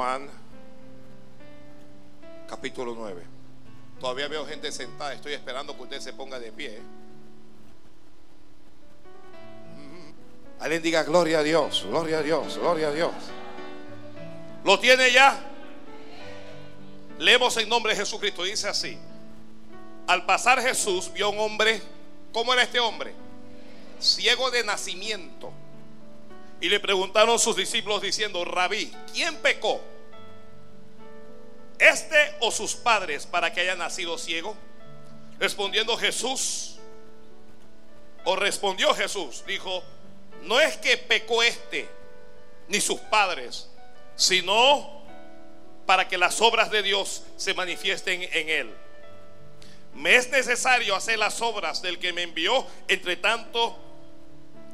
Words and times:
Juan, 0.00 0.26
capítulo 2.48 2.94
9. 2.94 3.22
Todavía 4.00 4.28
veo 4.28 4.46
gente 4.46 4.72
sentada, 4.72 5.12
estoy 5.12 5.34
esperando 5.34 5.76
que 5.76 5.82
usted 5.82 6.00
se 6.00 6.14
ponga 6.14 6.40
de 6.40 6.50
pie. 6.50 6.78
Mm. 9.76 10.62
Alguien 10.62 10.80
diga 10.82 11.02
gloria 11.02 11.40
a 11.40 11.42
Dios, 11.42 11.84
gloria 11.86 12.20
a 12.20 12.22
Dios, 12.22 12.56
gloria 12.56 12.88
a 12.88 12.92
Dios. 12.92 13.12
¿Lo 14.64 14.80
tiene 14.80 15.12
ya? 15.12 15.38
Leemos 17.18 17.54
en 17.58 17.68
nombre 17.68 17.92
de 17.92 17.98
Jesucristo, 17.98 18.44
dice 18.44 18.70
así. 18.70 18.96
Al 20.06 20.24
pasar 20.24 20.62
Jesús 20.62 21.12
vio 21.12 21.28
un 21.28 21.40
hombre, 21.40 21.82
¿cómo 22.32 22.54
era 22.54 22.62
este 22.62 22.80
hombre? 22.80 23.12
Ciego 24.00 24.50
de 24.50 24.64
nacimiento. 24.64 25.52
Y 26.58 26.70
le 26.70 26.80
preguntaron 26.80 27.38
sus 27.38 27.54
discípulos 27.54 28.00
diciendo, 28.00 28.46
Rabí, 28.46 28.90
¿quién 29.12 29.36
pecó? 29.42 29.89
¿Este 31.80 32.36
o 32.40 32.50
sus 32.50 32.74
padres 32.74 33.26
para 33.26 33.52
que 33.52 33.62
haya 33.62 33.74
nacido 33.74 34.18
ciego? 34.18 34.54
Respondiendo 35.38 35.96
Jesús, 35.96 36.78
o 38.24 38.36
respondió 38.36 38.94
Jesús, 38.94 39.42
dijo, 39.46 39.82
no 40.42 40.60
es 40.60 40.76
que 40.76 40.98
pecó 40.98 41.42
este 41.42 41.88
ni 42.68 42.82
sus 42.82 43.00
padres, 43.00 43.70
sino 44.14 45.00
para 45.86 46.06
que 46.06 46.18
las 46.18 46.42
obras 46.42 46.70
de 46.70 46.82
Dios 46.82 47.22
se 47.36 47.54
manifiesten 47.54 48.22
en 48.22 48.48
él. 48.50 48.74
Me 49.94 50.16
es 50.16 50.30
necesario 50.30 50.94
hacer 50.94 51.18
las 51.18 51.40
obras 51.40 51.82
del 51.82 51.98
que 51.98 52.12
me 52.12 52.22
envió, 52.22 52.66
entre 52.88 53.16
tanto, 53.16 53.76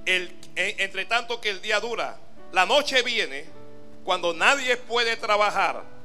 el, 0.05 0.37
entre 0.57 1.05
tanto 1.07 1.41
que 1.41 1.51
el 1.51 1.63
día 1.63 1.79
dura. 1.79 2.19
La 2.53 2.67
noche 2.67 3.03
viene 3.03 3.47
cuando 4.05 4.35
nadie 4.35 4.77
puede 4.77 5.17
trabajar. 5.17 5.96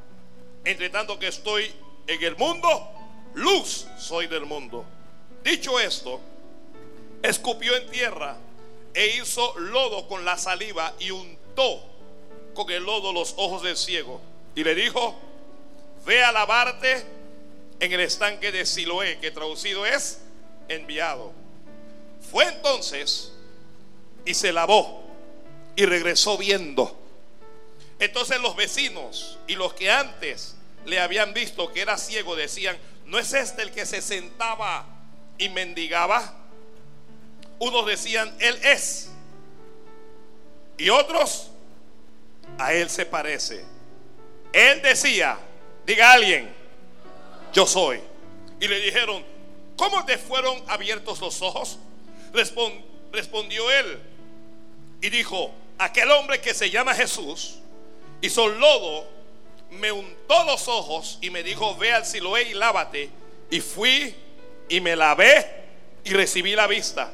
Entre 0.64 0.90
tanto 0.90 1.17
que 1.17 1.28
estoy 1.28 1.72
en 2.08 2.23
el 2.23 2.36
mundo, 2.36 2.92
luz 3.34 3.88
soy 3.98 4.28
del 4.28 4.45
mundo. 4.45 4.86
Dicho 5.44 5.80
esto, 5.80 6.20
escupió 7.23 7.76
en 7.76 7.90
tierra 7.90 8.38
e 8.94 9.17
hizo 9.17 9.58
lodo 9.58 10.08
con 10.08 10.26
la 10.26 10.38
saliva 10.38 10.94
y 11.00 11.12
untó 11.12 11.84
con 12.54 12.70
el 12.70 12.84
lodo 12.84 13.14
los 13.14 13.34
ojos 13.38 13.64
del 13.64 13.78
ciego. 13.78 14.22
Y 14.56 14.64
le 14.64 14.76
dijo, 14.76 15.17
ve 16.06 16.23
a 16.23 16.32
lavarte 16.32 17.06
en 17.80 17.92
el 17.92 18.02
estanque 18.02 18.52
de 18.52 18.66
Siloé, 18.66 19.17
que 19.20 19.32
traducido 19.32 19.86
es 19.86 20.22
enviado. 20.67 21.32
Fue 22.30 22.45
entonces 22.45 23.34
y 24.26 24.34
se 24.34 24.54
lavó 24.54 25.04
y 25.76 25.86
regresó 25.86 26.38
viendo. 26.38 27.00
Entonces 28.02 28.41
los 28.41 28.55
vecinos 28.55 29.38
y 29.45 29.53
los 29.53 29.75
que 29.75 29.91
antes 29.91 30.55
le 30.85 30.99
habían 30.99 31.35
visto 31.35 31.71
que 31.71 31.81
era 31.81 31.99
ciego 31.99 32.35
decían, 32.35 32.75
¿no 33.05 33.19
es 33.19 33.31
este 33.31 33.61
el 33.61 33.71
que 33.71 33.85
se 33.85 34.02
sentaba 34.02 34.88
y 35.38 35.49
mendigaba? 35.49 36.33
Unos 37.59 37.85
decían, 37.85 38.35
Él 38.39 38.58
es. 38.63 39.11
Y 40.80 40.89
otros, 40.89 41.52
a 42.58 42.73
Él 42.73 42.89
se 42.89 43.05
parece. 43.05 43.63
Él 44.52 44.81
decía, 44.81 45.38
diga 45.86 46.13
alguien, 46.13 46.52
yo 47.53 47.67
soy. 47.67 48.02
Y 48.59 48.67
le 48.67 48.80
dijeron, 48.80 49.23
¿cómo 49.77 50.03
te 50.05 50.17
fueron 50.17 50.59
abiertos 50.67 51.21
los 51.21 51.39
ojos? 51.43 51.77
respondió 53.11 53.69
él 53.69 53.99
y 55.02 55.09
dijo, 55.09 55.53
aquel 55.77 56.09
hombre 56.11 56.39
que 56.39 56.53
se 56.53 56.69
llama 56.69 56.95
Jesús 56.95 57.61
hizo 58.22 58.47
lodo, 58.47 59.08
me 59.72 59.91
untó 59.91 60.44
los 60.44 60.67
ojos 60.67 61.17
y 61.22 61.30
me 61.30 61.44
dijo, 61.44 61.75
ve 61.77 61.91
al 61.91 62.05
Siloé 62.05 62.43
y 62.43 62.54
lávate. 62.54 63.09
Y 63.49 63.59
fui 63.61 64.15
y 64.70 64.80
me 64.80 64.95
lavé 64.95 65.45
y 66.04 66.14
recibí 66.14 66.55
la 66.55 66.67
vista. 66.67 67.11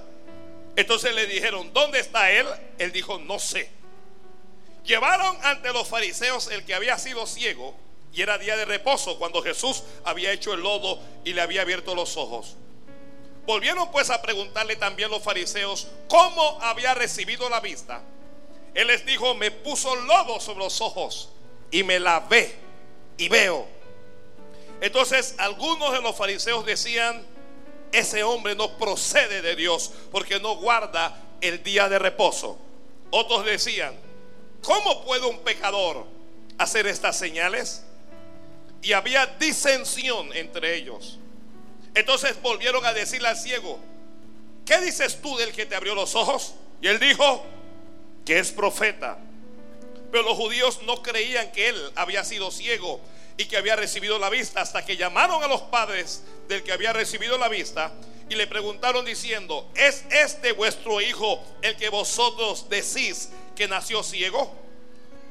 Entonces 0.76 1.14
le 1.16 1.26
dijeron, 1.26 1.74
¿dónde 1.74 2.00
está 2.00 2.32
él? 2.32 2.46
Él 2.78 2.92
dijo, 2.92 3.18
no 3.20 3.40
sé. 3.40 3.70
Llevaron 4.86 5.38
ante 5.44 5.74
los 5.74 5.88
fariseos 5.88 6.50
el 6.52 6.64
que 6.64 6.74
había 6.74 6.98
sido 6.98 7.26
ciego 7.26 7.76
y 8.14 8.22
era 8.22 8.38
día 8.38 8.56
de 8.56 8.66
reposo 8.66 9.20
cuando 9.20 9.42
Jesús 9.42 9.84
había 10.06 10.32
hecho 10.32 10.54
el 10.54 10.62
lodo 10.62 11.00
y 11.26 11.34
le 11.34 11.42
había 11.42 11.62
abierto 11.62 11.94
los 11.94 12.16
ojos. 12.16 12.56
Volvieron 13.46 13.92
pues 13.92 14.10
a 14.10 14.22
preguntarle 14.22 14.76
también 14.76 15.10
los 15.10 15.24
fariseos 15.24 15.88
cómo 16.08 16.60
había 16.62 16.94
recibido 16.94 17.50
la 17.50 17.60
vista. 17.60 18.02
Él 18.78 18.88
les 18.88 19.06
dijo, 19.06 19.36
me 19.36 19.52
puso 19.52 19.94
lodo 19.96 20.40
sobre 20.40 20.60
los 20.60 20.80
ojos 20.80 21.30
y 21.72 21.84
me 21.84 22.00
lavé 22.00 22.56
y 23.18 23.28
veo. 23.28 23.68
Entonces 24.80 25.36
algunos 25.40 25.92
de 25.92 26.02
los 26.02 26.16
fariseos 26.16 26.66
decían, 26.66 27.26
ese 27.92 28.24
hombre 28.24 28.56
no 28.56 28.78
procede 28.78 29.42
de 29.42 29.56
Dios 29.56 29.92
porque 30.12 30.40
no 30.40 30.56
guarda 30.56 31.20
el 31.42 31.64
día 31.64 31.90
de 31.90 32.00
reposo. 32.00 32.58
Otros 33.10 33.46
decían, 33.46 33.96
¿cómo 34.62 35.04
puede 35.04 35.26
un 35.26 35.40
pecador 35.40 36.06
hacer 36.58 36.86
estas 36.88 37.18
señales? 37.18 37.84
y 38.82 38.94
había 38.94 39.26
disensión 39.26 40.30
entre 40.34 40.76
ellos. 40.76 41.20
Entonces 41.96 42.42
volvieron 42.42 42.86
a 42.86 42.94
decirle 42.94 43.28
al 43.28 43.38
ciego, 43.38 43.80
¿qué 44.66 44.80
dices 44.82 45.22
tú 45.22 45.36
del 45.38 45.52
que 45.52 45.66
te 45.66 45.76
abrió 45.76 45.96
los 45.96 46.16
ojos? 46.16 46.54
Y 46.82 46.88
él 46.88 47.00
dijo 47.00 47.44
que 48.28 48.40
es 48.40 48.52
profeta. 48.52 49.18
Pero 50.12 50.24
los 50.24 50.36
judíos 50.36 50.82
no 50.84 51.02
creían 51.02 51.50
que 51.54 51.70
él 51.70 51.92
había 51.96 52.26
sido 52.26 52.52
ciego 52.52 53.00
y 53.38 53.46
que 53.46 53.56
había 53.56 53.78
recibido 53.78 54.20
la 54.20 54.30
vista 54.30 54.60
hasta 54.60 54.86
que 54.86 54.98
llamaron 54.98 55.42
a 55.44 55.48
los 55.48 55.62
padres 55.62 56.24
del 56.50 56.62
que 56.62 56.74
había 56.74 56.92
recibido 56.92 57.38
la 57.38 57.48
vista 57.48 57.94
y 58.30 58.36
le 58.36 58.46
preguntaron 58.46 59.06
diciendo, 59.06 59.72
¿es 59.76 60.04
este 60.12 60.52
vuestro 60.52 61.00
hijo 61.00 61.42
el 61.62 61.78
que 61.78 61.88
vosotros 61.88 62.68
decís 62.68 63.30
que 63.56 63.70
nació 63.70 64.04
ciego? 64.04 64.54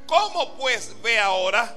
¿Cómo 0.07 0.55
pues 0.55 0.97
ve 1.03 1.19
ahora? 1.19 1.77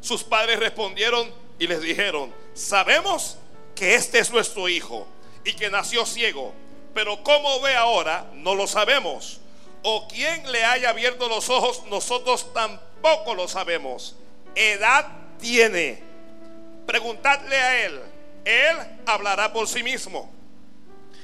Sus 0.00 0.24
padres 0.24 0.58
respondieron 0.58 1.30
y 1.58 1.66
les 1.66 1.82
dijeron, 1.82 2.32
sabemos 2.54 3.36
que 3.74 3.96
este 3.96 4.18
es 4.18 4.30
nuestro 4.30 4.66
hijo 4.70 5.06
y 5.44 5.52
que 5.52 5.68
nació 5.68 6.06
ciego, 6.06 6.54
pero 6.94 7.22
cómo 7.22 7.60
ve 7.60 7.76
ahora 7.76 8.30
no 8.32 8.54
lo 8.54 8.66
sabemos. 8.66 9.42
O 9.82 10.08
quién 10.08 10.50
le 10.50 10.64
haya 10.64 10.90
abierto 10.90 11.28
los 11.28 11.48
ojos, 11.50 11.84
nosotros 11.86 12.52
tampoco 12.52 13.34
lo 13.34 13.48
sabemos. 13.48 14.16
Edad 14.54 15.06
tiene. 15.38 16.02
Preguntadle 16.86 17.56
a 17.56 17.84
él. 17.86 18.00
Él 18.44 18.76
hablará 19.06 19.52
por 19.52 19.68
sí 19.68 19.82
mismo. 19.82 20.32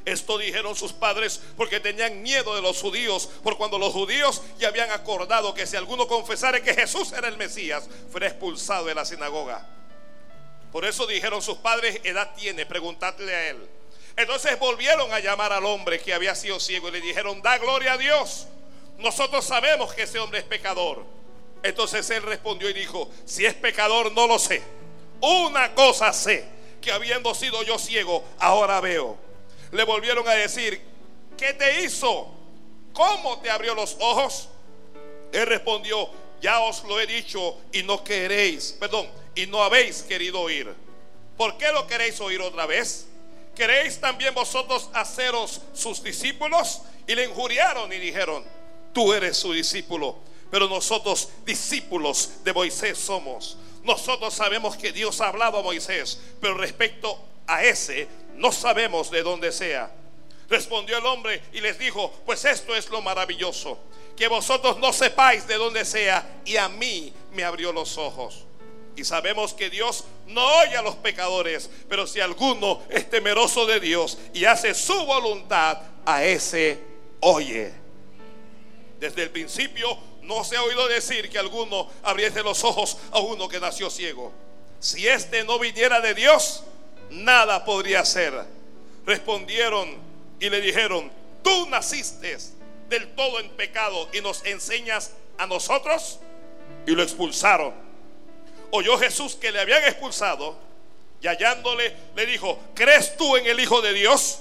Esto 0.05 0.37
dijeron 0.37 0.77
sus 0.77 0.93
padres 0.93 1.41
porque 1.57 1.81
tenían 1.81 2.23
miedo 2.23 2.55
de 2.55 2.61
los 2.61 2.81
judíos, 2.81 3.29
por 3.43 3.57
cuando 3.57 3.79
los 3.79 3.93
judíos 3.93 4.43
ya 4.59 4.69
habían 4.69 4.91
acordado 4.91 5.55
que 5.55 5.67
si 5.67 5.77
alguno 5.77 6.07
confesara 6.07 6.63
que 6.63 6.75
Jesús 6.75 7.13
era 7.13 7.29
el 7.29 7.39
Mesías, 7.39 7.89
fuera 8.11 8.27
expulsado 8.27 8.85
de 8.85 8.95
la 8.95 9.07
sinagoga. 9.07 9.67
Por 10.71 10.85
eso 10.85 11.07
dijeron 11.07 11.41
sus 11.41 11.57
padres, 11.59 12.01
edad 12.05 12.35
tiene, 12.37 12.67
preguntadle 12.67 13.35
a 13.35 13.49
él. 13.49 13.69
Entonces 14.17 14.59
volvieron 14.59 15.13
a 15.13 15.21
llamar 15.21 15.53
al 15.53 15.65
hombre 15.67 16.01
que 16.01 16.15
había 16.15 16.35
sido 16.35 16.61
ciego 16.61 16.89
y 16.89 16.93
le 16.93 17.01
dijeron, 17.01 17.43
da 17.43 17.59
gloria 17.59 17.95
a 17.95 17.99
Dios. 17.99 18.47
Nosotros 18.99 19.45
sabemos 19.45 19.93
que 19.93 20.03
ese 20.03 20.19
hombre 20.19 20.39
es 20.39 20.45
pecador. 20.45 21.05
Entonces 21.63 22.09
él 22.11 22.23
respondió 22.23 22.71
y 22.71 22.75
dijo, 22.75 23.11
si 23.25 23.45
es 23.45 23.55
pecador 23.55 24.13
no 24.13 24.27
lo 24.27 24.39
sé. 24.39 24.63
Una 25.21 25.75
cosa 25.75 26.13
sé, 26.13 26.45
que 26.81 26.93
habiendo 26.93 27.35
sido 27.35 27.63
yo 27.63 27.79
ciego, 27.79 28.23
ahora 28.39 28.81
veo 28.81 29.25
le 29.75 29.83
volvieron 29.85 30.27
a 30.29 30.33
decir, 30.35 30.81
¿qué 31.37 31.53
te 31.53 31.83
hizo? 31.83 32.33
¿Cómo 32.93 33.41
te 33.41 33.51
abrió 33.51 33.75
los 33.75 33.97
ojos? 33.99 34.49
Él 35.33 35.47
respondió, 35.47 36.09
ya 36.41 36.61
os 36.61 36.85
lo 36.85 37.01
he 37.01 37.07
dicho 37.07 37.59
y 37.73 37.83
no 37.83 38.05
queréis, 38.05 38.77
perdón, 38.79 39.09
y 39.35 39.47
no 39.47 39.65
habéis 39.65 40.03
querido 40.03 40.41
oír. 40.41 40.73
¿Por 41.37 41.59
qué 41.59 41.73
lo 41.73 41.89
queréis 41.89 42.21
oír 42.21 42.41
otra 42.41 42.67
vez? 42.67 43.09
¿Queréis 43.55 44.01
también 44.01 44.35
vosotros 44.35 44.91
haceros 44.93 45.61
sus 45.73 46.03
discípulos? 46.03 46.83
Y 47.07 47.15
le 47.15 47.25
injuriaron 47.25 47.93
y 47.93 47.99
dijeron, 47.99 48.45
tú 48.93 49.13
eres 49.13 49.37
su 49.37 49.53
discípulo, 49.53 50.17
pero 50.51 50.69
nosotros 50.69 51.29
discípulos 51.45 52.45
de 52.45 52.53
Moisés 52.53 52.99
somos. 52.99 53.57
Nosotros 53.83 54.33
sabemos 54.33 54.77
que 54.77 54.93
Dios 54.93 55.21
ha 55.21 55.29
hablado 55.29 55.59
a 55.59 55.63
Moisés, 55.63 56.19
pero 56.41 56.55
respecto 56.55 57.19
a 57.47 57.63
ese 57.63 58.09
no 58.37 58.51
sabemos 58.51 59.11
de 59.11 59.23
dónde 59.23 59.53
sea. 59.53 59.93
Respondió 60.49 60.99
el 60.99 61.07
hombre 61.07 61.43
y 61.53 61.61
les 61.61 61.79
dijo, 61.79 62.13
pues 62.27 62.45
esto 62.45 62.75
es 62.75 62.89
lo 62.91 63.03
maravilloso, 63.03 63.79
que 64.17 64.29
vosotros 64.29 64.79
no 64.79 64.93
sepáis 64.93 65.47
de 65.47 65.57
dónde 65.57 65.85
sea 65.85 66.41
y 66.45 66.57
a 66.57 66.69
mí 66.69 67.13
me 67.33 67.45
abrió 67.45 67.73
los 67.73 67.99
ojos. 67.99 68.45
Y 68.97 69.05
sabemos 69.05 69.55
que 69.55 69.71
Dios 69.71 70.05
no 70.27 70.45
oye 70.61 70.77
a 70.77 70.83
los 70.83 70.95
pecadores, 70.97 71.69
pero 71.89 72.07
si 72.07 72.21
alguno 72.21 72.83
es 72.89 73.11
temeroso 73.11 73.67
de 73.67 73.81
Dios 73.81 74.19
y 74.33 74.45
hace 74.45 74.73
su 74.75 74.95
voluntad, 75.05 75.79
a 76.07 76.25
ese 76.25 76.79
oye. 77.21 77.73
Desde 79.01 79.23
el 79.23 79.31
principio 79.31 79.99
no 80.23 80.45
se 80.45 80.57
ha 80.57 80.63
oído 80.63 80.87
decir 80.89 81.29
que 81.29 81.39
alguno 81.39 81.89
abriese 82.03 82.43
los 82.43 82.63
ojos 82.65 82.97
a 83.11 83.19
uno 83.19 83.49
que 83.49 83.61
nació 83.61 83.91
ciego. 83.91 84.33
Si 84.81 85.07
éste 85.07 85.45
no 85.45 85.59
viniera 85.59 86.01
de 86.01 86.15
Dios, 86.15 86.65
nada 87.11 87.65
podría 87.65 88.01
hacer. 88.01 88.33
Respondieron 89.07 89.97
y 90.41 90.49
le 90.49 90.61
dijeron, 90.61 91.11
tú 91.43 91.69
naciste 91.69 92.39
del 92.89 93.15
todo 93.15 93.41
en 93.41 93.51
pecado 93.51 94.09
y 94.13 94.21
nos 94.21 94.45
enseñas 94.45 95.13
a 95.39 95.47
nosotros. 95.47 96.21
Y 96.87 96.93
lo 96.93 97.03
expulsaron. 97.03 97.84
Oyó 98.77 98.99
Jesús 98.99 99.37
que 99.37 99.53
le 99.53 99.61
habían 99.61 99.85
expulsado 99.85 100.59
y 101.23 101.29
hallándole 101.29 101.95
le 102.17 102.27
dijo, 102.27 102.59
¿crees 102.75 103.17
tú 103.17 103.37
en 103.37 103.47
el 103.47 103.61
Hijo 103.61 103.81
de 103.81 103.93
Dios? 103.93 104.41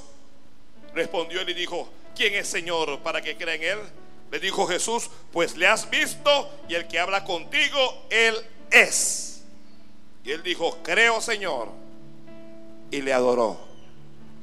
Respondió 0.95 1.41
él 1.41 1.49
y 1.51 1.53
dijo, 1.53 1.87
¿quién 2.15 2.33
es 2.33 2.47
Señor 2.47 2.99
para 3.01 3.21
que 3.21 3.37
crea 3.37 3.53
en 3.53 3.63
él? 3.63 3.79
Le 4.31 4.39
dijo 4.39 4.65
Jesús, 4.65 5.11
pues 5.31 5.55
le 5.55 5.67
has 5.67 5.87
visto 5.87 6.49
y 6.67 6.73
el 6.73 6.87
que 6.87 6.97
habla 6.97 7.23
contigo, 7.23 8.07
él 8.09 8.35
es. 8.71 9.43
Y 10.23 10.31
él 10.31 10.41
dijo, 10.41 10.79
creo 10.81 11.21
Señor. 11.21 11.69
Y 12.89 13.03
le 13.03 13.13
adoró. 13.13 13.59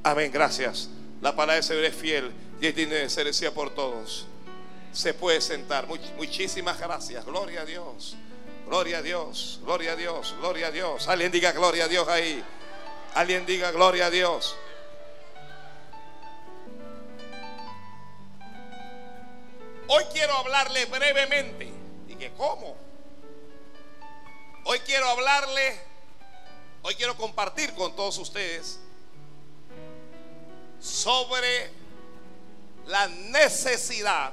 Amén, 0.05 0.31
gracias. 0.31 0.89
La 1.21 1.35
palabra 1.35 1.57
de 1.57 1.63
Señor 1.65 1.83
es 1.83 1.97
fiel 1.97 2.31
y 2.61 2.69
es 2.69 2.77
digna 2.77 2.95
de 2.95 3.11
ser 3.11 3.27
decía 3.27 3.53
por 3.53 3.75
todos. 3.75 4.29
Se 4.93 5.15
puede 5.15 5.41
sentar. 5.41 5.89
muchísimas 6.17 6.79
gracias. 6.79 7.25
Gloria 7.25 7.63
a 7.63 7.65
Dios. 7.65 8.17
Gloria 8.71 8.99
a 8.99 9.03
Dios. 9.03 9.59
Gloria 9.65 9.93
a 9.95 9.97
Dios. 9.97 10.37
Gloria 10.39 10.69
a 10.69 10.71
Dios. 10.71 11.09
Alguien 11.09 11.33
diga 11.33 11.51
gloria 11.51 11.87
a 11.87 11.89
Dios 11.89 12.07
ahí. 12.07 12.41
Alguien 13.15 13.45
diga 13.45 13.73
gloria 13.73 14.07
a 14.07 14.11
Dios. 14.11 14.55
Hoy 19.89 20.05
quiero 20.13 20.35
hablarle 20.35 20.85
brevemente. 20.85 21.69
¿Y 22.07 22.15
que 22.15 22.31
cómo? 22.35 22.77
Hoy 24.67 24.79
quiero 24.81 25.09
hablarle, 25.09 25.81
hoy 26.83 26.95
quiero 26.95 27.17
compartir 27.17 27.75
con 27.75 27.97
todos 27.97 28.19
ustedes 28.19 28.79
sobre 30.79 31.73
la 32.87 33.09
necesidad, 33.09 34.33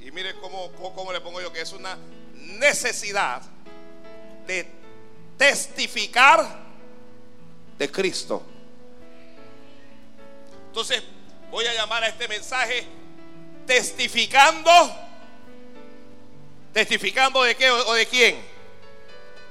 y 0.00 0.10
mire 0.10 0.34
cómo, 0.40 0.72
cómo 0.72 1.12
le 1.12 1.20
pongo 1.20 1.40
yo 1.40 1.52
que 1.52 1.60
es 1.60 1.72
una 1.72 1.96
necesidad 2.34 3.42
de 4.46 4.66
testificar 5.36 6.66
de 7.78 7.90
Cristo. 7.90 8.42
Entonces 10.68 11.02
voy 11.50 11.66
a 11.66 11.74
llamar 11.74 12.04
a 12.04 12.08
este 12.08 12.28
mensaje 12.28 12.86
testificando. 13.66 14.70
¿Testificando 16.72 17.42
de 17.42 17.54
qué 17.56 17.70
o 17.70 17.94
de 17.94 18.06
quién? 18.06 18.44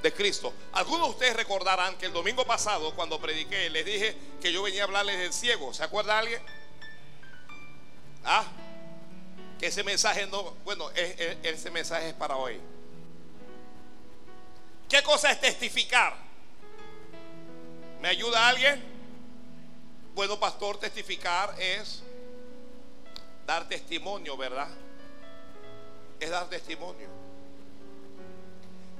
De 0.04 0.14
Cristo. 0.14 0.54
Algunos 0.74 1.08
de 1.08 1.14
ustedes 1.14 1.36
recordarán 1.36 1.98
que 1.98 2.06
el 2.06 2.14
domingo 2.14 2.46
pasado, 2.46 2.94
cuando 2.96 3.20
prediqué, 3.20 3.70
les 3.72 3.84
dije 3.84 4.16
que 4.40 4.54
yo 4.54 4.62
venía 4.62 4.84
a 4.84 4.86
hablarles 4.86 5.18
del 5.18 5.34
ciego. 5.34 5.74
¿Se 5.74 5.84
acuerda 5.84 6.20
alguien? 6.20 6.42
Ah, 8.24 8.46
que 9.60 9.68
ese 9.68 9.84
mensaje 9.84 10.28
no, 10.28 10.56
bueno, 10.64 10.92
ese 10.92 11.72
mensaje 11.72 12.10
es 12.10 12.14
para 12.14 12.36
hoy. 12.36 12.60
¿Qué 14.96 15.04
cosa 15.04 15.30
es 15.30 15.42
testificar? 15.42 16.16
¿Me 18.00 18.08
ayuda 18.08 18.48
alguien? 18.48 18.82
Bueno, 20.14 20.40
pastor, 20.40 20.78
testificar 20.78 21.54
es 21.60 22.02
dar 23.46 23.68
testimonio, 23.68 24.38
¿verdad? 24.38 24.70
Es 26.18 26.30
dar 26.30 26.48
testimonio. 26.48 27.10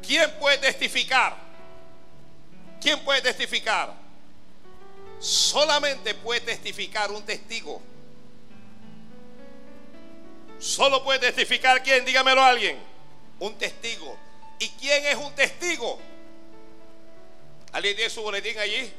¿Quién 0.06 0.30
puede 0.38 0.58
testificar? 0.58 1.38
¿Quién 2.82 3.00
puede 3.06 3.22
testificar? 3.22 3.94
Solamente 5.18 6.14
puede 6.14 6.42
testificar 6.42 7.10
un 7.10 7.24
testigo. 7.24 7.82
Solo 10.60 11.06
puede 11.06 11.20
testificar 11.20 11.82
quién, 11.82 12.04
dígamelo 12.04 12.42
a 12.42 12.50
alguien. 12.50 12.78
Un 13.40 13.58
testigo. 13.58 14.25
¿Y 14.60 14.69
quién 14.69 15.06
es 15.06 15.16
un 15.16 15.34
testigo? 15.34 16.00
¿Alguien 17.72 17.96
tiene 17.96 18.10
su 18.10 18.22
boletín 18.22 18.57
allí? 18.57 18.92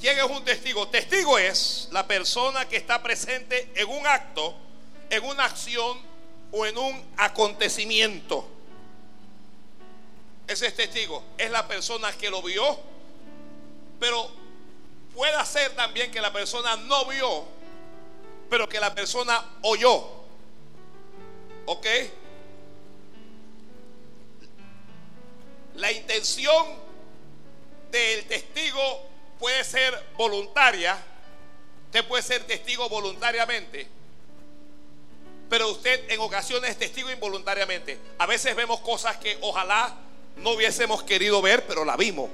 ¿Quién 0.00 0.18
es 0.18 0.24
un 0.24 0.44
testigo? 0.44 0.88
Testigo 0.88 1.38
es 1.38 1.88
la 1.90 2.06
persona 2.06 2.68
que 2.68 2.76
está 2.76 3.02
presente 3.02 3.70
en 3.74 3.88
un 3.88 4.06
acto, 4.06 4.54
en 5.08 5.24
una 5.24 5.44
acción 5.44 5.98
o 6.52 6.66
en 6.66 6.76
un 6.76 7.04
acontecimiento. 7.16 8.46
Ese 10.46 10.66
es 10.66 10.74
testigo. 10.74 11.22
Es 11.38 11.50
la 11.50 11.68
persona 11.68 12.12
que 12.12 12.28
lo 12.28 12.42
vio, 12.42 12.78
pero 13.98 14.30
puede 15.14 15.44
ser 15.46 15.74
también 15.76 16.10
que 16.10 16.20
la 16.20 16.32
persona 16.32 16.76
no 16.76 17.04
vio, 17.06 17.44
pero 18.48 18.68
que 18.68 18.80
la 18.80 18.94
persona 18.94 19.44
oyó. 19.62 20.02
¿Ok? 21.66 21.86
La 25.74 25.92
intención 25.92 26.66
del 27.90 28.24
testigo 28.26 28.80
puede 29.38 29.64
ser 29.64 30.06
voluntaria, 30.16 30.98
usted 31.86 32.06
puede 32.06 32.22
ser 32.22 32.44
testigo 32.44 32.88
voluntariamente, 32.88 33.86
pero 35.48 35.68
usted 35.70 36.10
en 36.10 36.20
ocasiones 36.20 36.70
es 36.70 36.78
testigo 36.78 37.10
involuntariamente. 37.10 37.98
A 38.18 38.26
veces 38.26 38.54
vemos 38.54 38.80
cosas 38.80 39.16
que 39.16 39.38
ojalá 39.40 39.96
no 40.36 40.50
hubiésemos 40.50 41.02
querido 41.02 41.42
ver, 41.42 41.66
pero 41.66 41.84
la 41.84 41.96
vimos. 41.96 42.30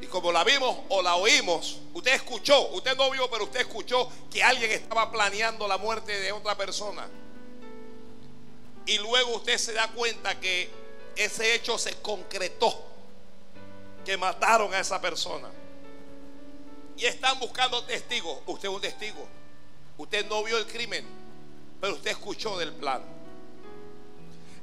Y 0.00 0.06
como 0.06 0.32
la 0.32 0.42
vimos 0.42 0.76
o 0.88 1.00
la 1.00 1.14
oímos, 1.14 1.78
usted 1.94 2.14
escuchó, 2.14 2.68
usted 2.70 2.96
no 2.96 3.08
vio, 3.10 3.30
pero 3.30 3.44
usted 3.44 3.60
escuchó 3.60 4.10
que 4.32 4.42
alguien 4.42 4.72
estaba 4.72 5.12
planeando 5.12 5.68
la 5.68 5.78
muerte 5.78 6.18
de 6.18 6.32
otra 6.32 6.56
persona. 6.56 7.08
Y 8.84 8.98
luego 8.98 9.36
usted 9.36 9.58
se 9.58 9.72
da 9.72 9.86
cuenta 9.92 10.40
que 10.40 10.68
ese 11.16 11.54
hecho 11.54 11.78
se 11.78 11.94
concretó 12.00 12.92
que 14.04 14.16
mataron 14.16 14.72
a 14.74 14.80
esa 14.80 15.00
persona. 15.00 15.48
Y 16.96 17.06
están 17.06 17.38
buscando 17.38 17.82
testigos. 17.84 18.38
Usted 18.46 18.68
es 18.68 18.74
un 18.74 18.80
testigo. 18.80 19.26
Usted 19.98 20.26
no 20.26 20.42
vio 20.42 20.58
el 20.58 20.66
crimen, 20.66 21.06
pero 21.80 21.94
usted 21.94 22.10
escuchó 22.10 22.58
del 22.58 22.72
plan. 22.72 23.02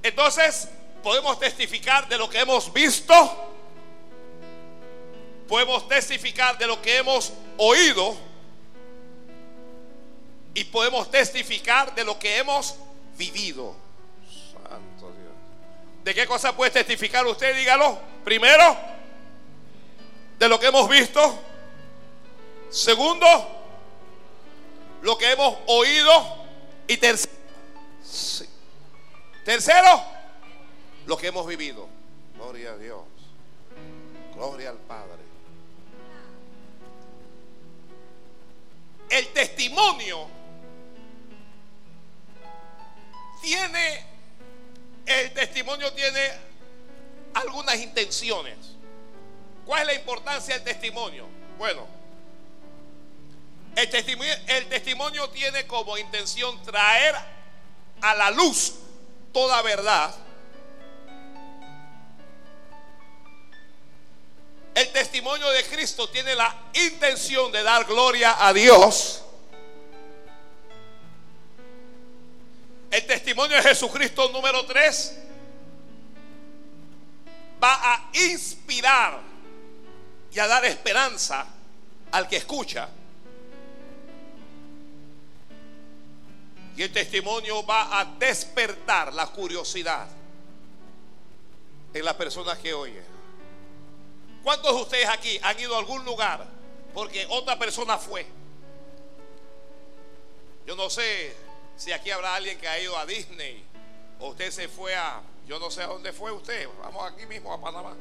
Entonces, 0.03 0.70
podemos 1.03 1.39
testificar 1.39 2.08
de 2.08 2.18
lo 2.18 2.29
que 2.29 2.39
hemos 2.39 2.72
visto. 2.72 3.13
Podemos 5.48 5.88
testificar 5.88 6.58
de 6.58 6.68
lo 6.68 6.82
que 6.82 6.98
hemos 6.98 7.34
oído. 7.58 8.15
Y 10.53 10.63
podemos 10.65 11.10
testificar 11.10 11.94
de 11.96 12.03
lo 12.03 12.18
que 12.20 12.38
hemos 12.38 12.75
vivido. 13.18 13.75
¿De 16.10 16.16
qué 16.16 16.25
cosa 16.25 16.56
puede 16.56 16.72
testificar 16.72 17.24
usted? 17.28 17.56
Dígalo. 17.56 18.00
Primero, 18.24 18.75
de 20.39 20.50
lo 20.50 20.60
que 20.60 20.66
hemos 20.66 20.89
visto. 20.89 21.39
Segundo, 22.72 23.28
lo 25.04 25.16
que 25.20 25.32
hemos 25.32 25.56
oído. 25.68 26.46
Y 26.88 26.98
tercero, 26.98 27.32
tercero, 29.46 30.04
lo 31.06 31.16
que 31.16 31.28
hemos 31.28 31.46
vivido. 31.46 31.88
Gloria 32.38 32.72
a 32.72 32.78
Dios. 32.78 33.04
Gloria 34.34 34.72
al 34.72 34.78
Padre. 34.78 35.22
El 39.12 39.28
testimonio 39.28 40.28
tiene, 43.44 44.09
el 45.06 45.34
testimonio 45.34 45.91
tiene 45.94 46.32
algunas 47.34 47.75
intenciones. 47.77 48.58
¿Cuál 49.65 49.82
es 49.82 49.88
la 49.88 49.94
importancia 49.94 50.56
del 50.56 50.63
testimonio? 50.63 51.27
Bueno, 51.58 51.88
el 53.75 53.89
testimonio, 54.70 55.29
tiene 55.29 55.65
como 55.68 55.98
intención 55.98 56.62
traer 56.63 57.15
a 58.01 58.15
la 58.15 58.32
luz 58.32 58.74
toda 59.32 59.62
verdad. 59.62 60.13
El 64.75 64.91
testimonio 64.91 65.50
de 65.51 65.63
Cristo 65.65 66.10
tiene 66.10 66.36
la 66.36 66.56
intención 66.74 67.51
de 67.51 67.63
dar 67.63 67.86
gloria 67.86 68.46
a 68.46 68.53
Dios. 68.53 69.24
El 72.91 73.05
testimonio 73.05 73.55
de 73.55 73.63
Jesucristo 73.63 74.29
número 74.29 74.65
3 74.65 75.19
va 77.63 77.93
a 77.93 78.10
inspirar 78.13 79.19
y 80.31 80.39
a 80.39 80.48
dar 80.48 80.65
esperanza 80.65 81.46
al 82.12 82.27
que 82.27 82.38
escucha. 82.38 82.89
Y 86.75 86.84
el 86.84 86.91
testimonio 86.91 87.63
va 87.65 88.00
a 88.00 88.05
despertar 88.05 89.13
la 89.13 89.27
curiosidad 89.27 90.08
en 91.93 92.05
las 92.05 92.13
personas 92.15 92.58
que 92.58 92.74
oyen. 92.74 93.03
¿Cuántos 94.43 94.75
de 94.75 94.81
ustedes 94.81 95.10
aquí 95.10 95.39
han 95.43 95.60
ido 95.60 95.75
a 95.75 95.79
algún 95.79 96.03
lugar 96.05 96.48
porque 96.93 97.27
otra 97.29 97.60
persona 97.60 97.98
fue? 97.98 98.25
Yo 100.65 100.75
no 100.75 100.89
sé 100.89 101.49
si 101.79 101.93
aquí 101.93 102.12
habrá 102.12 102.36
alguien 102.36 102.57
que 102.59 102.67
ha 102.67 102.77
ido 102.77 102.95
a 102.98 103.05
Disney 103.05 103.63
o 104.19 104.29
usted 104.29 104.51
se 104.51 104.67
fue 104.67 104.93
a, 104.95 105.21
yo 105.48 105.59
no 105.59 105.71
sé 105.71 105.81
a 105.81 105.88
dónde 105.88 106.12
fue 106.12 106.29
usted, 106.29 106.67
vamos 106.81 107.09
aquí 107.09 107.25
mismo 107.25 107.53
a 107.53 107.62
Panamá. 107.62 107.95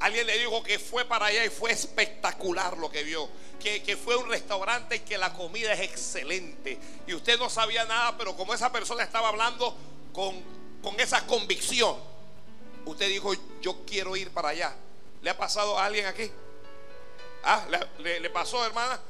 Alguien 0.00 0.26
le 0.26 0.38
dijo 0.38 0.62
que 0.62 0.78
fue 0.78 1.06
para 1.06 1.26
allá 1.26 1.42
y 1.46 1.48
fue 1.48 1.72
espectacular 1.72 2.76
lo 2.76 2.90
que 2.90 3.02
vio. 3.02 3.30
Que, 3.58 3.82
que, 3.82 3.96
fue 3.96 4.16
un 4.16 4.28
restaurante 4.28 4.96
y 4.96 5.00
que 5.00 5.16
la 5.16 5.32
comida 5.32 5.72
es 5.72 5.80
excelente. 5.80 6.78
Y 7.06 7.14
usted 7.14 7.38
no 7.38 7.48
sabía 7.48 7.86
nada, 7.86 8.18
pero 8.18 8.36
como 8.36 8.52
esa 8.52 8.70
persona 8.70 9.02
estaba 9.04 9.28
hablando 9.28 9.74
con, 10.12 10.42
con 10.82 11.00
esa 11.00 11.26
convicción, 11.26 11.96
usted 12.84 13.08
dijo, 13.08 13.32
yo 13.62 13.86
quiero 13.86 14.16
ir 14.16 14.30
para 14.30 14.50
allá. 14.50 14.76
¿Le 15.22 15.30
ha 15.30 15.38
pasado 15.38 15.78
a 15.78 15.86
alguien 15.86 16.04
aquí? 16.04 16.30
Ah, 17.42 17.64
le, 18.00 18.20
le 18.20 18.28
pasó, 18.28 18.66
hermana. 18.66 19.00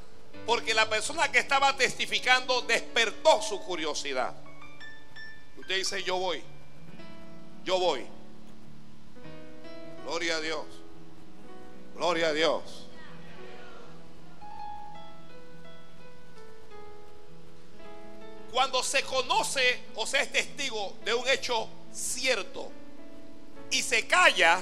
Porque 0.46 0.74
la 0.74 0.88
persona 0.88 1.30
que 1.32 1.38
estaba 1.38 1.76
testificando 1.76 2.62
despertó 2.62 3.40
su 3.40 3.60
curiosidad. 3.60 4.34
Usted 5.56 5.76
dice, 5.76 6.02
yo 6.02 6.16
voy. 6.18 6.42
Yo 7.64 7.78
voy. 7.78 8.06
Gloria 10.04 10.36
a 10.36 10.40
Dios. 10.40 10.66
Gloria 11.94 12.28
a 12.28 12.32
Dios. 12.32 12.86
Cuando 18.52 18.82
se 18.82 19.02
conoce 19.02 19.82
o 19.96 20.06
se 20.06 20.20
es 20.20 20.30
testigo 20.30 20.94
de 21.04 21.14
un 21.14 21.26
hecho 21.28 21.68
cierto 21.92 22.70
y 23.70 23.82
se 23.82 24.06
calla, 24.06 24.60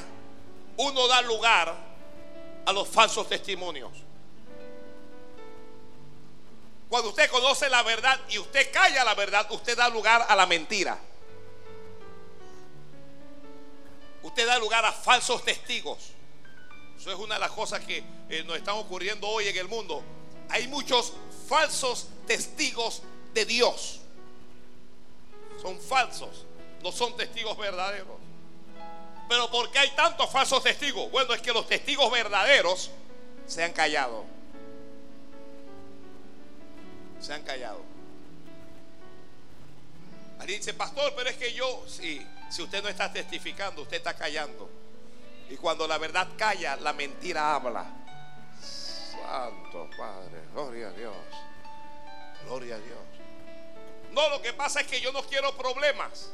uno 0.77 1.09
da 1.09 1.21
lugar 1.23 1.75
a 2.65 2.73
los 2.73 2.89
falsos 2.89 3.29
testimonios. 3.29 3.93
Cuando 6.93 7.09
usted 7.09 7.31
conoce 7.31 7.71
la 7.71 7.83
verdad 7.83 8.21
y 8.29 8.39
usted 8.39 8.71
calla 8.71 9.03
la 9.03 9.15
verdad, 9.15 9.51
usted 9.51 9.75
da 9.79 9.89
lugar 9.89 10.27
a 10.29 10.37
la 10.37 10.45
mentira. 10.45 10.99
Usted 14.23 14.47
da 14.47 14.59
lugar 14.59 14.85
a 14.85 14.93
falsos 14.93 15.43
testigos. 15.43 16.11
Eso 16.99 17.11
es 17.11 17.17
una 17.17 17.37
de 17.37 17.41
las 17.41 17.53
cosas 17.53 17.81
que 17.81 18.05
eh, 18.29 18.45
nos 18.45 18.59
están 18.59 18.75
ocurriendo 18.75 19.27
hoy 19.27 19.49
en 19.49 19.57
el 19.57 19.69
mundo. 19.69 20.03
Hay 20.51 20.69
muchos 20.69 21.15
falsos 21.49 22.09
testigos 22.27 23.01
de 23.33 23.47
Dios. 23.47 24.01
Son 25.63 25.81
falsos, 25.81 26.45
no 26.83 26.93
son 26.93 27.17
testigos 27.17 27.57
verdaderos. 27.57 28.19
Pero 29.31 29.51
¿por 29.51 29.71
qué 29.71 29.79
hay 29.79 29.91
tantos 29.93 30.29
falsos 30.29 30.63
testigos? 30.63 31.11
Bueno, 31.11 31.33
es 31.33 31.41
que 31.41 31.55
los 31.55 31.67
testigos 31.67 32.13
verdaderos 32.13 32.91
se 33.47 33.65
han 33.65 33.73
callado. 33.73 34.42
Se 37.23 37.33
han 37.33 37.43
callado. 37.43 37.81
Alguien 40.41 40.59
dice, 40.59 40.75
pastor, 40.75 41.15
pero 41.17 41.31
es 41.31 41.37
que 41.37 41.55
yo, 41.55 41.85
si 41.89 42.27
usted 42.59 42.83
no 42.83 42.89
está 42.89 43.13
testificando, 43.13 43.83
usted 43.83 43.99
está 43.99 44.15
callando. 44.15 44.69
Y 45.49 45.57
cuando 45.57 45.87
la 45.87 45.99
verdad 45.99 46.29
calla, 46.37 46.77
la 46.77 46.93
mentira 46.93 47.55
habla. 47.55 47.87
Santo 48.61 49.89
Padre, 49.97 50.41
gloria 50.53 50.89
a 50.89 50.93
Dios. 50.93 51.15
Gloria 52.45 52.75
a 52.75 52.79
Dios. 52.79 52.99
No, 54.11 54.29
lo 54.31 54.43
que 54.43 54.53
pasa 54.53 54.81
es 54.81 54.87
que 54.89 55.01
yo 55.01 55.13
no 55.13 55.23
quiero 55.23 55.57
problemas. 55.57 56.31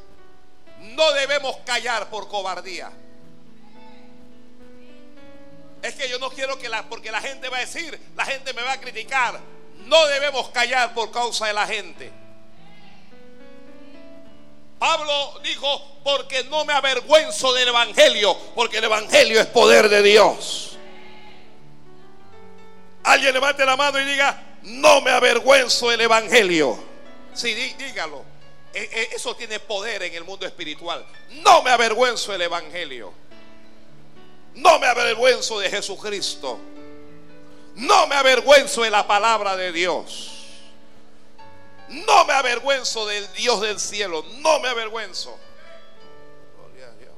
No 0.79 1.11
debemos 1.13 1.57
callar 1.65 2.09
por 2.09 2.27
cobardía. 2.27 2.91
Es 5.81 5.95
que 5.95 6.09
yo 6.09 6.17
no 6.17 6.29
quiero 6.29 6.57
que 6.57 6.67
la, 6.67 6.89
porque 6.89 7.11
la 7.11 7.21
gente 7.21 7.47
va 7.47 7.57
a 7.57 7.61
decir, 7.61 7.99
la 8.15 8.25
gente 8.25 8.53
me 8.53 8.63
va 8.63 8.73
a 8.73 8.79
criticar. 8.79 9.39
No 9.85 10.07
debemos 10.07 10.49
callar 10.49 10.93
por 10.93 11.11
causa 11.11 11.47
de 11.47 11.53
la 11.53 11.67
gente. 11.67 12.11
Pablo 14.79 15.39
dijo, 15.43 15.99
porque 16.03 16.45
no 16.45 16.63
me 16.63 16.73
avergüenzo 16.73 17.53
del 17.53 17.67
Evangelio, 17.67 18.35
porque 18.55 18.77
el 18.77 18.85
Evangelio 18.85 19.41
es 19.41 19.47
poder 19.47 19.89
de 19.89 20.01
Dios. 20.01 20.77
Alguien 23.03 23.33
levante 23.33 23.65
la 23.65 23.75
mano 23.75 23.99
y 23.99 24.05
diga, 24.05 24.41
no 24.63 25.01
me 25.01 25.11
avergüenzo 25.11 25.89
del 25.89 26.01
Evangelio. 26.01 26.79
Sí, 27.33 27.53
dígalo. 27.53 28.23
E, 28.73 28.83
e, 28.83 29.15
eso 29.15 29.35
tiene 29.35 29.59
poder 29.59 30.03
en 30.03 30.13
el 30.13 30.23
mundo 30.23 30.45
espiritual. 30.45 31.05
No 31.43 31.61
me 31.61 31.71
avergüenzo 31.71 32.31
del 32.31 32.43
Evangelio. 32.43 33.11
No 34.55 34.79
me 34.79 34.87
avergüenzo 34.87 35.59
de 35.59 35.69
Jesucristo. 35.69 36.59
No 37.79 38.07
me 38.07 38.15
avergüenzo 38.15 38.81
de 38.81 38.89
la 38.89 39.07
palabra 39.07 39.55
de 39.55 39.71
Dios. 39.71 40.31
No 41.87 42.25
me 42.25 42.33
avergüenzo 42.33 43.05
del 43.05 43.31
Dios 43.33 43.61
del 43.61 43.79
cielo. 43.79 44.25
No 44.39 44.59
me 44.59 44.67
avergüenzo. 44.67 45.39
Gloria 46.57 46.87
a 46.87 46.91
Dios. 46.91 47.13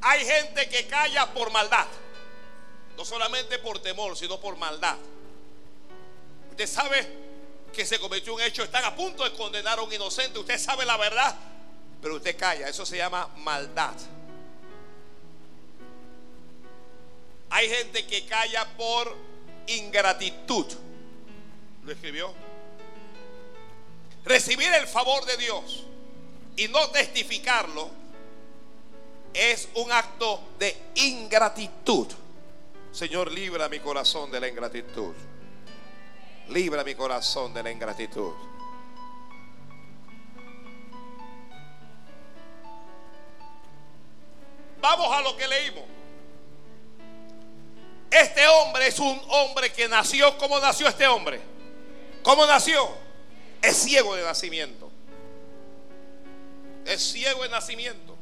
Hay 0.00 0.24
gente 0.24 0.68
que 0.70 0.86
calla 0.86 1.30
por 1.34 1.50
maldad. 1.50 1.86
No 2.96 3.04
solamente 3.04 3.58
por 3.58 3.78
temor, 3.78 4.16
sino 4.16 4.40
por 4.40 4.56
maldad. 4.56 4.96
Usted 6.50 6.66
sabe 6.66 7.12
que 7.74 7.84
se 7.84 7.98
cometió 7.98 8.34
un 8.34 8.40
hecho, 8.40 8.62
están 8.62 8.84
a 8.86 8.96
punto 8.96 9.22
de 9.24 9.34
condenar 9.34 9.78
a 9.78 9.82
un 9.82 9.92
inocente. 9.92 10.38
Usted 10.38 10.58
sabe 10.58 10.86
la 10.86 10.96
verdad, 10.96 11.36
pero 12.02 12.16
usted 12.16 12.36
calla. 12.36 12.68
Eso 12.68 12.84
se 12.84 12.96
llama 12.96 13.28
maldad. 13.38 13.94
Hay 17.48 17.68
gente 17.68 18.04
que 18.06 18.26
calla 18.26 18.66
por 18.76 19.16
ingratitud. 19.68 20.66
¿Lo 21.84 21.92
escribió? 21.92 22.34
Recibir 24.24 24.72
el 24.74 24.86
favor 24.86 25.24
de 25.24 25.36
Dios 25.36 25.84
y 26.56 26.68
no 26.68 26.90
testificarlo 26.90 27.90
es 29.32 29.68
un 29.74 29.90
acto 29.92 30.40
de 30.58 30.76
ingratitud. 30.96 32.08
Señor, 32.92 33.30
libra 33.32 33.68
mi 33.68 33.80
corazón 33.80 34.30
de 34.30 34.40
la 34.40 34.48
ingratitud. 34.48 35.14
Libra 36.48 36.84
mi 36.84 36.94
corazón 36.94 37.54
de 37.54 37.62
la 37.62 37.70
ingratitud. 37.70 38.32
Vamos 44.82 45.16
a 45.16 45.20
lo 45.22 45.36
que 45.36 45.46
leímos. 45.46 45.84
Este 48.10 48.46
hombre 48.48 48.88
es 48.88 48.98
un 48.98 49.22
hombre 49.28 49.72
que 49.72 49.88
nació. 49.88 50.36
¿Cómo 50.36 50.58
nació 50.58 50.88
este 50.88 51.06
hombre? 51.06 51.40
¿Cómo 52.24 52.44
nació? 52.46 52.90
Es 53.62 53.76
ciego 53.76 54.16
de 54.16 54.24
nacimiento. 54.24 54.90
Es 56.84 57.12
ciego 57.12 57.44
de 57.44 57.48
nacimiento. 57.48 58.16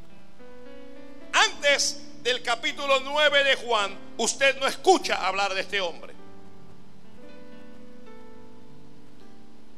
Antes 1.33 1.99
del 2.21 2.43
capítulo 2.43 2.99
9 2.99 3.43
de 3.43 3.55
Juan, 3.55 3.97
usted 4.17 4.55
no 4.59 4.67
escucha 4.67 5.27
hablar 5.27 5.55
de 5.55 5.61
este 5.61 5.81
hombre. 5.81 6.13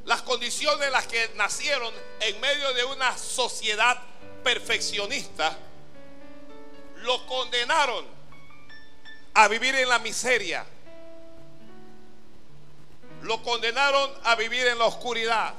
Las 0.04 0.22
condiciones 0.22 0.86
en 0.86 0.92
las 0.92 1.08
que 1.08 1.32
nacieron 1.36 1.94
en 2.20 2.42
medio 2.42 2.74
de 2.74 2.84
una 2.84 3.18
sociedad 3.18 3.98
perfeccionista 4.44 5.58
lo 7.03 7.25
condenaron 7.27 8.05
a 9.33 9.48
vivir 9.48 9.75
en 9.75 9.89
la 9.89 10.00
miseria. 10.00 10.65
Lo 13.22 13.41
condenaron 13.43 14.12
a 14.24 14.36
vivir 14.36 14.67
en 14.67 14.79
la 14.79 14.86
oscuridad. 14.86 15.53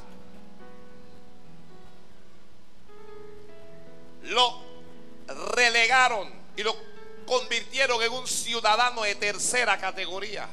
Lo 4.24 4.60
relegaron 5.54 6.32
y 6.56 6.62
lo 6.62 6.76
convirtieron 7.26 8.02
en 8.02 8.12
un 8.12 8.26
ciudadano 8.26 9.02
de 9.02 9.14
tercera 9.14 9.78
categoría. 9.78 10.48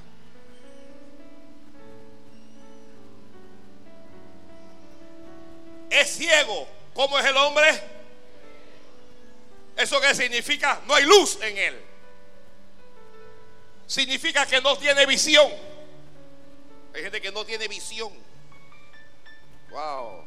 Es 5.90 6.18
ciego. 6.18 6.68
¿Cómo 6.94 7.18
es 7.18 7.26
el 7.26 7.38
hombre? 7.38 8.01
¿Eso 9.82 10.00
qué 10.00 10.14
significa? 10.14 10.82
No 10.86 10.94
hay 10.94 11.06
luz 11.06 11.40
en 11.42 11.58
él 11.58 11.92
significa 13.92 14.46
que 14.46 14.62
no 14.62 14.78
tiene 14.78 15.06
visión. 15.06 15.52
Hay 16.96 17.04
gente 17.04 17.20
que 17.20 17.30
no 17.30 17.46
tiene 17.46 17.68
visión. 17.68 18.10
Wow. 19.70 20.24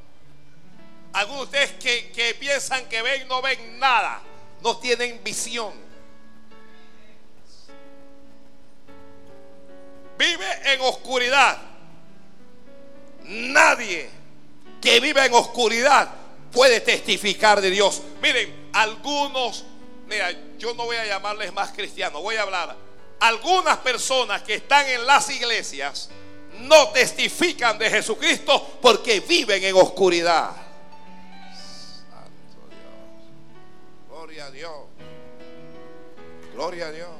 Algunos 1.14 1.50
de 1.50 1.64
ustedes 1.64 1.72
que, 1.82 2.12
que 2.12 2.34
piensan 2.34 2.86
que 2.90 3.00
ven, 3.00 3.26
no 3.26 3.40
ven 3.40 3.78
nada. 3.78 4.22
No 4.60 4.76
tienen 4.78 5.22
visión. 5.24 5.82
en 10.64 10.80
oscuridad, 10.80 11.58
nadie 13.24 14.08
que 14.80 14.98
vive 14.98 15.24
en 15.24 15.34
oscuridad 15.34 16.08
puede 16.54 16.80
testificar 16.80 17.60
de 17.60 17.70
Dios. 17.70 18.00
Miren, 18.22 18.70
algunos, 18.72 19.64
mira, 20.06 20.32
yo 20.56 20.72
no 20.74 20.84
voy 20.84 20.96
a 20.96 21.04
llamarles 21.04 21.52
más 21.52 21.72
cristianos, 21.72 22.22
voy 22.22 22.36
a 22.36 22.42
hablar. 22.42 22.76
Algunas 23.20 23.78
personas 23.78 24.42
que 24.42 24.54
están 24.54 24.88
en 24.88 25.04
las 25.06 25.28
iglesias 25.30 26.08
no 26.60 26.90
testifican 26.90 27.76
de 27.78 27.90
Jesucristo 27.90 28.78
porque 28.80 29.20
viven 29.20 29.62
en 29.64 29.74
oscuridad. 29.74 30.52
Santo 32.10 32.68
Dios. 32.70 34.08
Gloria 34.08 34.46
a 34.46 34.50
Dios. 34.50 34.84
Gloria 36.54 36.86
a 36.86 36.92
Dios. 36.92 37.10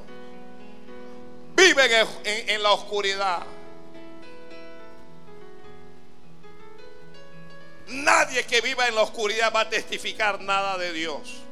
Viven 1.56 1.90
en, 2.24 2.48
en 2.50 2.62
la 2.62 2.72
oscuridad. 2.72 3.42
Nadie 7.88 8.44
que 8.44 8.60
viva 8.60 8.88
en 8.88 8.94
la 8.94 9.02
oscuridad 9.02 9.52
va 9.54 9.60
a 9.60 9.68
testificar 9.68 10.40
nada 10.40 10.78
de 10.78 10.92
Dios. 10.92 11.42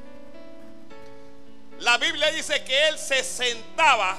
La 1.78 1.98
Biblia 1.98 2.30
dice 2.30 2.62
que 2.64 2.88
él 2.88 2.98
se 2.98 3.22
sentaba 3.22 4.16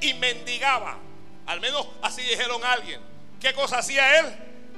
y 0.00 0.14
mendigaba. 0.14 0.96
Al 1.46 1.60
menos 1.60 1.86
así 2.02 2.22
dijeron 2.22 2.64
alguien. 2.64 3.00
¿Qué 3.40 3.52
cosa 3.52 3.78
hacía 3.78 4.20
él? 4.20 4.26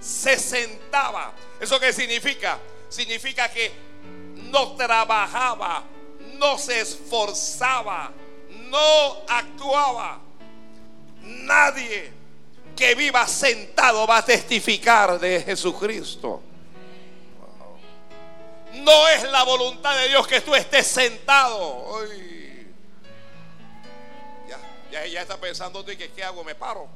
Se 0.00 0.38
sentaba. 0.38 1.32
¿Eso 1.60 1.78
qué 1.78 1.92
significa? 1.92 2.58
Significa 2.88 3.48
que 3.50 3.70
no 4.50 4.72
trabajaba, 4.72 5.84
no 6.34 6.58
se 6.58 6.80
esforzaba, 6.80 8.12
no 8.70 9.24
actuaba. 9.28 10.20
Nadie 11.22 12.12
que 12.74 12.94
viva 12.94 13.26
sentado 13.26 14.06
va 14.06 14.18
a 14.18 14.24
testificar 14.24 15.20
de 15.20 15.42
Jesucristo. 15.42 16.42
No 18.72 19.08
es 19.08 19.22
la 19.30 19.42
voluntad 19.42 19.96
de 19.96 20.08
Dios 20.08 20.26
que 20.26 20.40
tú 20.40 20.54
estés 20.54 20.86
sentado. 20.86 22.06
Ya, 24.90 25.06
ya, 25.06 25.22
está 25.22 25.38
pensando 25.38 25.82
tú 25.84 25.96
que 25.96 26.10
qué 26.12 26.24
hago, 26.24 26.44
me 26.44 26.54
paro. 26.54 26.86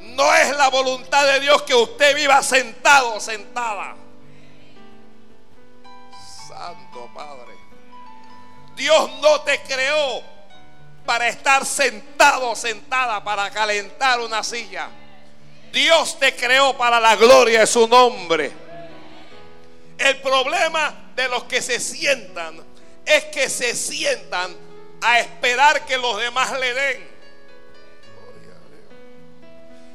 No 0.00 0.34
es 0.34 0.56
la 0.56 0.68
voluntad 0.68 1.26
de 1.26 1.40
Dios 1.40 1.62
que 1.62 1.74
usted 1.74 2.14
viva 2.14 2.42
sentado, 2.42 3.20
sentada. 3.20 3.96
Santo 6.48 7.10
Padre. 7.14 7.54
Dios 8.76 9.10
no 9.20 9.40
te 9.42 9.60
creó 9.62 10.22
para 11.04 11.28
estar 11.28 11.66
sentado, 11.66 12.54
sentada, 12.54 13.22
para 13.24 13.50
calentar 13.50 14.20
una 14.20 14.42
silla. 14.42 14.88
Dios 15.72 16.18
te 16.18 16.34
creó 16.34 16.76
para 16.76 17.00
la 17.00 17.16
gloria 17.16 17.60
de 17.60 17.66
su 17.66 17.86
nombre. 17.86 18.52
El 19.98 20.20
problema 20.20 21.12
de 21.14 21.28
los 21.28 21.44
que 21.44 21.60
se 21.60 21.80
sientan 21.80 22.64
es 23.04 23.24
que 23.26 23.48
se 23.48 23.74
sientan 23.74 24.56
a 25.00 25.20
esperar 25.20 25.84
que 25.86 25.96
los 25.96 26.18
demás 26.20 26.58
le 26.58 26.74
den. 26.74 27.08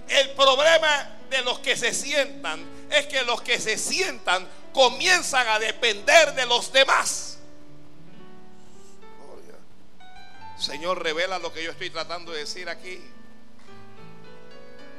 El 0.10 0.30
problema 0.32 1.18
de 1.30 1.42
los 1.42 1.60
que 1.60 1.76
se 1.76 1.94
sientan 1.94 2.64
es 2.92 3.08
que 3.08 3.24
los 3.24 3.42
que 3.42 3.60
se 3.60 3.78
sientan 3.78 4.48
comienzan 4.74 5.48
a 5.48 5.60
depender 5.60 6.34
de 6.34 6.46
los 6.46 6.72
demás. 6.72 7.40
Señor, 10.58 11.02
revela 11.02 11.40
lo 11.40 11.52
que 11.52 11.64
yo 11.64 11.72
estoy 11.72 11.90
tratando 11.90 12.32
de 12.32 12.40
decir 12.40 12.70
aquí 12.70 13.02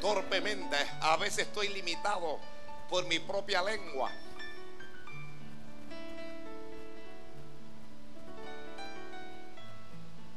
torpemente. 0.05 0.77
A 1.01 1.17
veces 1.17 1.47
estoy 1.47 1.69
limitado 1.69 2.39
por 2.91 3.07
mi 3.07 3.21
propia 3.21 3.63
lengua. 3.63 4.13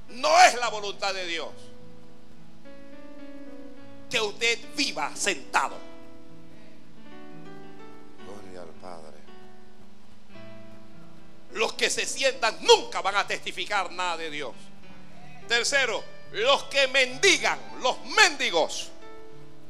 No 0.07 0.41
es 0.45 0.55
la 0.55 0.69
voluntad 0.69 1.13
de 1.13 1.25
Dios 1.25 1.49
que 4.09 4.21
usted 4.21 4.57
viva 4.77 5.13
sentado. 5.17 5.75
Gloria 8.23 8.61
al 8.61 8.69
Padre. 8.81 9.17
Los 11.51 11.73
que 11.73 11.89
se 11.89 12.05
sientan 12.05 12.57
nunca 12.61 13.01
van 13.01 13.17
a 13.17 13.27
testificar 13.27 13.91
nada 13.91 14.15
de 14.15 14.29
Dios. 14.31 14.55
Tercero, 15.49 16.01
los 16.31 16.63
que 16.65 16.87
mendigan, 16.87 17.59
los 17.81 18.01
mendigos 18.05 18.91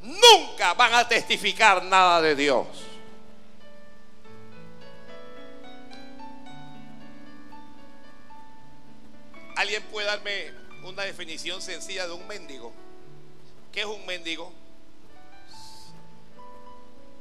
nunca 0.08 0.74
van 0.74 0.94
a 0.94 1.08
testificar 1.08 1.84
nada 1.84 2.22
de 2.22 2.36
Dios. 2.36 2.66
¿Alguien 9.56 9.84
puede 9.84 10.08
darme 10.08 10.52
una 10.84 11.04
definición 11.04 11.62
sencilla 11.62 12.08
de 12.08 12.14
un 12.14 12.26
mendigo? 12.28 12.72
¿Qué 13.72 13.82
es 13.82 13.86
un 13.86 14.06
mendigo? 14.06 14.54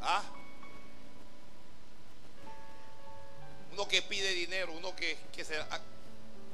¿Ah? 0.00 0.22
Uno 3.72 3.88
que 3.88 4.02
pide 4.02 4.30
dinero, 4.32 4.72
uno 4.72 4.94
que, 4.94 5.18
se, 5.44 5.56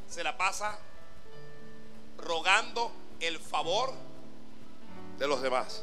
se 0.09 0.25
la 0.25 0.37
pasa 0.37 0.79
rogando 2.17 2.93
el 3.21 3.39
favor 3.39 3.93
de 5.19 5.27
los 5.27 5.43
demás. 5.43 5.83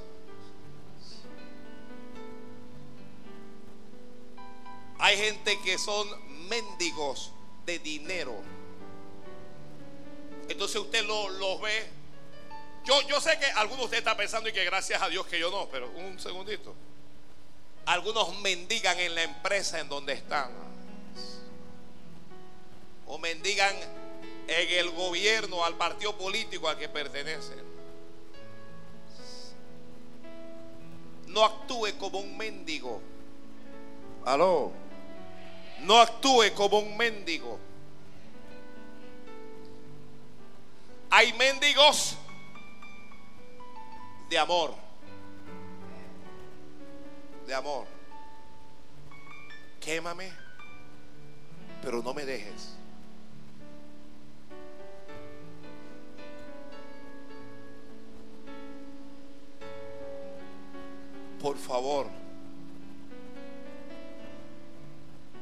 Hay 4.99 5.17
gente 5.17 5.57
que 5.61 5.77
son 5.77 6.07
mendigos 6.49 7.31
de 7.65 7.79
dinero. 7.79 8.35
Entonces 10.49 10.75
usted 10.75 11.05
los 11.05 11.31
lo 11.35 11.59
ve. 11.59 11.87
Yo, 12.83 13.01
yo 13.07 13.21
sé 13.21 13.39
que 13.39 13.45
algunos 13.45 13.79
de 13.79 13.85
ustedes 13.85 13.99
están 13.99 14.17
pensando 14.17 14.49
y 14.49 14.51
que 14.53 14.65
gracias 14.65 15.01
a 15.01 15.07
Dios 15.07 15.25
que 15.25 15.39
yo 15.39 15.49
no, 15.49 15.69
pero 15.69 15.89
un 15.89 16.19
segundito. 16.19 16.75
Algunos 17.85 18.37
mendigan 18.39 18.99
en 18.99 19.15
la 19.15 19.23
empresa 19.23 19.79
en 19.79 19.87
donde 19.87 20.13
están. 20.13 20.51
O 23.07 23.17
mendigan 23.17 23.73
en 24.47 24.79
el 24.79 24.91
gobierno, 24.91 25.63
al 25.63 25.75
partido 25.75 26.17
político 26.17 26.67
al 26.67 26.77
que 26.77 26.89
pertenecen. 26.89 27.63
No 31.27 31.45
actúe 31.45 31.97
como 31.97 32.19
un 32.19 32.35
mendigo. 32.37 33.01
Aló 34.25 34.88
no 35.83 35.99
actúe 35.99 36.53
como 36.55 36.79
un 36.79 36.95
mendigo. 36.97 37.59
Hay 41.09 41.33
mendigos 41.33 42.15
de 44.29 44.37
amor. 44.37 44.75
De 47.47 47.53
amor. 47.55 47.87
Quémame, 49.79 50.31
pero 51.81 52.03
no 52.03 52.13
me 52.13 52.25
dejes. 52.25 52.75
Por 61.41 61.57
favor. 61.57 62.18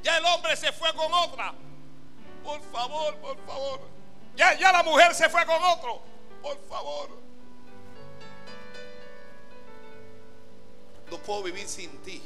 Ya 0.08 0.20
el 0.20 0.26
hombre 0.26 0.56
se 0.56 0.72
fue 0.72 0.94
con 0.94 1.14
otra. 1.14 1.54
Por 2.42 2.62
favor, 2.72 3.14
por 3.18 3.46
favor. 3.46 3.82
Ya, 4.38 4.58
ya 4.58 4.72
la 4.72 4.82
mujer 4.82 5.14
se 5.14 5.28
fue 5.28 5.46
con 5.46 5.62
otro. 5.62 6.02
Por 6.42 6.58
favor. 6.70 7.10
No 11.12 11.18
puedo 11.18 11.44
vivir 11.44 11.68
sin 11.68 11.90
ti. 12.04 12.24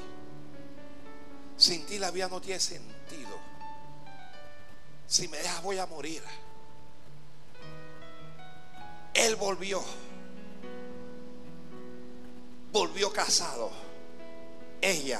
Sin 1.58 1.84
ti 1.88 1.98
la 1.98 2.12
vida 2.12 2.28
no 2.28 2.39
tiene 2.39 2.60
sentido. 2.60 3.36
Si 5.08 5.28
me 5.28 5.38
dejas 5.38 5.63
voy 5.63 5.80
a 5.80 5.88
morir. 5.88 6.22
Él 9.15 9.36
volvió. 9.38 9.84
Volvió 12.72 13.12
casado. 13.12 13.72
Ella 14.82 15.20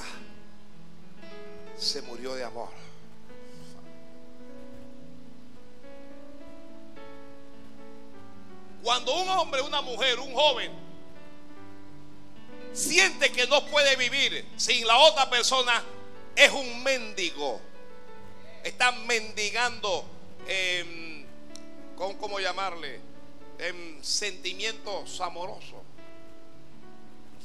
se 1.76 2.02
murió 2.02 2.34
de 2.34 2.44
amor. 2.44 2.68
Cuando 8.82 9.14
un 9.14 9.28
hombre, 9.28 9.62
una 9.62 9.80
mujer, 9.80 10.18
un 10.18 10.34
joven 10.34 10.72
siente 12.72 13.30
que 13.30 13.46
no 13.46 13.64
puede 13.66 13.96
vivir 13.96 14.44
sin 14.56 14.86
la 14.86 14.98
otra 14.98 15.30
persona, 15.30 15.82
es 16.34 16.50
un 16.50 16.82
mendigo. 16.82 17.60
Está 18.64 18.92
mendigando, 18.92 20.04
eh, 20.46 21.24
¿cómo, 21.96 22.40
llamarle? 22.40 23.12
en 23.62 24.02
sentimientos 24.02 25.20
amorosos. 25.20 25.80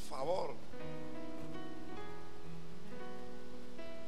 Por 0.10 0.18
favor. 0.18 0.67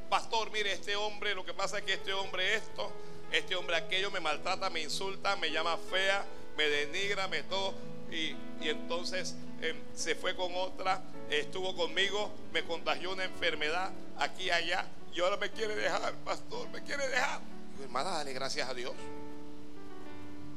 Pastor, 0.10 0.50
mire, 0.52 0.74
este 0.74 0.96
hombre, 0.96 1.36
lo 1.36 1.46
que 1.46 1.54
pasa 1.54 1.78
es 1.78 1.84
que 1.84 1.94
este 1.94 2.14
hombre 2.14 2.56
esto, 2.56 2.92
este 3.32 3.56
hombre 3.56 3.76
aquello 3.76 4.10
me 4.10 4.20
maltrata, 4.20 4.70
me 4.72 4.82
insulta, 4.82 5.36
me 5.36 5.52
llama 5.52 5.78
fea, 5.78 6.26
me 6.58 6.68
denigra, 6.68 7.28
me 7.28 7.44
todo. 7.44 7.76
Y, 8.12 8.36
y 8.60 8.70
entonces 8.70 9.36
em, 9.62 9.78
se 9.94 10.16
fue 10.16 10.36
con 10.36 10.52
otra, 10.56 11.04
estuvo 11.30 11.76
conmigo, 11.76 12.32
me 12.52 12.64
contagió 12.64 13.12
una 13.14 13.24
enfermedad 13.24 13.92
aquí 14.18 14.46
y 14.46 14.50
allá. 14.50 14.88
Y 15.14 15.22
ahora 15.22 15.38
me 15.38 15.52
quiere 15.52 15.76
dejar, 15.76 16.14
pastor, 16.26 16.68
me 16.70 16.82
quiere 16.84 17.08
dejar. 17.08 17.42
hermana, 17.84 18.10
dale 18.10 18.34
gracias 18.34 18.68
a 18.68 18.74
Dios. 18.74 18.94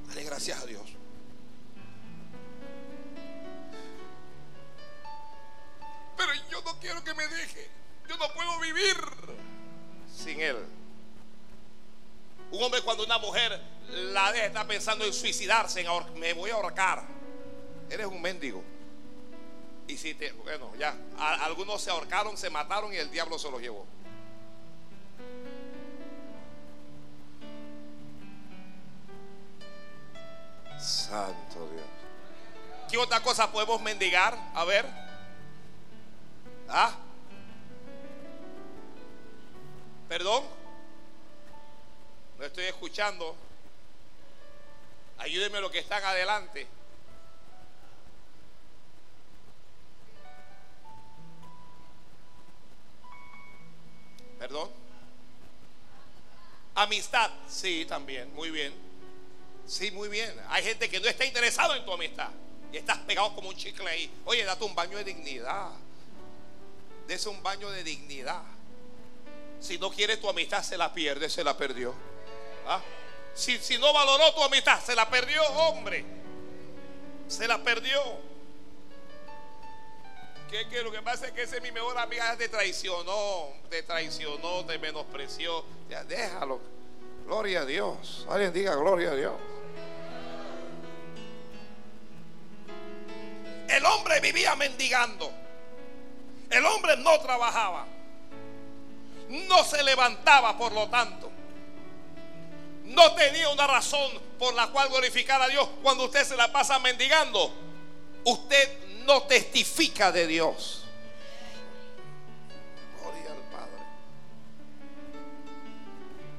Dale 0.09 0.25
gracias 0.25 0.63
a 0.63 0.67
Dios. 0.67 0.83
Pero 6.17 6.33
yo 6.51 6.63
no 6.63 6.81
quiero 6.81 7.05
que 7.05 7.13
me 7.15 7.27
deje. 7.29 7.82
Yo 8.09 8.17
no 8.17 8.33
puedo 8.33 8.61
vivir 8.61 8.97
sin 10.15 10.41
él. 10.41 10.57
Un 12.51 12.63
hombre 12.63 12.83
cuando 12.83 13.05
una 13.05 13.19
mujer 13.19 13.61
la 13.89 14.33
deja 14.33 14.47
está 14.47 14.67
pensando 14.67 15.05
en 15.05 15.13
suicidarse, 15.13 15.81
en 15.81 16.21
me 16.21 16.33
voy 16.35 16.51
a 16.51 16.55
ahorcar. 16.55 17.03
Eres 17.89 18.07
un 18.07 18.21
mendigo. 18.21 18.63
Y 19.87 19.97
si 19.97 20.15
te, 20.15 20.33
bueno, 20.33 20.71
ya, 20.79 20.97
algunos 21.19 21.83
se 21.83 21.91
ahorcaron, 21.91 22.37
se 22.37 22.51
mataron 22.51 22.93
y 22.93 22.97
el 22.97 23.11
diablo 23.11 23.39
se 23.39 23.51
los 23.51 23.61
llevó. 23.61 23.87
Santo 30.79 31.69
Dios. 31.73 31.87
¿Qué 32.91 32.99
otra 32.99 33.23
cosa 33.23 33.51
podemos 33.51 33.81
mendigar? 33.81 34.37
A 34.55 34.65
ver. 34.65 34.87
¿Ah? 36.69 36.95
¿Perdón? 40.13 40.45
No 42.39 42.45
estoy 42.45 42.65
escuchando. 42.65 43.35
Ayúdenme 45.17 45.59
los 45.59 45.71
que 45.71 45.79
están 45.79 46.05
adelante. 46.05 46.67
¿Perdón? 54.39 54.69
Amistad, 56.75 57.31
sí, 57.49 57.87
también, 57.87 58.35
muy 58.35 58.51
bien. 58.51 58.75
Sí, 59.67 59.91
muy 59.93 60.11
bien. 60.11 60.39
Hay 60.51 60.63
gente 60.63 60.91
que 60.91 61.01
no 61.01 61.09
está 61.09 61.25
interesado 61.25 61.75
en 61.75 61.87
tu 61.87 61.93
amistad. 61.95 62.29
Y 62.71 62.77
estás 62.77 62.99
pegado 62.99 63.35
como 63.35 63.49
un 63.49 63.57
chicle 63.57 63.89
ahí. 63.89 64.13
Oye, 64.27 64.45
date 64.45 64.63
un 64.63 64.75
baño 64.75 64.99
de 64.99 65.05
dignidad. 65.05 65.71
Dese 67.07 67.31
un 67.31 67.43
baño 67.43 67.71
de 67.71 67.83
dignidad. 67.83 68.43
Si 69.63 69.79
no 69.79 69.91
quiere 69.91 70.17
tu 70.17 70.29
amistad, 70.29 70.61
se 70.63 70.77
la 70.77 70.93
pierde, 70.93 71.31
se 71.31 71.45
la 71.45 71.57
perdió. 71.57 71.95
¿Ah? 72.67 72.83
Si, 73.33 73.59
si 73.59 73.79
no 73.79 73.93
valoró 73.93 74.35
tu 74.35 74.43
amistad, 74.43 74.81
se 74.81 74.97
la 74.97 75.09
perdió, 75.09 75.41
hombre. 75.51 76.05
Se 77.29 77.47
la 77.47 77.63
perdió. 77.63 78.01
¿Qué, 80.51 80.69
qué? 80.69 80.83
Lo 80.83 80.91
que 80.91 81.01
pasa 81.01 81.29
es 81.29 81.33
que 81.33 81.43
ese 81.43 81.61
mi 81.61 81.71
mejor 81.71 81.97
amiga 81.97 82.37
te 82.37 82.49
traicionó, 82.49 83.51
te 83.71 83.85
traicionó, 83.85 84.65
te 84.67 84.79
menospreció. 84.81 85.65
Ya 85.89 86.03
déjalo. 86.03 86.61
Gloria 87.25 87.61
a 87.61 87.65
Dios. 87.65 88.27
Alguien 88.29 88.53
diga 88.53 88.75
gloria 88.75 89.13
a 89.13 89.15
Dios. 89.15 89.33
El 93.69 93.87
hombre 93.87 94.19
vivía 94.19 94.57
mendigando. 94.57 95.33
El 96.51 96.67
hombre 96.67 96.97
no 96.97 97.19
trabajaba. 97.21 97.87
No 99.33 99.65
se 99.65 99.83
levantaba, 99.83 100.59
por 100.59 100.73
lo 100.73 100.89
tanto. 100.89 101.31
No 102.85 103.15
tenía 103.15 103.49
una 103.49 103.67
razón 103.67 104.13
por 104.39 104.53
la 104.53 104.67
cual 104.69 104.91
glorificar 104.91 105.41
a 105.41 105.49
Dios 105.49 105.67
cuando 105.83 106.05
usted 106.05 106.23
se 106.25 106.37
la 106.37 106.53
pasa 106.53 106.79
mendigando. 106.79 107.51
Usted 108.25 109.01
no 109.07 109.23
testifica 109.23 110.13
de 110.13 110.27
Dios. 110.27 110.85
Gloria 113.01 113.31
al 113.31 113.51
Padre. 113.51 113.87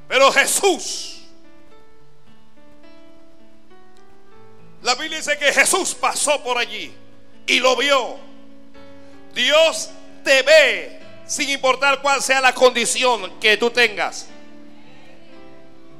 Pero 0.08 0.32
Jesús, 0.32 1.21
la 4.84 4.93
Biblia 4.93 5.17
dice 5.17 5.36
que 5.39 5.51
Jesús 5.51 5.95
pasó 5.95 6.43
por 6.43 6.60
allí 6.60 6.93
y 7.47 7.60
lo 7.60 7.75
vio. 7.75 8.19
Dios 9.34 9.89
te 10.23 10.43
ve 10.43 11.03
sin 11.25 11.49
importar 11.49 12.01
cuál 12.01 12.21
sea 12.21 12.41
la 12.41 12.53
condición 12.53 13.39
que 13.39 13.57
tú 13.57 13.69
tengas. 13.71 14.27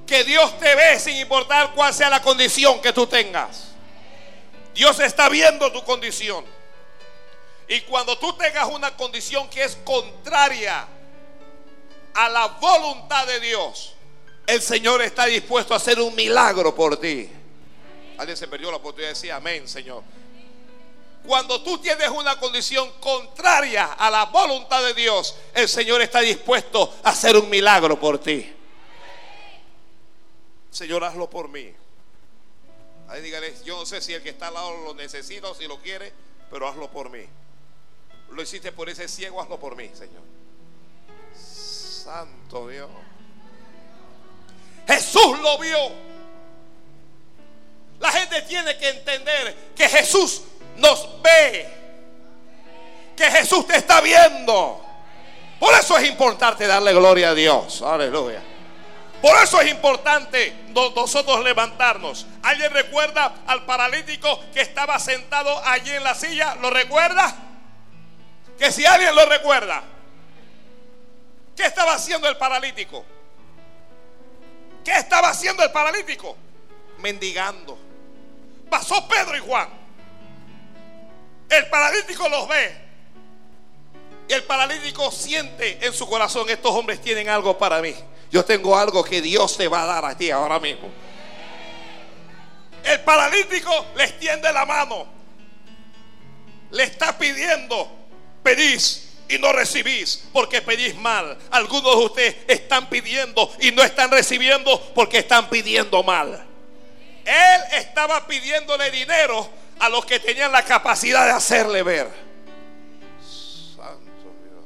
Que 0.05 0.23
Dios 0.23 0.57
te 0.59 0.75
ve 0.75 0.99
sin 0.99 1.15
importar 1.17 1.71
cuál 1.73 1.93
sea 1.93 2.09
la 2.09 2.21
condición 2.21 2.81
que 2.81 2.93
tú 2.93 3.07
tengas. 3.07 3.69
Dios 4.73 4.99
está 4.99 5.29
viendo 5.29 5.71
tu 5.71 5.83
condición. 5.83 6.43
Y 7.67 7.81
cuando 7.81 8.17
tú 8.17 8.33
tengas 8.33 8.67
una 8.67 8.95
condición 8.95 9.49
que 9.49 9.63
es 9.63 9.77
contraria 9.83 10.86
a 12.13 12.29
la 12.29 12.47
voluntad 12.47 13.25
de 13.25 13.39
Dios, 13.39 13.95
el 14.45 14.62
Señor 14.62 15.01
está 15.01 15.25
dispuesto 15.25 15.73
a 15.73 15.77
hacer 15.77 15.99
un 15.99 16.13
milagro 16.15 16.75
por 16.75 16.97
ti. 16.99 17.29
Alguien 18.17 18.38
se 18.38 18.47
perdió 18.47 18.69
la 18.69 18.77
oportunidad 18.77 19.09
de 19.09 19.13
decir 19.13 19.31
amén, 19.31 19.67
Señor. 19.67 20.03
Cuando 21.25 21.62
tú 21.63 21.77
tienes 21.77 22.09
una 22.09 22.38
condición 22.38 22.91
contraria 22.99 23.93
a 23.93 24.09
la 24.09 24.25
voluntad 24.25 24.83
de 24.83 24.93
Dios, 24.93 25.36
el 25.53 25.69
Señor 25.69 26.01
está 26.01 26.19
dispuesto 26.19 26.95
a 27.03 27.12
hacer 27.12 27.38
un 27.38 27.49
milagro 27.49 27.97
por 27.99 28.19
ti. 28.19 28.53
Señor, 30.69 31.03
hazlo 31.03 31.29
por 31.29 31.47
mí. 31.47 31.73
Ahí 33.07 33.21
dígale, 33.21 33.53
yo 33.63 33.77
no 33.77 33.86
sé 33.86 34.01
si 34.01 34.13
el 34.13 34.21
que 34.21 34.29
está 34.29 34.47
al 34.47 34.55
lado 34.55 34.75
lo 34.83 34.93
necesita 34.95 35.47
o 35.49 35.55
si 35.55 35.65
lo 35.67 35.79
quiere, 35.79 36.12
pero 36.49 36.67
hazlo 36.67 36.89
por 36.89 37.09
mí. 37.09 37.25
Lo 38.31 38.41
hiciste 38.41 38.71
por 38.71 38.89
ese 38.89 39.07
ciego, 39.07 39.41
hazlo 39.41 39.59
por 39.59 39.75
mí, 39.75 39.89
Señor. 39.93 40.23
Santo 41.36 42.67
Dios. 42.67 42.89
Jesús 44.88 45.39
lo 45.39 45.57
vio. 45.59 45.77
La 47.99 48.12
gente 48.12 48.41
tiene 48.41 48.77
que 48.77 48.89
entender 48.89 49.55
que 49.75 49.88
Jesús 49.88 50.41
nos 50.77 51.21
ve. 51.21 51.69
Que 53.15 53.29
Jesús 53.29 53.67
te 53.67 53.77
está 53.77 54.01
viendo. 54.01 54.83
Por 55.59 55.73
eso 55.75 55.97
es 55.97 56.09
importante 56.09 56.67
darle 56.67 56.93
gloria 56.93 57.29
a 57.29 57.33
Dios. 57.33 57.81
Aleluya. 57.81 58.41
Por 59.21 59.41
eso 59.41 59.62
es 59.62 59.71
importante 59.71 60.53
nosotros 60.73 61.41
levantarnos. 61.43 62.25
¿Alguien 62.41 62.73
recuerda 62.73 63.36
al 63.47 63.63
paralítico 63.65 64.38
que 64.53 64.59
estaba 64.59 64.99
sentado 64.99 65.65
allí 65.65 65.91
en 65.91 66.03
la 66.03 66.13
silla? 66.13 66.55
¿Lo 66.55 66.69
recuerda? 66.69 67.33
Que 68.59 68.69
si 68.69 68.86
alguien 68.86 69.15
lo 69.15 69.25
recuerda, 69.25 69.81
¿qué 71.55 71.63
estaba 71.63 71.93
haciendo 71.93 72.27
el 72.27 72.36
paralítico? 72.36 73.05
¿Qué 74.83 74.91
estaba 74.91 75.29
haciendo 75.29 75.63
el 75.63 75.71
paralítico? 75.71 76.36
Mendigando. 76.97 77.77
Pasó 78.69 79.07
Pedro 79.07 79.38
y 79.38 79.39
Juan. 79.39 79.83
El 81.49 81.67
paralítico 81.67 82.27
los 82.29 82.47
ve. 82.47 82.84
Y 84.27 84.34
el 84.34 84.43
paralítico 84.43 85.12
siente 85.12 85.86
en 85.86 85.93
su 85.93 86.08
corazón, 86.08 86.49
estos 86.49 86.71
hombres 86.71 87.01
tienen 87.01 87.29
algo 87.29 87.58
para 87.58 87.82
mí. 87.82 87.93
Yo 88.32 88.43
tengo 88.43 88.77
algo 88.77 89.03
que 89.03 89.21
Dios 89.21 89.58
te 89.58 89.67
va 89.67 89.84
a 89.84 89.86
dar 89.86 90.06
a 90.06 90.17
ti 90.17 90.32
ahora 90.32 90.60
mismo. 90.60 90.89
El 92.84 92.99
paralítico 93.01 93.86
le 93.95 94.06
extiende 94.06 94.51
la 94.51 94.65
mano. 94.65 95.06
Le 96.71 96.84
está 96.84 97.17
pidiendo, 97.17 97.89
pedís 98.41 99.13
y 99.29 99.38
no 99.38 99.53
recibís 99.53 100.23
porque 100.34 100.62
pedís 100.62 100.95
mal. 100.95 101.38
Algunos 101.51 101.97
de 101.97 102.06
ustedes 102.06 102.36
están 102.47 102.89
pidiendo 102.89 103.51
y 103.60 103.71
no 103.71 103.84
están 103.84 104.10
recibiendo 104.10 104.79
porque 104.95 105.19
están 105.19 105.49
pidiendo 105.49 106.01
mal. 106.03 106.45
Él 107.25 107.62
estaba 107.73 108.25
pidiéndole 108.27 108.91
dinero 108.91 109.49
a 109.84 109.89
los 109.89 110.06
que 110.06 110.17
tenían 110.17 110.50
la 110.50 110.63
capacidad 110.63 111.26
de 111.26 111.32
hacerle 111.32 111.84
ver. 111.84 112.08
Santo 113.22 114.34
Dios. 114.41 114.65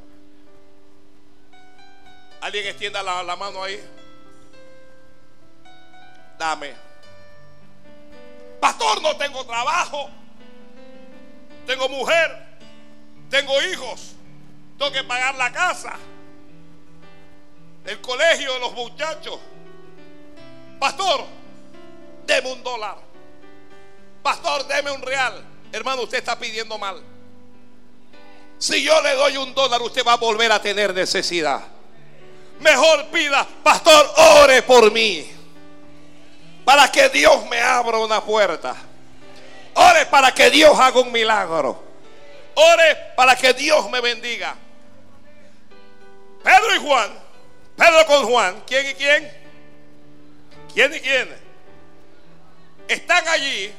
¿Alguien 2.39 2.67
extienda 2.67 3.01
la, 3.01 3.23
la 3.23 3.35
mano 3.35 3.63
ahí? 3.63 3.83
Dame. 6.37 6.75
Pastor, 8.61 9.01
no 9.01 9.17
tengo 9.17 9.43
trabajo. 9.43 10.07
Tengo 11.65 11.89
mujer. 11.89 12.37
Tengo 13.27 13.59
hijos. 13.63 14.13
Tengo 14.77 14.91
que 14.91 15.03
pagar 15.03 15.33
la 15.33 15.51
casa. 15.51 15.95
El 17.85 17.99
colegio 18.01 18.53
de 18.53 18.59
los 18.59 18.73
muchachos. 18.73 19.39
Pastor, 20.79 21.25
deme 22.27 22.53
un 22.53 22.61
dólar. 22.61 23.06
Pastor, 24.23 24.67
deme 24.67 24.91
un 24.91 25.01
real. 25.01 25.43
Hermano, 25.71 26.03
usted 26.03 26.17
está 26.17 26.37
pidiendo 26.37 26.77
mal. 26.77 27.01
Si 28.57 28.83
yo 28.83 29.01
le 29.01 29.13
doy 29.13 29.37
un 29.37 29.53
dólar, 29.53 29.81
usted 29.81 30.03
va 30.05 30.13
a 30.13 30.17
volver 30.17 30.51
a 30.51 30.61
tener 30.61 30.93
necesidad. 30.93 31.61
Mejor 32.59 33.05
pida, 33.07 33.47
pastor, 33.63 34.11
ore 34.41 34.63
por 34.63 34.91
mí. 34.91 35.31
Para 36.65 36.91
que 36.91 37.09
Dios 37.09 37.45
me 37.47 37.61
abra 37.61 37.99
una 37.99 38.23
puerta. 38.23 38.75
Ore 39.75 40.07
para 40.07 40.33
que 40.33 40.49
Dios 40.49 40.77
haga 40.79 40.99
un 40.99 41.11
milagro. 41.11 41.83
Ore 42.55 43.13
para 43.15 43.35
que 43.35 43.53
Dios 43.53 43.89
me 43.91 44.01
bendiga. 44.01 44.55
Pedro 46.43 46.75
y 46.75 46.79
Juan. 46.79 47.11
Pedro 47.75 48.05
con 48.07 48.25
Juan. 48.25 48.63
¿Quién 48.65 48.89
y 48.89 48.93
quién? 48.95 49.31
¿Quién 50.73 50.93
y 50.95 50.99
quién? 50.99 51.29
Están 52.87 53.27
allí. 53.27 53.71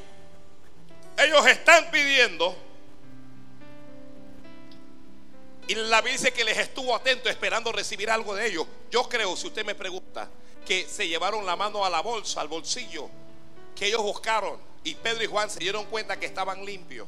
Ellos 1.18 1.46
están 1.46 1.90
pidiendo. 1.90 2.56
Y 5.66 5.74
la 5.74 6.00
Biblia 6.00 6.12
dice 6.12 6.32
que 6.32 6.44
les 6.44 6.56
estuvo 6.56 6.94
atento 6.94 7.28
esperando 7.28 7.72
recibir 7.72 8.10
algo 8.10 8.34
de 8.34 8.46
ellos. 8.46 8.66
Yo 8.90 9.08
creo, 9.08 9.36
si 9.36 9.48
usted 9.48 9.66
me 9.66 9.74
pregunta, 9.74 10.30
que 10.64 10.86
se 10.86 11.08
llevaron 11.08 11.44
la 11.44 11.56
mano 11.56 11.84
a 11.84 11.90
la 11.90 12.00
bolsa, 12.00 12.40
al 12.40 12.48
bolsillo, 12.48 13.10
que 13.74 13.86
ellos 13.86 14.02
buscaron. 14.02 14.58
Y 14.84 14.94
Pedro 14.94 15.24
y 15.24 15.26
Juan 15.26 15.50
se 15.50 15.58
dieron 15.58 15.84
cuenta 15.86 16.18
que 16.18 16.26
estaban 16.26 16.64
limpios. 16.64 17.06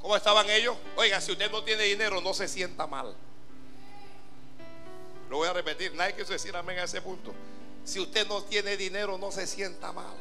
¿Cómo 0.00 0.16
estaban 0.16 0.48
ellos? 0.50 0.76
Oiga, 0.96 1.20
si 1.20 1.32
usted 1.32 1.50
no 1.50 1.62
tiene 1.62 1.84
dinero, 1.84 2.20
no 2.20 2.34
se 2.34 2.48
sienta 2.48 2.86
mal. 2.86 3.14
Lo 5.30 5.36
voy 5.36 5.48
a 5.48 5.52
repetir, 5.52 5.94
nadie 5.94 6.14
quiso 6.14 6.32
decir 6.32 6.56
amén 6.56 6.78
a 6.78 6.84
ese 6.84 7.00
punto. 7.00 7.34
Si 7.84 8.00
usted 8.00 8.26
no 8.26 8.42
tiene 8.42 8.76
dinero, 8.76 9.18
no 9.18 9.30
se 9.30 9.46
sienta 9.46 9.92
mal. 9.92 10.14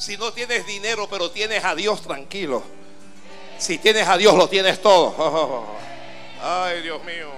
Si 0.00 0.16
no 0.16 0.32
tienes 0.32 0.66
dinero, 0.66 1.06
pero 1.10 1.30
tienes 1.30 1.62
a 1.62 1.74
Dios 1.74 2.00
tranquilo. 2.00 2.62
Si 3.58 3.76
tienes 3.76 4.08
a 4.08 4.16
Dios, 4.16 4.34
lo 4.34 4.48
tienes 4.48 4.80
todo. 4.80 5.66
Ay, 6.42 6.80
Dios 6.80 7.04
mío. 7.04 7.30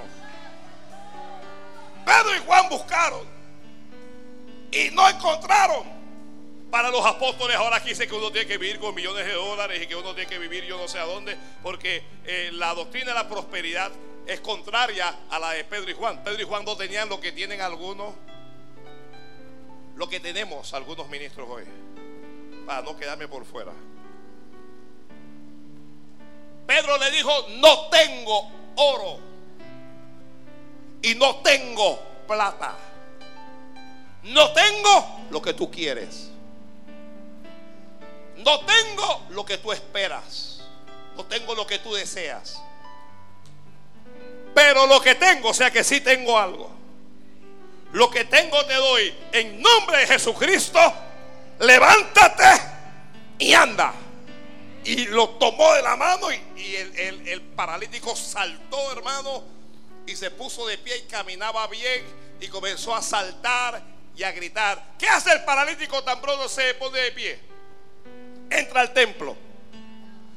Pedro 2.07 2.37
y 2.37 2.39
Juan 2.47 2.69
buscaron 2.69 3.27
y 4.71 4.91
no 4.91 5.09
encontraron. 5.09 5.83
Para 6.71 6.91
los 6.91 7.05
apóstoles 7.05 7.57
ahora 7.57 7.79
aquí 7.79 7.89
dice 7.89 8.07
que 8.07 8.15
uno 8.15 8.31
tiene 8.31 8.47
que 8.47 8.59
vivir 8.59 8.79
con 8.79 8.95
millones 8.95 9.27
de 9.27 9.33
dólares 9.33 9.83
y 9.83 9.89
que 9.89 9.97
uno 9.97 10.15
tiene 10.15 10.31
que 10.31 10.39
vivir 10.39 10.65
yo 10.65 10.79
no 10.79 10.87
sé 10.87 11.01
a 11.01 11.05
dónde, 11.05 11.37
porque 11.65 12.05
eh, 12.25 12.51
la 12.53 12.75
doctrina 12.75 13.09
de 13.09 13.15
la 13.15 13.29
prosperidad 13.29 13.91
es 14.25 14.39
contraria 14.39 15.13
a 15.31 15.41
la 15.41 15.51
de 15.51 15.65
Pedro 15.65 15.91
y 15.91 15.95
Juan. 15.95 16.23
Pedro 16.23 16.41
y 16.41 16.45
Juan 16.45 16.65
no 16.65 16.77
tenían 16.77 17.09
lo 17.09 17.21
que 17.21 17.33
tienen 17.33 17.61
algunos, 17.61 18.15
lo 19.97 20.09
que 20.09 20.21
tenemos 20.21 20.73
algunos 20.75 21.09
ministros 21.09 21.49
hoy, 21.51 21.65
para 22.67 22.83
no 22.83 22.97
quedarme 22.97 23.29
por 23.29 23.45
fuera. 23.45 23.73
Pedro 26.67 26.97
le 26.99 27.11
dijo, 27.11 27.31
no 27.59 27.89
tengo 27.89 28.51
oro 28.77 29.19
y 31.03 31.15
no 31.15 31.37
tengo 31.37 31.99
plata. 32.27 32.77
No 34.23 34.53
tengo 34.53 35.21
lo 35.31 35.43
que 35.43 35.53
tú 35.53 35.71
quieres. 35.71 36.31
No 38.39 38.61
tengo 38.61 39.27
lo 39.31 39.45
que 39.45 39.59
tú 39.59 39.73
esperas. 39.73 40.61
No 41.17 41.25
tengo 41.27 41.55
lo 41.55 41.67
que 41.67 41.79
tú 41.81 41.93
deseas. 41.93 42.63
Pero 44.55 44.87
lo 44.87 45.01
que 45.01 45.15
tengo, 45.15 45.51
o 45.51 45.55
sea 45.55 45.71
que 45.71 45.83
sí 45.83 46.01
tengo 46.01 46.39
algo. 46.39 46.71
Lo 47.93 48.11
que 48.11 48.25
tengo 48.25 48.65
te 48.65 48.75
doy 48.75 49.15
en 49.33 49.61
nombre 49.61 49.99
de 49.99 50.07
Jesucristo. 50.07 50.81
Levántate 51.63 52.61
y 53.39 53.55
anda. 53.55 53.95
Y 54.85 55.07
lo 55.07 55.31
tomó 55.31 55.73
de 55.75 55.83
la 55.83 55.97
mano 55.97 56.27
y, 56.33 56.77
el, 56.77 57.29
el 57.29 57.41
paralítico 57.41 58.17
saltó, 58.17 58.91
hermano, 58.91 59.45
y 60.07 60.17
se 60.17 60.31
puso 60.33 60.67
de 60.67 60.79
pie 60.79 60.99
y 60.99 61.03
caminaba 61.03 61.67
bien 61.69 62.05
y 62.41 62.49
comenzó 62.49 62.95
a 62.95 63.01
saltar 63.01 63.81
y 64.17 64.25
a 64.25 64.33
gritar. 64.33 64.83
¿Qué 64.99 65.09
hace 65.09 65.33
el 65.33 65.45
paralítico 65.45 66.03
tan 66.03 66.21
pronto 66.21 66.49
se 66.49 66.75
pone 66.75 66.99
de 66.99 67.13
pie? 67.13 67.41
Entra 68.51 68.81
al 68.81 68.93
templo, 68.93 69.37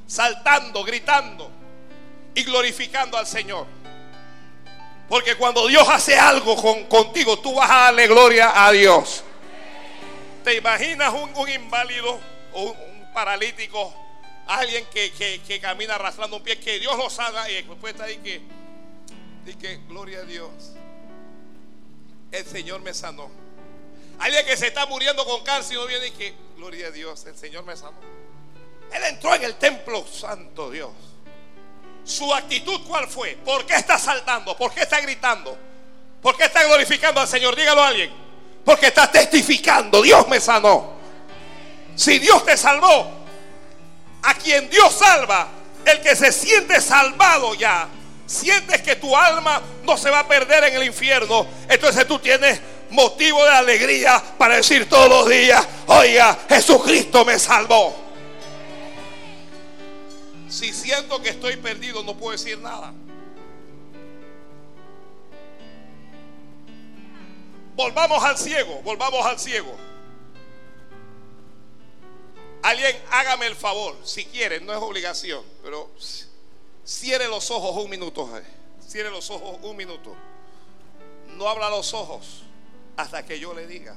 saltando, 0.06 0.84
gritando 0.84 1.50
y 2.36 2.44
glorificando 2.44 3.18
al 3.18 3.26
Señor. 3.26 3.66
Porque 5.10 5.36
cuando 5.36 5.66
Dios 5.68 5.88
hace 5.90 6.18
algo 6.20 6.56
con, 6.56 6.86
contigo, 6.86 7.40
tú 7.40 7.56
vas 7.56 7.70
a 7.72 7.76
darle 7.86 8.08
gloria 8.08 8.64
a 8.64 8.72
Dios. 8.72 9.24
¿Te 10.46 10.54
imaginas 10.54 11.12
un, 11.12 11.50
inválido 11.50 12.20
o 12.54 12.64
un, 12.66 13.14
paralítico? 13.16 13.92
Alguien 14.46 14.86
que, 14.94 15.60
camina 15.60 15.96
arrastrando 15.96 16.38
un 16.38 16.44
pie, 16.44 16.60
que 16.60 16.78
Dios 16.80 16.96
lo 16.96 17.10
sana 17.10 17.50
y 17.50 17.64
después 17.64 17.94
está 17.96 18.04
ahí 18.04 18.18
que, 18.18 18.42
y 19.48 19.56
que, 19.56 19.78
gloria 19.88 20.20
a 20.20 20.24
Dios. 20.24 20.74
El 22.32 22.46
Señor 22.46 22.82
me 22.82 22.94
sanó. 22.94 23.32
Alguien 24.20 24.46
que 24.46 24.56
se 24.56 24.68
está 24.68 24.86
muriendo 24.86 25.26
con 25.26 25.44
cáncer 25.44 25.78
y 25.78 25.80
no 25.80 25.88
viene 25.88 26.08
y 26.08 26.12
que, 26.12 26.36
gloria 26.58 26.88
a 26.88 26.92
Dios, 26.92 27.26
el 27.26 27.36
Señor 27.36 27.66
me 27.66 27.76
sanó. 27.76 27.98
Él 28.94 29.04
entró 29.04 29.34
en 29.34 29.46
el 29.46 29.56
templo, 29.56 30.06
santo 30.06 30.70
Dios. 30.70 30.92
Su 32.04 32.32
actitud 32.36 32.82
cuál 32.88 33.08
fue? 33.08 33.36
¿Por 33.44 33.66
qué 33.66 33.74
está 33.74 33.98
saltando? 33.98 34.56
¿Por 34.56 34.72
qué 34.76 34.82
está 34.82 35.02
gritando? 35.02 35.58
¿Por 36.22 36.38
qué 36.38 36.44
está 36.44 36.64
glorificando 36.66 37.20
al 37.20 37.28
Señor? 37.28 37.56
Dígalo 37.56 37.82
a 37.82 37.88
alguien. 37.88 38.25
Porque 38.66 38.88
está 38.88 39.10
testificando, 39.10 40.02
Dios 40.02 40.28
me 40.28 40.42
sanó. 40.42 40.96
Si 41.96 42.20
Dios 42.20 42.44
te 42.44 42.58
salvó, 42.58 43.12
a 44.24 44.34
quien 44.34 44.70
Dios 44.70 44.94
salva, 44.94 45.48
el 45.86 46.02
que 46.02 46.16
se 46.16 46.32
siente 46.32 46.82
salvado 46.82 47.54
ya, 47.54 47.88
sientes 48.26 48.82
que 48.82 48.96
tu 48.96 49.16
alma 49.16 49.62
no 49.84 49.96
se 49.96 50.10
va 50.10 50.22
a 50.22 50.28
perder 50.28 50.64
en 50.66 50.76
el 50.76 50.84
infierno, 50.84 51.46
entonces 51.70 52.08
tú 52.08 52.18
tienes 52.18 52.60
motivo 52.90 53.44
de 53.44 53.52
alegría 53.52 54.22
para 54.38 54.56
decir 54.56 54.90
todos 54.90 55.10
los 55.10 55.30
días, 55.30 55.66
oiga, 55.86 56.38
Jesucristo 56.50 57.24
me 57.24 57.38
salvó. 57.38 57.96
Si 60.50 60.74
siento 60.74 61.22
que 61.22 61.30
estoy 61.30 61.58
perdido, 61.58 62.04
no 62.04 62.16
puedo 62.18 62.32
decir 62.32 62.58
nada. 62.60 62.94
Volvamos 67.76 68.24
al 68.24 68.38
ciego, 68.38 68.82
volvamos 68.84 69.26
al 69.26 69.38
ciego. 69.38 69.76
Alguien 72.64 72.96
hágame 73.12 73.48
el 73.48 73.56
favor, 73.56 73.96
si 74.04 74.26
quiere, 74.26 74.62
no 74.62 74.72
es 74.72 74.80
obligación, 74.80 75.44
pero 75.62 75.92
cierre 76.86 77.28
los 77.28 77.52
ojos 77.52 77.84
un 77.84 77.90
minuto. 77.90 78.38
Eh. 78.38 78.44
Cierre 78.80 79.12
los 79.12 79.30
ojos 79.30 79.60
un 79.62 79.76
minuto. 79.76 80.16
No 81.36 81.50
abra 81.50 81.70
los 81.70 81.94
ojos 81.94 82.44
hasta 82.96 83.26
que 83.26 83.40
yo 83.40 83.54
le 83.54 83.68
diga. 83.68 83.96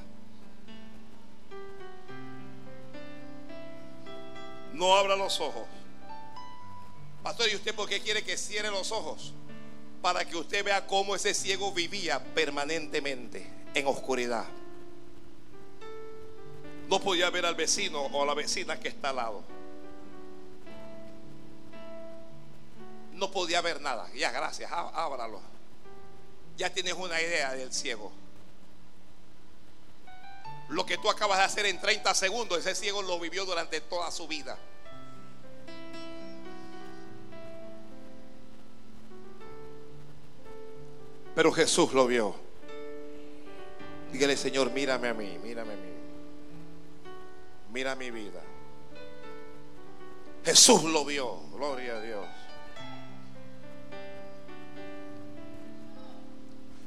No 4.72 4.96
abra 4.96 5.14
los 5.14 5.40
ojos. 5.40 5.66
Pastor, 7.22 7.48
¿y 7.48 7.54
usted 7.54 7.74
por 7.74 7.88
qué 7.88 8.00
quiere 8.00 8.24
que 8.24 8.36
cierre 8.36 8.70
los 8.70 8.90
ojos? 8.90 9.34
Para 10.02 10.24
que 10.24 10.36
usted 10.36 10.64
vea 10.64 10.86
cómo 10.86 11.14
ese 11.14 11.34
ciego 11.34 11.72
vivía 11.72 12.22
permanentemente 12.34 13.46
en 13.74 13.86
oscuridad. 13.86 14.46
No 16.88 17.00
podía 17.00 17.28
ver 17.30 17.44
al 17.44 17.54
vecino 17.54 18.02
o 18.02 18.22
a 18.22 18.26
la 18.26 18.34
vecina 18.34 18.80
que 18.80 18.88
está 18.88 19.10
al 19.10 19.16
lado. 19.16 19.42
No 23.12 23.30
podía 23.30 23.60
ver 23.60 23.80
nada. 23.80 24.08
Ya, 24.14 24.30
gracias, 24.30 24.70
ábralo. 24.72 25.40
Ya 26.56 26.72
tienes 26.72 26.94
una 26.94 27.20
idea 27.20 27.52
del 27.52 27.72
ciego. 27.72 28.12
Lo 30.68 30.84
que 30.86 30.98
tú 30.98 31.10
acabas 31.10 31.38
de 31.38 31.44
hacer 31.44 31.66
en 31.66 31.80
30 31.80 32.14
segundos, 32.14 32.58
ese 32.58 32.74
ciego 32.74 33.02
lo 33.02 33.18
vivió 33.18 33.44
durante 33.44 33.80
toda 33.80 34.10
su 34.10 34.28
vida. 34.28 34.58
Pero 41.38 41.52
Jesús 41.52 41.92
lo 41.92 42.08
vio. 42.08 42.34
Dígale, 44.10 44.36
Señor, 44.36 44.72
mírame 44.72 45.06
a 45.06 45.14
mí, 45.14 45.38
mírame 45.40 45.72
a 45.72 45.76
mí. 45.76 45.92
Mira 47.70 47.94
mi 47.94 48.10
vida. 48.10 48.42
Jesús 50.44 50.82
lo 50.82 51.04
vio. 51.04 51.36
Gloria 51.52 51.94
a 51.94 52.00
Dios. 52.00 52.26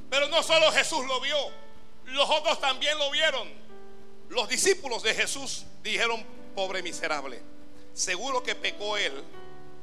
Pero 0.10 0.28
no 0.28 0.44
solo 0.44 0.70
Jesús 0.74 1.06
lo 1.06 1.22
vio, 1.22 1.38
los 2.08 2.30
otros 2.30 2.60
también 2.60 3.00
lo 3.00 3.10
vieron. 3.10 3.48
Los 4.28 4.50
discípulos 4.50 5.02
de 5.02 5.14
Jesús 5.14 5.66
dijeron, 5.82 6.26
pobre 6.56 6.84
miserable, 6.84 7.42
seguro 7.94 8.44
que 8.44 8.56
pecó 8.56 8.98
él 8.98 9.14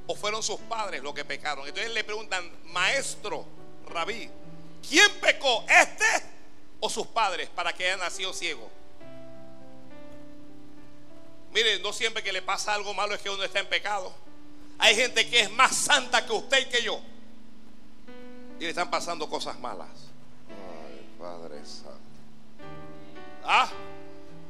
o 0.07 0.15
fueron 0.15 0.43
sus 0.43 0.61
padres 0.61 1.03
los 1.03 1.15
que 1.15 1.25
pecaron. 1.25 1.67
Entonces 1.67 1.91
le 1.91 2.05
preguntan, 2.05 2.53
maestro, 2.65 3.47
rabí, 3.89 4.31
¿Quién 4.89 5.11
pecó? 5.21 5.65
¿Este 5.69 6.05
o 6.81 6.89
sus 6.89 7.07
padres 7.09 7.49
para 7.51 7.73
que 7.73 7.85
haya 7.85 7.97
nacido 7.97 8.33
ciego? 8.33 8.71
Mire, 11.53 11.79
no 11.81 11.93
siempre 11.93 12.23
que 12.23 12.33
le 12.33 12.43
pasa 12.43 12.75
algo 12.75 12.95
malo 12.95 13.15
es 13.15 13.21
que 13.21 13.31
uno 13.31 13.43
está 13.43 13.59
en 13.59 13.69
pecado. 13.69 14.13
Hay 14.79 14.95
gente 14.95 15.29
que 15.29 15.41
es 15.41 15.51
más 15.51 15.75
santa 15.75 16.25
que 16.25 16.33
usted 16.33 16.59
y 16.59 16.65
que 16.67 16.83
yo. 16.83 17.01
Y 18.59 18.63
le 18.63 18.71
están 18.71 18.91
pasando 18.91 19.29
cosas 19.29 19.59
malas. 19.59 19.89
Ay, 20.49 21.09
Padre 21.19 21.65
Santo. 21.65 21.99
Ah, 23.45 23.69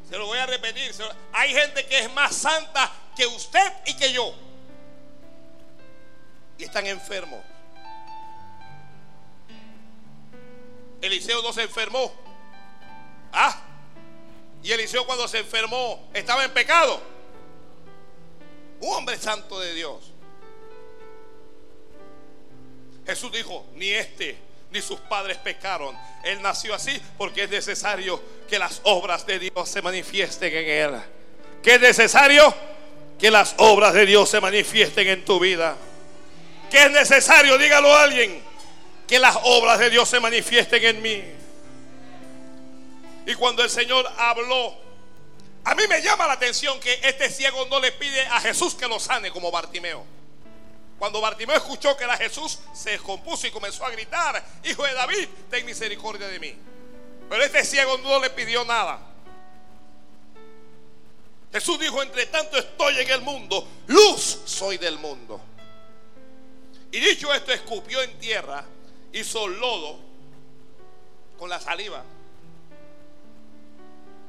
se 0.09 0.17
lo 0.19 0.27
voy 0.27 0.39
a 0.39 0.47
repetir. 0.47 0.93
Hay 1.33 1.53
gente 1.53 1.87
que 1.87 2.01
es 2.01 2.13
más 2.13 2.35
santa 2.35 2.91
que 3.17 3.27
usted 3.27 3.73
y 3.87 3.95
que 3.95 4.13
yo. 4.13 4.35
Y 6.59 6.65
están 6.65 6.87
enfermos. 6.87 7.41
Eliseo 11.01 11.43
no 11.43 11.53
se 11.53 11.63
enfermó. 11.63 12.13
Ah, 13.33 13.63
y 14.63 14.73
Eliseo 14.73 15.07
cuando 15.07 15.29
se 15.29 15.39
enfermó 15.39 16.09
estaba 16.13 16.45
en 16.45 16.53
pecado. 16.53 17.01
Un 18.81 18.95
hombre 18.95 19.17
santo 19.17 19.59
de 19.61 19.75
Dios. 19.75 20.13
Jesús 23.07 23.33
dijo, 23.33 23.67
ni 23.75 23.91
este 23.91 24.37
ni 24.71 24.83
sus 24.83 25.01
padres 25.01 25.39
pecaron. 25.39 25.97
Él 26.25 26.43
nació 26.43 26.75
así 26.75 27.01
porque 27.17 27.45
es 27.45 27.51
necesario 27.51 28.21
que 28.49 28.59
las 28.59 28.81
obras 28.85 29.25
de 29.27 29.39
Dios 29.39 29.69
se 29.69 29.81
manifiesten 29.81 30.55
en 30.55 30.69
él. 30.69 31.01
Que 31.63 31.77
es 31.77 31.81
necesario 31.81 32.55
que 33.19 33.31
las 33.31 33.55
obras 33.59 33.95
de 33.95 34.07
Dios 34.07 34.29
se 34.29 34.41
manifiesten 34.41 35.09
en 35.09 35.25
tu 35.25 35.41
vida. 35.41 35.77
Que 36.71 36.85
es 36.85 36.91
necesario, 36.91 37.57
dígalo 37.57 37.95
a 37.95 38.03
alguien, 38.03 38.43
que 39.09 39.19
las 39.19 39.37
obras 39.43 39.79
de 39.79 39.91
Dios 39.91 40.09
se 40.09 40.21
manifiesten 40.21 40.85
en 40.85 41.03
mí. 41.03 41.25
Y 43.27 43.35
cuando 43.35 43.65
el 43.65 43.71
Señor 43.71 44.07
habló, 44.19 44.77
a 45.65 45.75
mí 45.75 45.83
me 45.89 46.01
llama 46.03 46.27
la 46.27 46.35
atención 46.35 46.79
que 46.79 47.01
este 47.03 47.31
ciego 47.31 47.67
no 47.67 47.81
le 47.81 47.91
pide 47.93 48.21
a 48.27 48.41
Jesús 48.41 48.75
que 48.75 48.87
lo 48.87 49.01
sane 49.01 49.31
como 49.31 49.51
Bartimeo. 49.51 50.05
Cuando 50.99 51.21
Bartimeo 51.21 51.57
escuchó 51.57 51.97
que 51.97 52.05
era 52.05 52.17
Jesús, 52.17 52.59
se 52.75 52.91
descompuso 52.91 53.47
y 53.47 53.51
comenzó 53.51 53.85
a 53.85 53.91
gritar, 53.91 54.45
Hijo 54.65 54.85
de 54.85 54.95
David, 54.95 55.29
ten 55.51 55.65
misericordia 55.65 56.29
de 56.29 56.39
mí. 56.39 56.55
Pero 57.29 57.43
este 57.43 57.65
ciego 57.65 57.99
no 57.99 58.21
le 58.21 58.31
pidió 58.31 58.65
nada. 58.65 58.99
Jesús 61.53 61.79
dijo, 61.79 62.03
entre 62.03 62.27
tanto 62.27 62.59
estoy 62.59 62.99
en 62.99 63.11
el 63.11 63.23
mundo, 63.23 63.67
luz 63.87 64.41
soy 64.45 64.77
del 64.77 64.99
mundo. 64.99 65.41
Y 66.91 67.01
dicho 67.01 67.33
esto, 67.33 67.53
escupió 67.53 68.03
en 68.03 68.19
tierra, 68.19 68.65
hizo 69.13 69.49
lodo 69.49 69.99
con 71.39 71.49
la 71.51 71.61
saliva. 71.61 72.05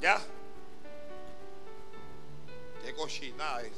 ¿Ya? 0.01 0.21
Qué 2.85 2.93
cochinada 2.93 3.61
es 3.63 3.71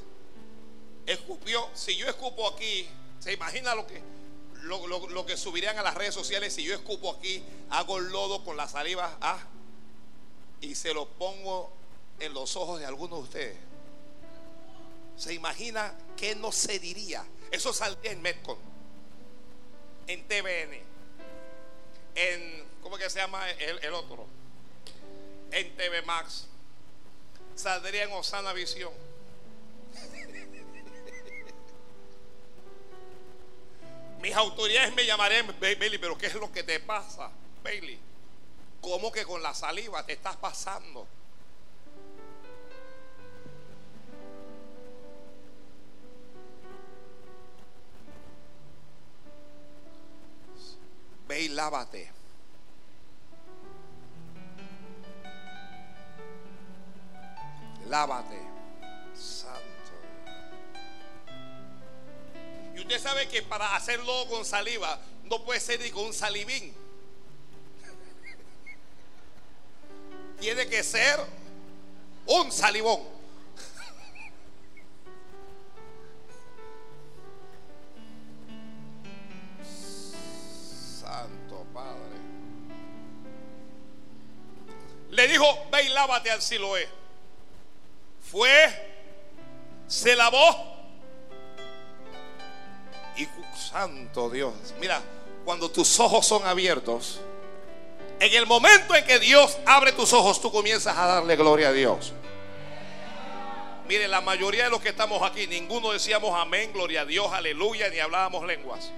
escupió, 1.08 1.68
si 1.74 1.98
yo 1.98 2.08
escupo 2.08 2.48
aquí, 2.48 2.88
¿se 3.20 3.34
imagina 3.34 3.74
lo 3.74 3.88
que, 3.88 4.02
lo, 4.62 4.86
lo- 4.88 5.10
lo 5.10 5.26
que 5.26 5.36
subirían 5.36 5.78
a 5.80 5.82
las 5.82 5.96
redes 5.96 6.14
sociales 6.14 6.54
si 6.54 6.64
yo 6.64 6.76
escupo 6.76 7.12
aquí, 7.12 7.44
hago 7.72 8.00
lodo 8.00 8.44
con 8.46 8.56
la 8.56 8.68
saliva 8.68 9.18
ah, 9.20 9.40
y 10.62 10.76
se 10.76 10.94
lo 10.94 11.08
pongo 11.08 11.74
en 12.20 12.34
los 12.36 12.56
ojos 12.56 12.80
de 12.80 12.86
algunos 12.86 13.18
de 13.20 13.24
ustedes? 13.24 13.58
¿Se 15.18 15.34
imagina 15.34 15.94
qué 16.16 16.36
no 16.36 16.52
se 16.52 16.78
diría? 16.80 17.26
Eso 17.50 17.74
saldría 17.74 18.12
en 18.12 18.22
Metcon, 18.22 18.58
en 20.08 20.28
TVN, 20.28 20.84
en, 22.15 22.63
¿cómo 22.82 22.97
que 22.97 23.10
se 23.10 23.19
llama 23.19 23.50
el, 23.52 23.80
el 23.84 23.93
otro? 23.93 24.26
En 25.52 25.76
TV 25.76 26.02
Max, 26.04 26.47
saldría 27.56 28.04
en 28.04 28.12
Osana 28.13 28.54
Visión. 28.54 28.93
Mis 34.21 34.34
autoridades 34.36 34.93
me 34.95 35.06
llamarían, 35.06 35.47
"Ba- 35.47 35.54
Bailey, 35.60 35.97
pero 35.97 36.17
¿qué 36.17 36.28
es 36.28 36.36
lo 36.36 36.50
que 36.52 36.63
te 36.63 36.80
pasa, 36.80 37.30
Bailey? 37.63 38.00
¿Cómo 38.80 39.12
que 39.12 39.26
con 39.26 39.41
la 39.43 39.54
saliva 39.54 40.06
te 40.06 40.13
estás 40.13 40.38
pasando? 40.38 41.06
Ve 51.32 51.44
y 51.44 51.48
lávate. 51.48 52.12
Lávate. 57.88 58.38
Santo. 59.15 59.62
Y 62.76 62.82
usted 62.82 63.00
sabe 63.00 63.30
que 63.30 63.44
para 63.44 63.78
hacerlo 63.78 64.28
con 64.30 64.44
saliva 64.44 65.00
no 65.24 65.46
puede 65.46 65.62
ser 65.62 65.80
ni 65.80 65.89
con 65.89 66.08
un 66.08 66.13
salivín. 66.13 66.74
Tiene 70.41 70.67
que 70.67 70.84
ser 70.84 71.17
un 72.26 72.52
salivón. 72.52 73.20
Le 85.12 85.28
dijo, 85.28 85.45
ve 85.71 85.84
y 85.84 85.89
lávate 85.89 86.32
al 86.32 86.41
Siloé. 86.41 86.88
Fue, 88.32 88.50
se 89.88 90.15
lavó 90.15 90.71
y 93.17 93.28
santo 93.56 94.30
Dios. 94.30 94.54
Mira, 94.80 95.02
cuando 95.43 95.69
tus 95.69 96.00
ojos 96.00 96.26
son 96.26 96.45
abiertos, 96.45 97.19
en 98.19 98.34
el 98.34 98.45
momento 98.45 98.95
en 98.95 99.06
que 99.06 99.19
Dios 99.19 99.58
abre 99.65 99.91
tus 99.91 100.13
ojos, 100.13 100.39
tú 100.39 100.52
comienzas 100.52 100.97
a 100.97 101.08
darle 101.08 101.36
gloria 101.36 101.69
a 101.69 101.74
Dios. 101.74 102.13
Mire, 103.88 104.08
la 104.08 104.21
mayoría 104.21 104.65
de 104.65 104.69
los 104.69 104.82
que 104.82 104.89
estamos 104.89 105.21
aquí, 105.24 105.47
ninguno 105.47 105.91
decíamos 105.91 106.39
amén, 106.39 106.71
gloria 106.71 107.02
a 107.02 107.06
Dios, 107.06 107.34
aleluya, 107.34 107.89
ni 107.89 108.00
hablábamos 108.00 108.45
lenguas. 108.45 108.91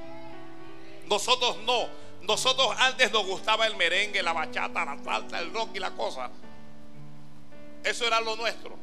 Nosotros 1.08 1.58
no. 1.66 2.03
Nosotros 2.24 2.74
antes 2.80 3.12
nos 3.12 3.26
gustaba 3.26 3.68
el 3.68 3.76
merengue, 3.76 4.24
la 4.24 4.34
bachata, 4.34 4.86
la 4.86 4.98
salsa, 5.04 5.40
el 5.40 5.54
rock 5.54 5.72
y 5.76 5.80
la 5.80 5.92
cosa. 5.92 6.30
Eso 7.84 8.08
era 8.08 8.22
lo 8.22 8.36
nuestro. 8.38 8.78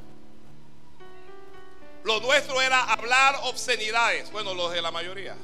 Lo 2.05 2.21
nuestro 2.21 2.61
era 2.61 2.85
hablar 2.85 3.37
obscenidades. 3.45 4.31
Bueno, 4.31 4.55
los 4.55 4.73
de 4.73 4.83
la 4.83 4.91
mayoría. 4.91 5.37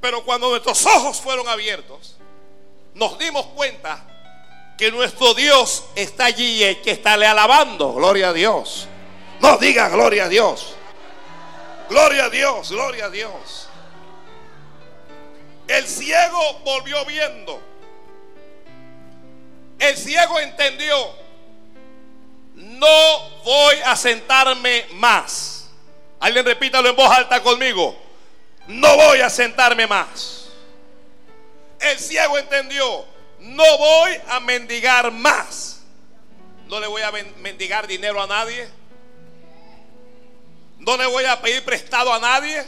Pero 0.00 0.24
cuando 0.24 0.50
nuestros 0.50 0.84
ojos 0.86 1.20
fueron 1.20 1.48
abiertos, 1.48 2.16
nos 2.94 3.18
dimos 3.18 3.46
cuenta 3.46 4.04
que 4.76 4.92
nuestro 4.92 5.34
Dios 5.34 5.86
está 5.96 6.26
allí 6.26 6.64
y 6.64 6.76
que 6.76 6.92
estarle 6.92 7.26
alabando. 7.26 7.94
Gloria 7.94 8.28
a 8.28 8.32
Dios. 8.32 8.86
No 9.40 9.56
diga 9.56 9.88
gloria 9.88 10.24
a 10.24 10.28
Dios. 10.28 10.77
Gloria 11.88 12.24
a 12.26 12.30
Dios, 12.30 12.70
gloria 12.70 13.06
a 13.06 13.10
Dios. 13.10 13.68
El 15.66 15.86
ciego 15.86 16.60
volvió 16.64 17.04
viendo. 17.04 17.62
El 19.78 19.96
ciego 19.96 20.38
entendió. 20.40 20.96
No 22.54 23.30
voy 23.44 23.76
a 23.84 23.94
sentarme 23.96 24.86
más. 24.94 25.68
Alguien 26.20 26.44
repítalo 26.44 26.88
en 26.88 26.96
voz 26.96 27.10
alta 27.10 27.42
conmigo. 27.42 27.96
No 28.66 28.96
voy 28.96 29.20
a 29.20 29.30
sentarme 29.30 29.86
más. 29.86 30.48
El 31.80 31.98
ciego 31.98 32.36
entendió. 32.38 33.04
No 33.40 33.78
voy 33.78 34.18
a 34.28 34.40
mendigar 34.40 35.12
más. 35.12 35.82
No 36.66 36.80
le 36.80 36.86
voy 36.86 37.02
a 37.02 37.12
men- 37.12 37.34
mendigar 37.40 37.86
dinero 37.86 38.20
a 38.20 38.26
nadie. 38.26 38.68
No 40.88 40.96
le 40.96 41.04
voy 41.04 41.22
a 41.26 41.38
pedir 41.38 41.62
prestado 41.66 42.10
a 42.14 42.18
nadie. 42.18 42.62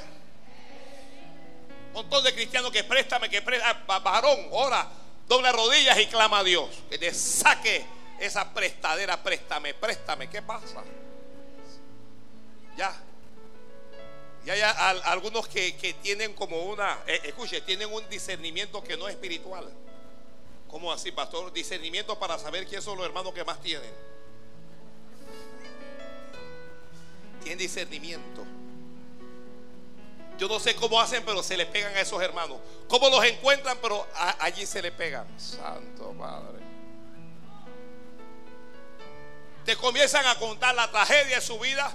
Un 1.87 1.93
montón 1.95 2.23
de 2.23 2.35
cristianos 2.35 2.71
que 2.71 2.85
préstame, 2.85 3.31
que 3.31 3.41
préstame. 3.41 3.81
Varón, 3.87 4.39
ora, 4.51 4.87
doble 5.27 5.51
rodillas 5.51 5.99
y 5.99 6.07
clama 6.07 6.41
a 6.41 6.45
Dios. 6.45 6.69
Que 6.91 6.99
te 6.99 7.15
saque 7.15 7.83
esa 8.19 8.53
prestadera, 8.53 9.23
préstame, 9.23 9.73
préstame. 9.73 10.29
¿Qué 10.29 10.43
pasa? 10.43 10.85
Ya. 12.77 12.95
Y 14.45 14.51
hay 14.51 14.61
al- 14.61 15.01
algunos 15.07 15.49
que, 15.49 15.75
que 15.79 15.95
tienen 15.95 16.35
como 16.35 16.59
una, 16.65 16.99
eh, 17.07 17.23
escuche, 17.25 17.63
tienen 17.63 17.91
un 17.91 18.07
discernimiento 18.11 18.85
que 18.85 18.99
no 18.99 19.09
es 19.09 19.15
espiritual. 19.15 19.67
¿Cómo 20.69 20.93
así, 20.93 21.11
pastor? 21.11 21.51
Discernimiento 21.55 22.19
para 22.19 22.39
saber 22.39 22.67
quiénes 22.67 22.85
son 22.85 22.99
los 22.99 23.07
hermanos 23.07 23.33
que 23.33 23.45
más 23.45 23.63
tienen. 23.63 23.91
Tienen 27.41 27.59
discernimiento. 27.59 28.45
Yo 30.39 30.49
no 30.49 30.59
sé 30.59 30.75
cómo 30.75 31.01
hacen, 31.01 31.23
pero 31.25 31.43
se 31.43 31.57
les 31.57 31.67
pegan 31.67 31.95
a 31.95 32.01
esos 32.01 32.23
hermanos. 32.23 32.59
¿Cómo 32.89 33.11
los 33.11 33.23
encuentran? 33.25 33.79
Pero 33.83 34.07
allí 34.39 34.65
se 34.65 34.81
les 34.81 34.93
pegan. 34.93 35.27
Santo 35.39 36.15
Padre. 36.19 36.61
te 39.65 39.77
comienzan 39.77 40.27
a 40.27 40.37
contar 40.37 40.75
la 40.75 40.91
tragedia 40.91 41.37
de 41.37 41.41
su 41.41 41.59
vida. 41.59 41.93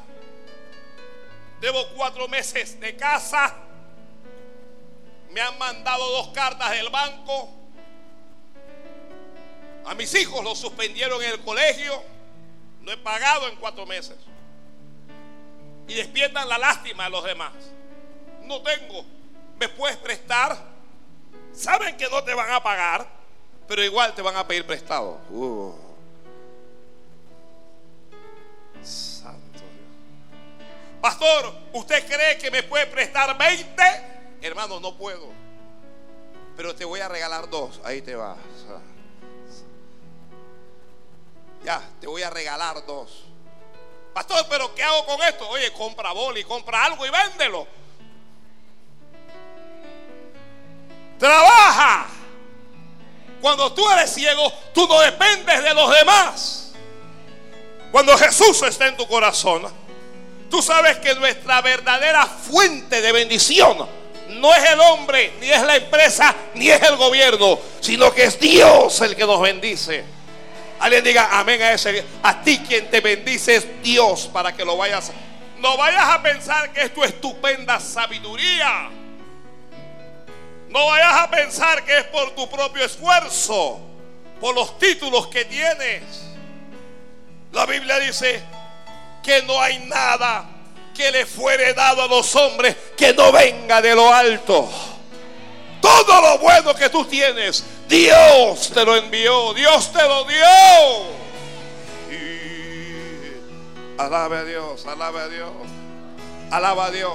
Debo 1.60 1.88
cuatro 1.90 2.28
meses 2.28 2.80
de 2.80 2.96
casa. 2.96 3.54
Me 5.32 5.42
han 5.42 5.58
mandado 5.58 6.10
dos 6.12 6.30
cartas 6.30 6.72
del 6.72 6.90
banco. 6.90 7.50
A 9.86 9.94
mis 9.94 10.14
hijos 10.16 10.44
los 10.44 10.58
suspendieron 10.58 11.22
en 11.22 11.32
el 11.32 11.42
colegio. 11.44 12.02
No 12.82 12.94
he 12.94 12.98
pagado 12.98 13.48
en 13.48 13.56
cuatro 13.58 13.86
meses. 13.86 14.16
Y 15.88 15.94
despiertan 15.94 16.48
la 16.50 16.58
lástima 16.58 17.06
a 17.06 17.10
los 17.10 17.24
demás. 17.24 17.54
No 18.44 18.62
tengo. 18.62 19.06
¿Me 19.60 19.70
puedes 19.70 19.98
prestar? 19.98 20.58
Saben 21.54 21.96
que 21.96 22.10
no 22.10 22.24
te 22.24 22.34
van 22.34 22.52
a 22.52 22.62
pagar, 22.62 23.08
pero 23.68 23.84
igual 23.84 24.14
te 24.14 24.22
van 24.22 24.36
a 24.36 24.46
pedir 24.46 24.66
prestado. 24.66 25.20
Uh. 25.30 25.74
Santo 28.84 29.60
Dios. 29.60 31.02
Pastor, 31.02 31.54
¿usted 31.74 32.06
cree 32.06 32.38
que 32.38 32.52
me 32.52 32.64
puede 32.64 32.88
prestar 32.88 33.38
20? 33.38 33.84
Hermano, 34.42 34.80
no 34.80 34.96
puedo. 34.96 35.32
Pero 36.58 36.76
te 36.76 36.86
voy 36.86 37.00
a 37.00 37.08
regalar 37.08 37.50
dos. 37.50 37.82
Ahí 37.84 38.02
te 38.02 38.16
vas. 38.16 38.38
Ya, 41.64 41.82
te 42.00 42.06
voy 42.08 42.22
a 42.22 42.30
regalar 42.30 42.86
dos. 42.86 43.25
Pastor, 44.16 44.46
pero 44.50 44.74
¿qué 44.74 44.82
hago 44.82 45.06
con 45.06 45.22
esto? 45.24 45.46
Oye, 45.50 45.74
compra 45.74 46.14
boli, 46.14 46.46
compra 46.46 46.86
algo 46.86 47.06
y 47.06 47.10
véndelo. 47.10 47.68
Trabaja. 51.20 52.06
Cuando 53.42 53.74
tú 53.74 53.86
eres 53.92 54.14
ciego, 54.14 54.50
tú 54.74 54.88
no 54.88 55.02
dependes 55.02 55.62
de 55.62 55.74
los 55.74 55.94
demás. 55.94 56.72
Cuando 57.92 58.18
Jesús 58.18 58.62
está 58.62 58.88
en 58.88 58.96
tu 58.96 59.06
corazón, 59.06 59.64
tú 60.50 60.62
sabes 60.62 60.96
que 61.00 61.14
nuestra 61.16 61.60
verdadera 61.60 62.26
fuente 62.26 63.02
de 63.02 63.12
bendición 63.12 63.86
no 64.30 64.56
es 64.56 64.64
el 64.72 64.80
hombre, 64.80 65.34
ni 65.42 65.52
es 65.52 65.62
la 65.62 65.76
empresa, 65.76 66.34
ni 66.54 66.70
es 66.70 66.82
el 66.84 66.96
gobierno, 66.96 67.60
sino 67.82 68.14
que 68.14 68.24
es 68.24 68.40
Dios 68.40 69.02
el 69.02 69.14
que 69.14 69.26
nos 69.26 69.42
bendice. 69.42 70.15
Alguien 70.86 71.04
diga 71.04 71.30
amén 71.32 71.60
a 71.64 71.74
ese. 71.74 72.06
A 72.22 72.44
ti 72.44 72.60
quien 72.60 72.92
te 72.92 73.02
bendice 73.02 73.56
es 73.56 73.82
Dios 73.82 74.30
para 74.32 74.56
que 74.56 74.64
lo 74.64 74.78
vayas. 74.78 75.12
No 75.58 75.76
vayas 75.78 76.04
a 76.04 76.22
pensar 76.22 76.72
que 76.72 76.84
es 76.84 76.94
tu 76.94 77.04
estupenda 77.04 77.80
sabiduría. 77.80 78.92
No 80.70 80.86
vayas 80.86 81.14
a 81.22 81.32
pensar 81.32 81.84
que 81.86 81.98
es 81.98 82.04
por 82.04 82.36
tu 82.36 82.48
propio 82.48 82.86
esfuerzo, 82.86 83.80
por 84.40 84.54
los 84.54 84.78
títulos 84.78 85.26
que 85.26 85.46
tienes. 85.46 86.04
La 87.52 87.66
Biblia 87.66 87.98
dice 87.98 88.44
que 89.24 89.42
no 89.42 89.60
hay 89.60 89.80
nada 89.88 90.46
que 90.94 91.10
le 91.10 91.26
fuere 91.26 91.74
dado 91.74 92.04
a 92.04 92.08
los 92.08 92.36
hombres 92.36 92.76
que 92.96 93.12
no 93.12 93.32
venga 93.32 93.82
de 93.82 93.96
lo 93.96 94.14
alto. 94.14 94.70
Todo 95.82 96.22
lo 96.22 96.40
bueno 96.40 96.74
que 96.76 96.90
tú 96.90 97.06
tienes, 97.06 97.64
Dios 97.88 98.72
te 98.74 98.84
lo 98.86 98.96
envió, 98.96 99.54
Dios 99.54 99.92
te 99.92 100.02
lo 100.02 100.26
dio. 100.26 101.16
Y 102.12 102.36
a 103.98 104.44
Dios, 104.44 104.86
alabe 104.86 105.20
a 105.22 105.28
Dios, 105.28 105.52
alaba 106.52 106.86
a 106.86 106.92
Dios. 106.92 107.14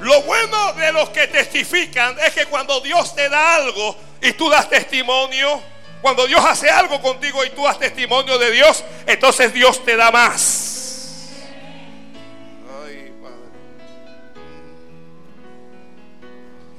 Lo 0.00 0.22
bueno 0.22 0.74
de 0.74 0.92
los 0.92 1.08
que 1.10 1.26
testifican 1.26 2.16
es 2.20 2.34
que 2.34 2.46
cuando 2.46 2.80
Dios 2.80 3.14
te 3.14 3.28
da 3.28 3.54
algo 3.54 3.96
y 4.20 4.32
tú 4.32 4.50
das 4.50 4.68
testimonio, 4.68 5.62
cuando 6.02 6.26
Dios 6.26 6.44
hace 6.44 6.68
algo 6.68 7.00
contigo 7.00 7.44
y 7.44 7.50
tú 7.50 7.64
das 7.64 7.78
testimonio 7.78 8.38
de 8.38 8.50
Dios, 8.50 8.84
entonces 9.06 9.52
Dios 9.54 9.82
te 9.84 9.96
da 9.96 10.10
más. 10.10 10.75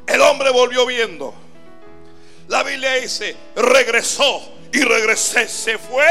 El 0.07 0.21
hombre 0.21 0.49
volvió 0.51 0.85
viendo. 0.85 1.33
La 2.47 2.63
Biblia 2.63 2.93
dice, 2.95 3.35
regresó 3.55 4.53
y 4.71 4.81
regresé, 4.81 5.47
se 5.49 5.77
fue. 5.77 6.09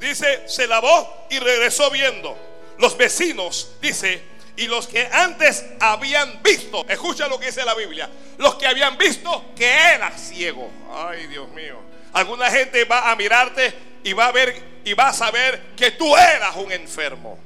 Dice, 0.00 0.48
se 0.48 0.66
lavó 0.66 1.26
y 1.30 1.38
regresó 1.38 1.90
viendo. 1.90 2.36
Los 2.78 2.96
vecinos, 2.96 3.72
dice, 3.80 4.22
y 4.56 4.66
los 4.66 4.86
que 4.86 5.06
antes 5.12 5.64
habían 5.80 6.42
visto, 6.42 6.86
escucha 6.88 7.28
lo 7.28 7.38
que 7.38 7.46
dice 7.46 7.64
la 7.64 7.74
Biblia, 7.74 8.08
los 8.38 8.54
que 8.54 8.66
habían 8.66 8.96
visto 8.96 9.44
que 9.54 9.66
era 9.66 10.10
ciego. 10.16 10.70
Ay, 10.92 11.26
Dios 11.26 11.48
mío. 11.50 11.78
Alguna 12.14 12.50
gente 12.50 12.84
va 12.84 13.10
a 13.10 13.16
mirarte 13.16 13.74
y 14.02 14.14
va 14.14 14.28
a 14.28 14.32
ver 14.32 14.62
y 14.84 14.94
va 14.94 15.08
a 15.08 15.12
saber 15.12 15.74
que 15.76 15.90
tú 15.90 16.16
eras 16.16 16.56
un 16.56 16.72
enfermo. 16.72 17.38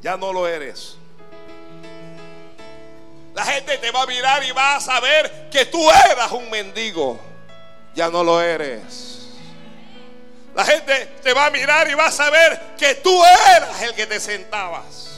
Ya 0.00 0.16
no 0.16 0.32
lo 0.32 0.46
eres. 0.48 0.96
La 3.34 3.44
gente 3.44 3.78
te 3.78 3.90
va 3.90 4.02
a 4.02 4.06
mirar 4.06 4.44
y 4.44 4.52
va 4.52 4.76
a 4.76 4.80
saber 4.80 5.48
que 5.50 5.66
tú 5.66 5.90
eras 5.90 6.30
un 6.30 6.48
mendigo. 6.50 7.20
Ya 7.94 8.08
no 8.08 8.22
lo 8.22 8.40
eres. 8.40 9.28
La 10.54 10.64
gente 10.64 11.06
te 11.20 11.32
va 11.32 11.46
a 11.46 11.50
mirar 11.50 11.90
y 11.90 11.94
va 11.94 12.06
a 12.06 12.12
saber 12.12 12.60
que 12.78 12.94
tú 12.96 13.24
eras 13.24 13.82
el 13.82 13.94
que 13.94 14.06
te 14.06 14.20
sentabas. 14.20 15.08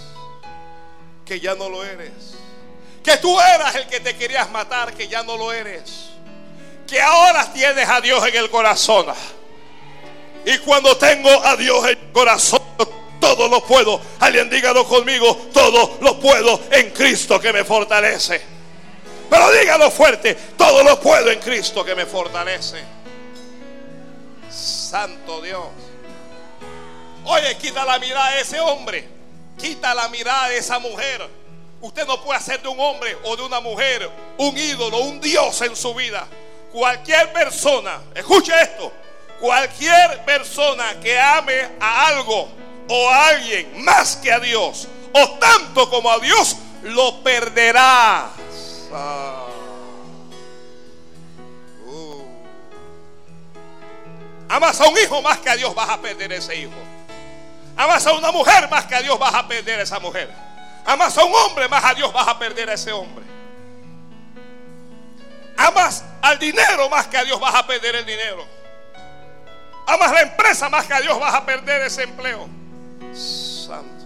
Que 1.26 1.38
ya 1.38 1.54
no 1.54 1.68
lo 1.68 1.84
eres. 1.84 2.36
Que 3.04 3.18
tú 3.18 3.38
eras 3.38 3.74
el 3.74 3.86
que 3.86 4.00
te 4.00 4.16
querías 4.16 4.50
matar, 4.50 4.94
que 4.94 5.08
ya 5.08 5.22
no 5.22 5.36
lo 5.36 5.52
eres. 5.52 6.08
Que 6.86 7.00
ahora 7.02 7.52
tienes 7.52 7.86
a 7.86 8.00
Dios 8.00 8.26
en 8.26 8.36
el 8.36 8.48
corazón. 8.48 9.06
Y 10.46 10.56
cuando 10.58 10.96
tengo 10.96 11.30
a 11.44 11.54
Dios 11.56 11.84
en 11.84 11.90
el 11.90 12.12
corazón, 12.12 12.62
todo 13.20 13.48
lo 13.48 13.62
puedo. 13.64 14.00
Alguien 14.20 14.48
dígalo 14.50 14.86
conmigo, 14.86 15.48
todo 15.52 15.98
lo 16.00 16.18
puedo 16.18 16.60
en 16.70 16.90
Cristo 16.90 17.40
que 17.40 17.52
me 17.52 17.64
fortalece. 17.64 18.40
Pero 19.28 19.50
dígalo 19.52 19.90
fuerte, 19.90 20.34
todo 20.56 20.82
lo 20.82 21.00
puedo 21.00 21.30
en 21.30 21.40
Cristo 21.40 21.84
que 21.84 21.94
me 21.94 22.06
fortalece. 22.06 22.82
Santo 24.50 25.40
Dios. 25.40 25.66
Oye, 27.24 27.56
quita 27.58 27.84
la 27.84 27.98
mirada 27.98 28.30
de 28.32 28.40
ese 28.40 28.60
hombre. 28.60 29.08
Quita 29.58 29.94
la 29.94 30.08
mirada 30.08 30.48
de 30.48 30.58
esa 30.58 30.78
mujer. 30.78 31.28
Usted 31.80 32.06
no 32.06 32.22
puede 32.22 32.38
hacer 32.38 32.62
de 32.62 32.68
un 32.68 32.78
hombre 32.78 33.16
o 33.24 33.36
de 33.36 33.42
una 33.42 33.60
mujer 33.60 34.08
un 34.38 34.56
ídolo, 34.56 34.98
un 34.98 35.20
Dios 35.20 35.60
en 35.62 35.74
su 35.74 35.94
vida. 35.94 36.26
Cualquier 36.72 37.32
persona, 37.32 38.00
escuche 38.14 38.52
esto, 38.60 38.92
cualquier 39.40 40.24
persona 40.24 40.98
que 41.00 41.18
ame 41.18 41.68
a 41.80 42.08
algo 42.08 42.48
o 42.88 43.10
a 43.10 43.28
alguien 43.28 43.84
más 43.84 44.16
que 44.16 44.32
a 44.32 44.38
Dios, 44.38 44.88
o 45.12 45.30
tanto 45.38 45.88
como 45.90 46.10
a 46.10 46.18
Dios, 46.18 46.56
lo 46.82 47.22
perderá. 47.22 48.30
Ah. 48.92 49.46
Uh. 51.86 52.22
Amas 54.48 54.80
a 54.80 54.88
un 54.88 54.98
hijo 54.98 55.20
más 55.22 55.38
que 55.38 55.50
a 55.50 55.56
Dios, 55.56 55.74
vas 55.74 55.88
a 55.88 56.00
perder 56.00 56.32
ese 56.32 56.54
hijo. 56.56 56.72
Amas 57.76 58.06
a 58.06 58.12
una 58.12 58.32
mujer 58.32 58.70
más 58.70 58.86
que 58.86 58.94
a 58.94 59.02
Dios, 59.02 59.18
vas 59.18 59.34
a 59.34 59.46
perder 59.46 59.80
esa 59.80 59.98
mujer. 59.98 60.30
Amas 60.84 61.18
a 61.18 61.24
un 61.24 61.34
hombre 61.34 61.68
más 61.68 61.84
a 61.84 61.94
Dios, 61.94 62.12
vas 62.12 62.28
a 62.28 62.38
perder 62.38 62.70
a 62.70 62.74
ese 62.74 62.92
hombre. 62.92 63.24
Amas 65.56 66.04
al 66.22 66.38
dinero 66.38 66.88
más 66.88 67.06
que 67.06 67.16
a 67.16 67.24
Dios, 67.24 67.40
vas 67.40 67.54
a 67.54 67.66
perder 67.66 67.96
el 67.96 68.06
dinero. 68.06 68.46
Amas 69.86 70.12
la 70.12 70.22
empresa 70.22 70.68
más 70.68 70.86
que 70.86 70.94
a 70.94 71.00
Dios, 71.00 71.18
vas 71.18 71.34
a 71.34 71.44
perder 71.44 71.82
ese 71.82 72.04
empleo. 72.04 72.48
Santo. 73.14 74.04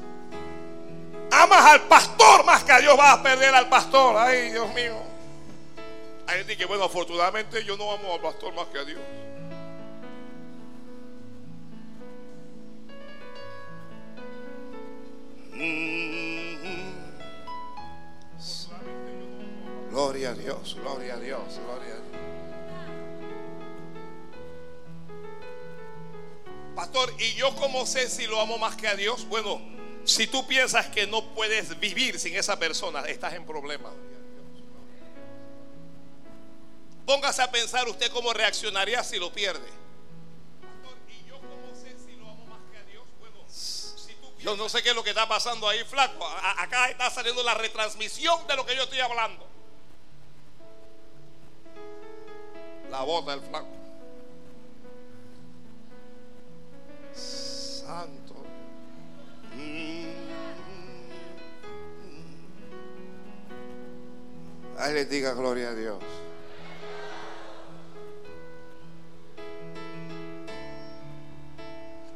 Amas 1.30 1.64
al 1.64 1.82
pastor 1.82 2.44
más 2.44 2.64
que 2.64 2.72
a 2.72 2.78
Dios, 2.80 2.96
vas 2.96 3.18
a 3.18 3.22
perder 3.22 3.54
al 3.54 3.68
pastor. 3.68 4.16
Ay, 4.16 4.50
Dios 4.50 4.72
mío. 4.74 4.96
Hay 6.26 6.38
gente 6.38 6.56
que, 6.56 6.64
bueno, 6.64 6.84
afortunadamente 6.84 7.64
yo 7.64 7.76
no 7.76 7.90
amo 7.92 8.14
al 8.14 8.20
pastor 8.20 8.54
más 8.54 8.66
que 8.68 8.78
a 8.78 8.84
Dios. 8.84 9.00
Mm. 15.52 16.20
Gloria 19.90 20.30
a 20.30 20.34
Dios, 20.34 20.76
gloria 20.80 21.14
a 21.14 21.18
Dios, 21.18 21.60
gloria 21.66 21.82
a 21.82 21.86
Dios. 21.86 21.89
Pastor, 26.80 27.12
¿y 27.18 27.34
yo 27.34 27.54
cómo 27.56 27.84
sé 27.84 28.08
si 28.08 28.26
lo 28.26 28.40
amo 28.40 28.56
más 28.56 28.74
que 28.74 28.88
a 28.88 28.94
Dios? 28.94 29.28
Bueno, 29.28 29.60
si 30.06 30.26
tú 30.26 30.46
piensas 30.46 30.86
que 30.86 31.06
no 31.06 31.34
puedes 31.34 31.78
vivir 31.78 32.18
sin 32.18 32.34
esa 32.34 32.58
persona, 32.58 33.00
estás 33.00 33.34
en 33.34 33.44
problemas. 33.44 33.92
Póngase 37.04 37.42
a 37.42 37.50
pensar 37.50 37.86
usted 37.86 38.10
cómo 38.10 38.32
reaccionaría 38.32 39.04
si 39.04 39.18
lo 39.18 39.30
pierde. 39.30 39.68
Pastor, 40.62 40.96
¿y 41.10 41.22
yo 44.42 44.56
no 44.56 44.70
sé 44.70 44.82
qué 44.82 44.88
es 44.88 44.94
lo 44.94 45.04
que 45.04 45.10
está 45.10 45.28
pasando 45.28 45.68
ahí, 45.68 45.84
flaco. 45.84 46.26
Acá 46.56 46.88
está 46.88 47.10
saliendo 47.10 47.42
la 47.42 47.52
retransmisión 47.52 48.46
de 48.46 48.56
lo 48.56 48.64
que 48.64 48.74
yo 48.74 48.84
estoy 48.84 49.00
hablando. 49.00 49.46
La 52.90 53.02
bota 53.02 53.32
del 53.32 53.42
flaco. 53.42 53.79
Santo. 57.20 58.34
Ahí 64.78 64.94
les 64.94 65.10
diga 65.10 65.34
gloria 65.34 65.68
a 65.68 65.74
Dios. 65.74 65.98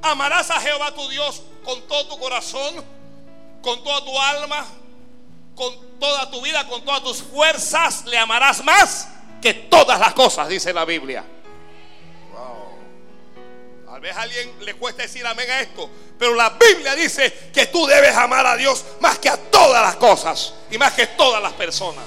Amarás 0.02 0.50
a 0.50 0.60
Jehová 0.60 0.94
tu 0.94 1.08
Dios 1.08 1.42
con 1.64 1.82
todo 1.82 2.06
tu 2.08 2.18
corazón, 2.18 2.84
con 3.62 3.82
toda 3.82 4.04
tu 4.04 4.18
alma, 4.18 4.66
con 5.54 5.98
toda 5.98 6.30
tu 6.30 6.40
vida, 6.42 6.66
con 6.68 6.84
todas 6.84 7.02
tus 7.02 7.22
fuerzas. 7.22 8.04
Le 8.06 8.18
amarás 8.18 8.62
más 8.64 9.08
que 9.42 9.54
todas 9.54 9.98
las 9.98 10.14
cosas, 10.14 10.48
dice 10.48 10.72
la 10.72 10.84
Biblia. 10.84 11.24
Tal 13.94 14.00
vez 14.00 14.16
a 14.16 14.22
alguien 14.22 14.52
le 14.62 14.74
cuesta 14.74 15.02
decir 15.02 15.24
amén 15.24 15.48
a 15.48 15.60
esto, 15.60 15.88
pero 16.18 16.34
la 16.34 16.50
Biblia 16.50 16.96
dice 16.96 17.32
que 17.54 17.66
tú 17.66 17.86
debes 17.86 18.12
amar 18.16 18.44
a 18.44 18.56
Dios 18.56 18.84
más 18.98 19.20
que 19.20 19.28
a 19.28 19.36
todas 19.36 19.80
las 19.80 19.94
cosas 19.94 20.52
y 20.68 20.76
más 20.76 20.94
que 20.94 21.06
todas 21.06 21.40
las 21.40 21.52
personas. 21.52 22.04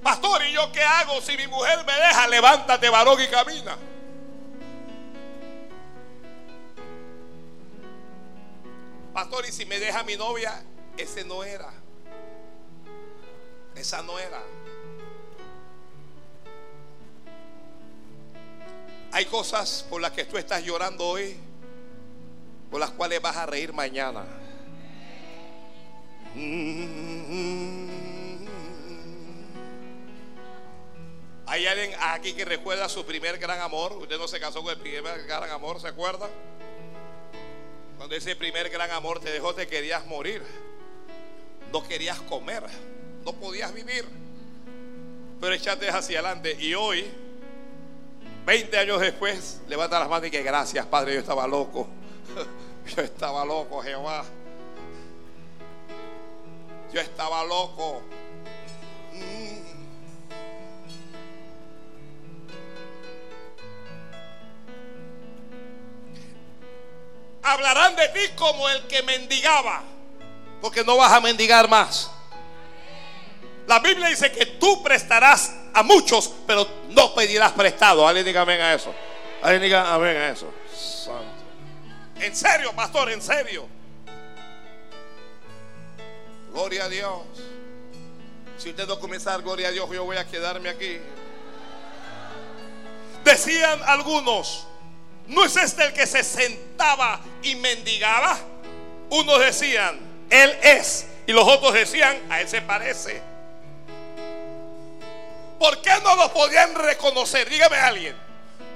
Pastor, 0.00 0.44
¿y 0.44 0.52
yo 0.52 0.70
qué 0.70 0.80
hago 0.80 1.20
si 1.20 1.36
mi 1.36 1.48
mujer 1.48 1.84
me 1.84 1.92
deja? 1.92 2.28
Levántate, 2.28 2.88
varón, 2.88 3.20
y 3.20 3.26
camina. 3.26 3.76
Pastor, 9.12 9.44
¿y 9.44 9.50
si 9.50 9.66
me 9.66 9.80
deja 9.80 10.04
mi 10.04 10.14
novia? 10.14 10.62
Ese 10.96 11.24
no 11.24 11.42
era. 11.42 11.72
Esa 13.74 14.02
no 14.02 14.20
era. 14.20 14.40
Hay 19.12 19.24
cosas 19.26 19.86
por 19.88 20.00
las 20.00 20.12
que 20.12 20.24
tú 20.24 20.36
estás 20.36 20.62
llorando 20.64 21.06
hoy, 21.06 21.36
por 22.70 22.80
las 22.80 22.90
cuales 22.90 23.20
vas 23.22 23.36
a 23.36 23.46
reír 23.46 23.72
mañana. 23.72 24.24
Hay 31.46 31.66
alguien 31.66 31.92
aquí 32.00 32.34
que 32.34 32.44
recuerda 32.44 32.88
su 32.88 33.06
primer 33.06 33.38
gran 33.38 33.60
amor. 33.60 33.92
Usted 33.92 34.18
no 34.18 34.28
se 34.28 34.38
casó 34.38 34.62
con 34.62 34.72
el 34.72 34.78
primer 34.78 35.24
gran 35.26 35.48
amor, 35.50 35.80
¿se 35.80 35.88
acuerda? 35.88 36.28
Cuando 37.96 38.14
ese 38.14 38.36
primer 38.36 38.68
gran 38.68 38.90
amor 38.90 39.20
te 39.20 39.30
dejó, 39.30 39.54
te 39.54 39.66
querías 39.66 40.04
morir. 40.06 40.42
No 41.72 41.86
querías 41.86 42.20
comer. 42.22 42.64
No 43.24 43.32
podías 43.32 43.72
vivir. 43.72 44.04
Pero 45.40 45.54
echaste 45.54 45.88
hacia 45.88 46.18
adelante. 46.20 46.56
Y 46.60 46.74
hoy, 46.74 47.06
20 48.46 48.78
años 48.78 49.00
después, 49.00 49.60
levanta 49.66 49.98
las 49.98 50.08
manos 50.08 50.28
y 50.28 50.30
que 50.30 50.40
gracias, 50.44 50.86
Padre. 50.86 51.14
Yo 51.14 51.20
estaba 51.20 51.48
loco. 51.48 51.88
Yo 52.96 53.02
estaba 53.02 53.44
loco, 53.44 53.82
Jehová. 53.82 54.24
Yo 56.92 57.00
estaba 57.00 57.42
loco. 57.42 58.02
Mm. 59.12 59.56
Hablarán 67.42 67.96
de 67.96 68.08
ti 68.10 68.20
como 68.36 68.68
el 68.68 68.86
que 68.86 69.02
mendigaba, 69.02 69.82
porque 70.60 70.84
no 70.84 70.96
vas 70.96 71.12
a 71.12 71.20
mendigar 71.20 71.68
más. 71.68 72.12
La 73.66 73.80
Biblia 73.80 74.08
dice 74.08 74.30
que 74.30 74.46
tú 74.46 74.82
prestarás 74.82 75.52
a 75.74 75.82
muchos, 75.82 76.32
pero 76.46 76.66
no 76.90 77.14
pedirás 77.14 77.52
prestado. 77.52 78.06
Alguien 78.06 78.24
diga 78.24 78.42
amén 78.42 78.60
a 78.60 78.74
eso. 78.74 78.94
Alguien 79.42 79.62
diga 79.62 79.92
amén 79.92 80.16
a 80.16 80.28
eso. 80.28 80.52
Santo. 80.72 81.24
En 82.20 82.34
serio, 82.34 82.72
pastor, 82.74 83.10
en 83.10 83.20
serio. 83.20 83.66
Gloria 86.52 86.84
a 86.84 86.88
Dios. 86.88 87.20
Si 88.56 88.70
usted 88.70 88.86
no 88.86 88.98
comienza 88.98 89.36
gloria 89.38 89.68
a 89.68 89.70
Dios, 89.70 89.88
yo 89.90 90.04
voy 90.04 90.16
a 90.16 90.26
quedarme 90.26 90.70
aquí. 90.70 90.98
Decían 93.24 93.80
algunos, 93.84 94.66
¿no 95.26 95.44
es 95.44 95.56
este 95.56 95.84
el 95.84 95.92
que 95.92 96.06
se 96.06 96.22
sentaba 96.22 97.20
y 97.42 97.56
mendigaba? 97.56 98.38
Unos 99.10 99.40
decían, 99.40 99.98
Él 100.30 100.56
es. 100.62 101.06
Y 101.26 101.32
los 101.32 101.46
otros 101.46 101.74
decían, 101.74 102.16
a 102.30 102.40
Él 102.40 102.48
se 102.48 102.62
parece. 102.62 103.35
¿Por 105.58 105.80
qué 105.80 105.92
no 106.02 106.16
lo 106.16 106.32
podían 106.32 106.74
reconocer? 106.74 107.48
Dígame 107.48 107.76
alguien. 107.76 108.26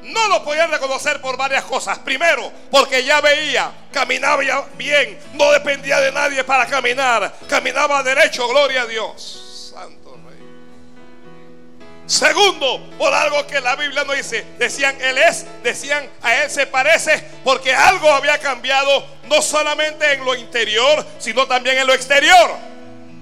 No 0.02 0.28
lo 0.28 0.42
podían 0.42 0.70
reconocer 0.70 1.20
por 1.20 1.36
varias 1.36 1.64
cosas. 1.64 1.98
Primero, 1.98 2.50
porque 2.70 3.04
ya 3.04 3.20
veía, 3.20 3.70
caminaba 3.92 4.66
bien, 4.76 5.18
no 5.34 5.50
dependía 5.52 6.00
de 6.00 6.10
nadie 6.10 6.42
para 6.42 6.66
caminar, 6.66 7.34
caminaba 7.48 8.02
derecho, 8.02 8.48
gloria 8.48 8.82
a 8.82 8.86
Dios. 8.86 9.72
Santo 9.74 10.18
Rey. 10.26 10.38
Segundo, 12.06 12.88
por 12.96 13.12
algo 13.12 13.46
que 13.46 13.60
la 13.60 13.76
Biblia 13.76 14.04
no 14.04 14.14
dice, 14.14 14.46
decían 14.58 14.98
Él 15.02 15.18
es, 15.18 15.44
decían 15.62 16.08
a 16.22 16.34
Él 16.36 16.50
se 16.50 16.66
parece, 16.66 17.22
porque 17.44 17.74
algo 17.74 18.10
había 18.10 18.38
cambiado, 18.38 19.04
no 19.24 19.42
solamente 19.42 20.14
en 20.14 20.24
lo 20.24 20.34
interior, 20.34 21.04
sino 21.18 21.46
también 21.46 21.76
en 21.76 21.86
lo 21.86 21.92
exterior. 21.92 22.56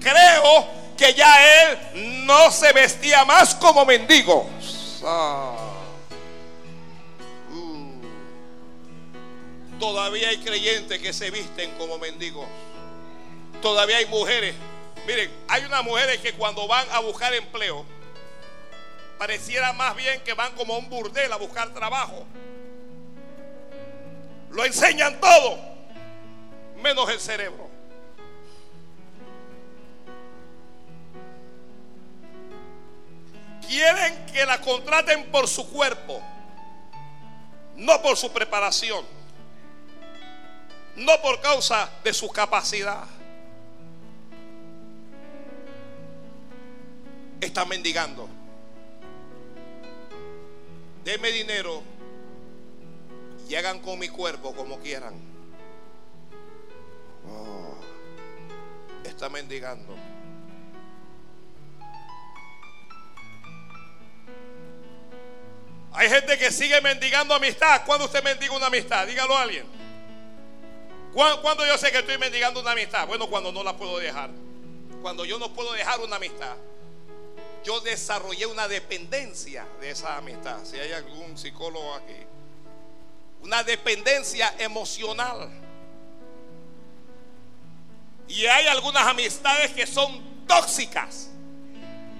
Creo 0.01 0.78
que 0.99 1.13
ya 1.13 1.63
Él 1.63 2.25
no 2.25 2.51
se 2.51 2.73
vestía 2.73 3.23
más 3.23 3.55
como 3.55 3.85
mendigo. 3.85 4.49
Ah. 5.01 5.55
Todavía 9.79 10.27
hay 10.27 10.39
creyentes 10.39 10.99
que 10.99 11.13
se 11.13 11.31
visten 11.31 11.71
como 11.77 11.97
mendigos. 11.99 12.45
Todavía 13.61 13.95
hay 13.95 14.07
mujeres. 14.07 14.53
Miren, 15.07 15.31
hay 15.47 15.63
unas 15.63 15.85
mujeres 15.85 16.19
que 16.19 16.33
cuando 16.33 16.67
van 16.67 16.85
a 16.91 16.99
buscar 16.99 17.33
empleo, 17.33 17.85
pareciera 19.17 19.71
más 19.71 19.95
bien 19.95 20.19
que 20.23 20.33
van 20.33 20.53
como 20.55 20.73
a 20.73 20.79
un 20.79 20.89
burdel 20.89 21.31
a 21.31 21.37
buscar 21.37 21.73
trabajo. 21.73 22.25
Lo 24.51 24.65
enseñan 24.65 25.17
todo, 25.21 25.57
menos 26.83 27.09
el 27.09 27.21
cerebro. 27.21 27.68
Quieren 33.69 34.25
que 34.25 34.45
la 34.45 34.59
contraten 34.59 35.31
por 35.31 35.47
su 35.47 35.69
cuerpo, 35.69 36.21
no 37.77 38.01
por 38.01 38.17
su 38.17 38.33
preparación 38.33 39.05
no 40.99 41.21
por 41.21 41.39
causa 41.41 41.89
de 42.03 42.13
su 42.13 42.29
capacidad. 42.29 43.05
Está 47.39 47.65
mendigando. 47.65 48.27
Deme 51.03 51.31
dinero 51.31 51.81
y 53.47 53.55
hagan 53.55 53.79
con 53.79 53.97
mi 53.97 54.09
cuerpo 54.09 54.53
como 54.53 54.79
quieran. 54.79 55.15
Oh, 57.25 57.75
está 59.05 59.29
mendigando. 59.29 59.95
Hay 65.93 66.09
gente 66.09 66.37
que 66.37 66.51
sigue 66.51 66.79
mendigando 66.81 67.33
amistad. 67.33 67.83
¿Cuándo 67.85 68.05
usted 68.05 68.23
mendiga 68.23 68.53
una 68.55 68.67
amistad? 68.67 69.07
Dígalo 69.07 69.37
a 69.37 69.41
alguien. 69.41 69.65
¿Cuándo 71.13 71.65
yo 71.65 71.77
sé 71.77 71.91
que 71.91 71.99
estoy 71.99 72.17
mendigando 72.17 72.59
una 72.59 72.71
amistad? 72.71 73.07
Bueno, 73.07 73.27
cuando 73.27 73.51
no 73.51 73.63
la 73.63 73.75
puedo 73.75 73.97
dejar. 73.97 74.29
Cuando 75.01 75.25
yo 75.25 75.39
no 75.39 75.53
puedo 75.53 75.73
dejar 75.73 75.99
una 76.01 76.17
amistad, 76.17 76.55
yo 77.63 77.79
desarrollé 77.81 78.45
una 78.45 78.67
dependencia 78.67 79.65
de 79.81 79.91
esa 79.91 80.17
amistad. 80.17 80.59
Si 80.63 80.77
hay 80.77 80.91
algún 80.91 81.37
psicólogo 81.37 81.95
aquí, 81.95 82.15
una 83.41 83.63
dependencia 83.63 84.53
emocional. 84.59 85.49
Y 88.27 88.45
hay 88.45 88.67
algunas 88.67 89.07
amistades 89.07 89.71
que 89.71 89.87
son 89.87 90.45
tóxicas, 90.45 91.29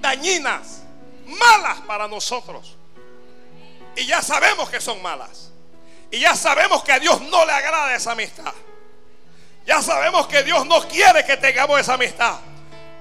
dañinas, 0.02 0.82
malas 1.26 1.82
para 1.82 2.08
nosotros. 2.08 2.79
Y 3.96 4.06
ya 4.06 4.22
sabemos 4.22 4.70
que 4.70 4.80
son 4.80 5.02
malas. 5.02 5.52
Y 6.12 6.20
ya 6.20 6.36
sabemos 6.36 6.84
que 6.84 6.92
a 6.92 7.00
Dios 7.00 7.22
no 7.22 7.46
le 7.46 7.52
agrada 7.52 7.96
esa 7.96 8.12
amistad. 8.12 8.54
Ya 9.66 9.82
sabemos 9.82 10.28
que 10.28 10.44
Dios 10.44 10.66
no 10.66 10.88
quiere 10.88 11.24
que 11.26 11.38
tengamos 11.38 11.80
esa 11.80 11.94
amistad. 11.94 12.40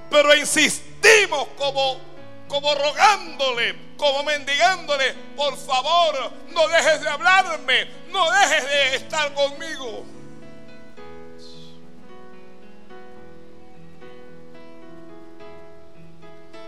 Pero 0.09 0.35
insistimos 0.35 1.47
como, 1.57 1.99
como 2.47 2.75
rogándole, 2.75 3.95
como 3.97 4.23
mendigándole, 4.23 5.13
por 5.35 5.57
favor, 5.57 6.31
no 6.49 6.67
dejes 6.67 7.01
de 7.01 7.09
hablarme, 7.09 7.85
no 8.11 8.31
dejes 8.31 8.63
de 8.65 8.95
estar 8.95 9.33
conmigo. 9.33 10.05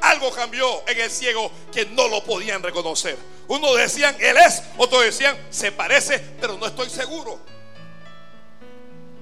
algo 0.01 0.32
cambió 0.32 0.84
en 0.88 0.99
el 0.99 1.09
ciego 1.09 1.51
que 1.72 1.86
no 1.86 2.07
lo 2.07 2.24
podían 2.24 2.61
reconocer. 2.61 3.17
Unos 3.52 3.76
decían, 3.76 4.16
Él 4.18 4.38
es, 4.38 4.64
otros 4.78 5.04
decían, 5.04 5.38
se 5.49 5.74
parece, 5.74 6.20
pero 6.39 6.58
no 6.58 6.68
estoy 6.68 6.89
seguro. 6.89 7.38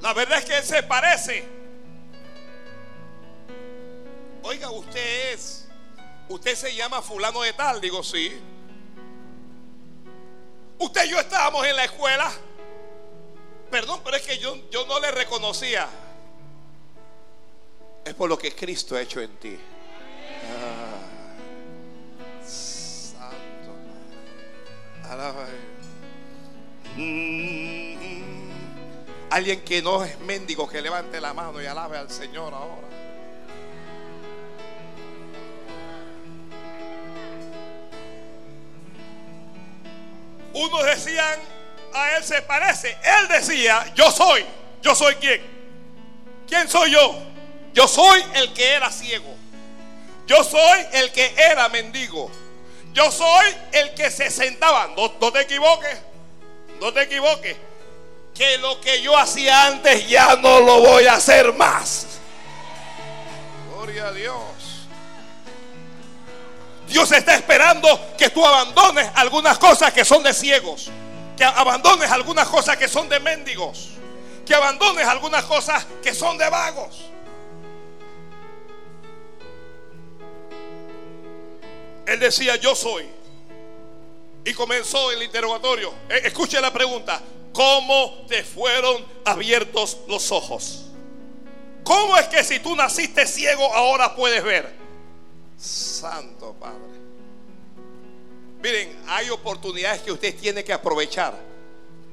La 0.02 0.14
verdad 0.14 0.38
es 0.38 0.46
que 0.46 0.56
Él 0.56 0.64
se 0.64 0.84
parece. 0.84 1.44
Oiga, 4.44 4.70
usted 4.70 5.34
es, 5.34 5.68
usted 6.28 6.54
se 6.54 6.76
llama 6.76 7.02
fulano 7.02 7.42
de 7.42 7.54
tal, 7.54 7.82
digo 7.82 8.04
sí. 8.04 8.40
Usted 10.78 11.06
y 11.06 11.10
yo 11.10 11.20
estábamos 11.20 11.66
en 11.66 11.76
la 11.76 11.86
escuela. 11.86 12.32
Perdón, 13.72 14.02
pero 14.04 14.16
es 14.16 14.22
que 14.22 14.38
yo, 14.38 14.70
yo 14.70 14.86
no 14.86 15.00
le 15.00 15.10
reconocía. 15.10 15.90
Es 18.06 18.14
por 18.14 18.30
lo 18.30 18.38
que 18.38 18.54
Cristo 18.54 18.96
ha 18.96 19.02
hecho 19.02 19.22
en 19.22 19.36
ti. 19.38 19.58
Ah, 20.52 20.89
Alaba. 25.10 25.48
Mm, 26.96 28.50
alguien 29.32 29.62
que 29.62 29.82
no 29.82 30.04
es 30.04 30.20
mendigo, 30.20 30.70
que 30.70 30.82
levante 30.82 31.20
la 31.20 31.34
mano 31.34 31.62
y 31.62 31.66
alabe 31.66 31.98
al 31.98 32.10
Señor 32.12 32.54
ahora. 32.54 32.88
Unos 40.54 40.86
decían, 40.86 41.40
a 41.94 42.18
él 42.18 42.24
se 42.24 42.42
parece. 42.44 42.98
Él 43.04 43.28
decía, 43.30 43.92
yo 43.96 44.12
soy. 44.12 44.46
¿Yo 44.82 44.94
soy 44.96 45.16
quién? 45.16 45.42
¿Quién 46.48 46.70
soy 46.70 46.92
yo? 46.92 47.16
Yo 47.74 47.88
soy 47.88 48.24
el 48.36 48.54
que 48.54 48.74
era 48.74 48.92
ciego. 48.92 49.36
Yo 50.28 50.44
soy 50.44 50.86
el 50.94 51.12
que 51.12 51.34
era 51.36 51.68
mendigo. 51.70 52.30
Yo 52.94 53.12
soy 53.12 53.56
el 53.72 53.94
que 53.94 54.10
se 54.12 54.30
sentaba. 54.30 54.90
No, 54.96 55.14
no 55.20 55.32
te 55.32 55.42
equivoques. 55.42 55.98
No 56.80 56.92
te 56.94 57.04
equivoques. 57.04 57.56
Que 58.34 58.58
lo 58.58 58.80
que 58.82 59.02
yo 59.02 59.18
hacía 59.18 59.68
antes 59.68 60.08
ya 60.08 60.36
no 60.38 60.60
lo 60.62 60.80
voy 60.80 61.08
a 61.08 61.16
hacer 61.16 61.54
más. 61.54 62.08
Gloria 63.72 64.08
a 64.08 64.12
Dios. 64.12 64.36
Dios 66.88 67.12
está 67.12 67.36
esperando 67.36 67.88
que 68.18 68.30
tú 68.30 68.46
abandones 68.46 69.10
algunas 69.16 69.58
cosas 69.60 69.94
que 69.94 70.04
son 70.04 70.24
de 70.24 70.34
ciegos. 70.34 70.90
Que 71.38 71.44
abandones 71.44 72.10
algunas 72.12 72.48
cosas 72.48 72.78
que 72.78 72.88
son 72.88 73.08
de 73.08 73.20
mendigos. 73.20 73.90
Que 74.46 74.56
abandones 74.56 75.08
algunas 75.08 75.44
cosas 75.44 75.86
que 76.02 76.14
son 76.16 76.38
de 76.38 76.50
vagos. 76.50 77.10
Él 82.10 82.20
decía, 82.20 82.56
yo 82.56 82.74
soy. 82.74 83.06
Y 84.44 84.52
comenzó 84.54 85.12
el 85.12 85.22
interrogatorio. 85.22 85.94
Eh, 86.10 86.22
escuche 86.24 86.60
la 86.60 86.74
pregunta. 86.74 87.22
¿Cómo 87.54 88.26
te 88.28 88.44
fueron 88.44 89.06
abiertos 89.26 90.00
los 90.08 90.32
ojos? 90.32 90.86
¿Cómo 91.84 92.18
es 92.18 92.28
que 92.28 92.44
si 92.44 92.60
tú 92.60 92.76
naciste 92.76 93.28
ciego 93.28 93.72
ahora 93.76 94.16
puedes 94.16 94.44
ver? 94.44 94.74
Santo 95.56 96.56
Padre. 96.60 96.80
Miren, 98.60 99.04
hay 99.08 99.30
oportunidades 99.30 100.02
que 100.02 100.12
usted 100.12 100.36
tiene 100.36 100.64
que 100.64 100.74
aprovechar. 100.74 101.36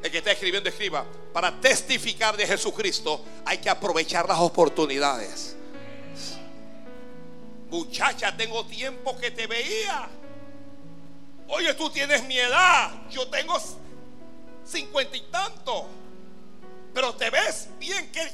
El 0.02 0.10
que 0.10 0.18
está 0.18 0.30
escribiendo, 0.32 0.68
escriba. 0.68 1.06
Para 1.32 1.58
testificar 1.58 2.36
de 2.36 2.46
Jesucristo 2.46 3.24
hay 3.46 3.58
que 3.58 3.70
aprovechar 3.70 4.28
las 4.28 4.40
oportunidades. 4.40 5.56
Muchacha, 7.70 8.36
tengo 8.36 8.64
tiempo 8.66 9.16
que 9.18 9.30
te 9.30 9.46
veía. 9.46 10.08
Oye, 11.48 11.74
tú 11.74 11.90
tienes 11.90 12.24
mi 12.24 12.38
edad. 12.38 13.08
Yo 13.10 13.28
tengo 13.28 13.56
cincuenta 14.64 15.16
y 15.16 15.22
tanto. 15.22 15.86
Pero 16.94 17.14
te 17.14 17.30
ves 17.30 17.68
bien. 17.78 18.10
¿Qué, 18.12 18.30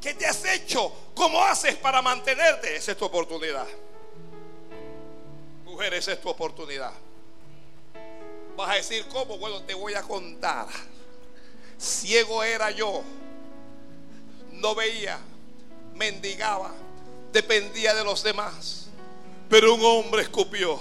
¿Qué 0.00 0.14
te 0.14 0.26
has 0.26 0.44
hecho? 0.44 0.92
¿Cómo 1.14 1.44
haces 1.44 1.76
para 1.76 2.00
mantenerte? 2.00 2.76
Esa 2.76 2.92
es 2.92 2.98
tu 2.98 3.04
oportunidad. 3.04 3.66
Mujer, 5.64 5.94
esa 5.94 6.12
es 6.12 6.20
tu 6.20 6.28
oportunidad. 6.28 6.92
Vas 8.56 8.70
a 8.70 8.74
decir, 8.74 9.06
¿cómo? 9.08 9.38
Bueno, 9.38 9.62
te 9.62 9.74
voy 9.74 9.94
a 9.94 10.02
contar. 10.02 10.66
Ciego 11.78 12.42
era 12.42 12.70
yo. 12.70 13.02
No 14.52 14.74
veía. 14.74 15.18
Mendigaba. 15.94 16.72
Dependía 17.32 17.94
de 17.94 18.04
los 18.04 18.22
demás. 18.22 18.88
Pero 19.48 19.74
un 19.74 19.84
hombre 19.84 20.22
escupió. 20.22 20.78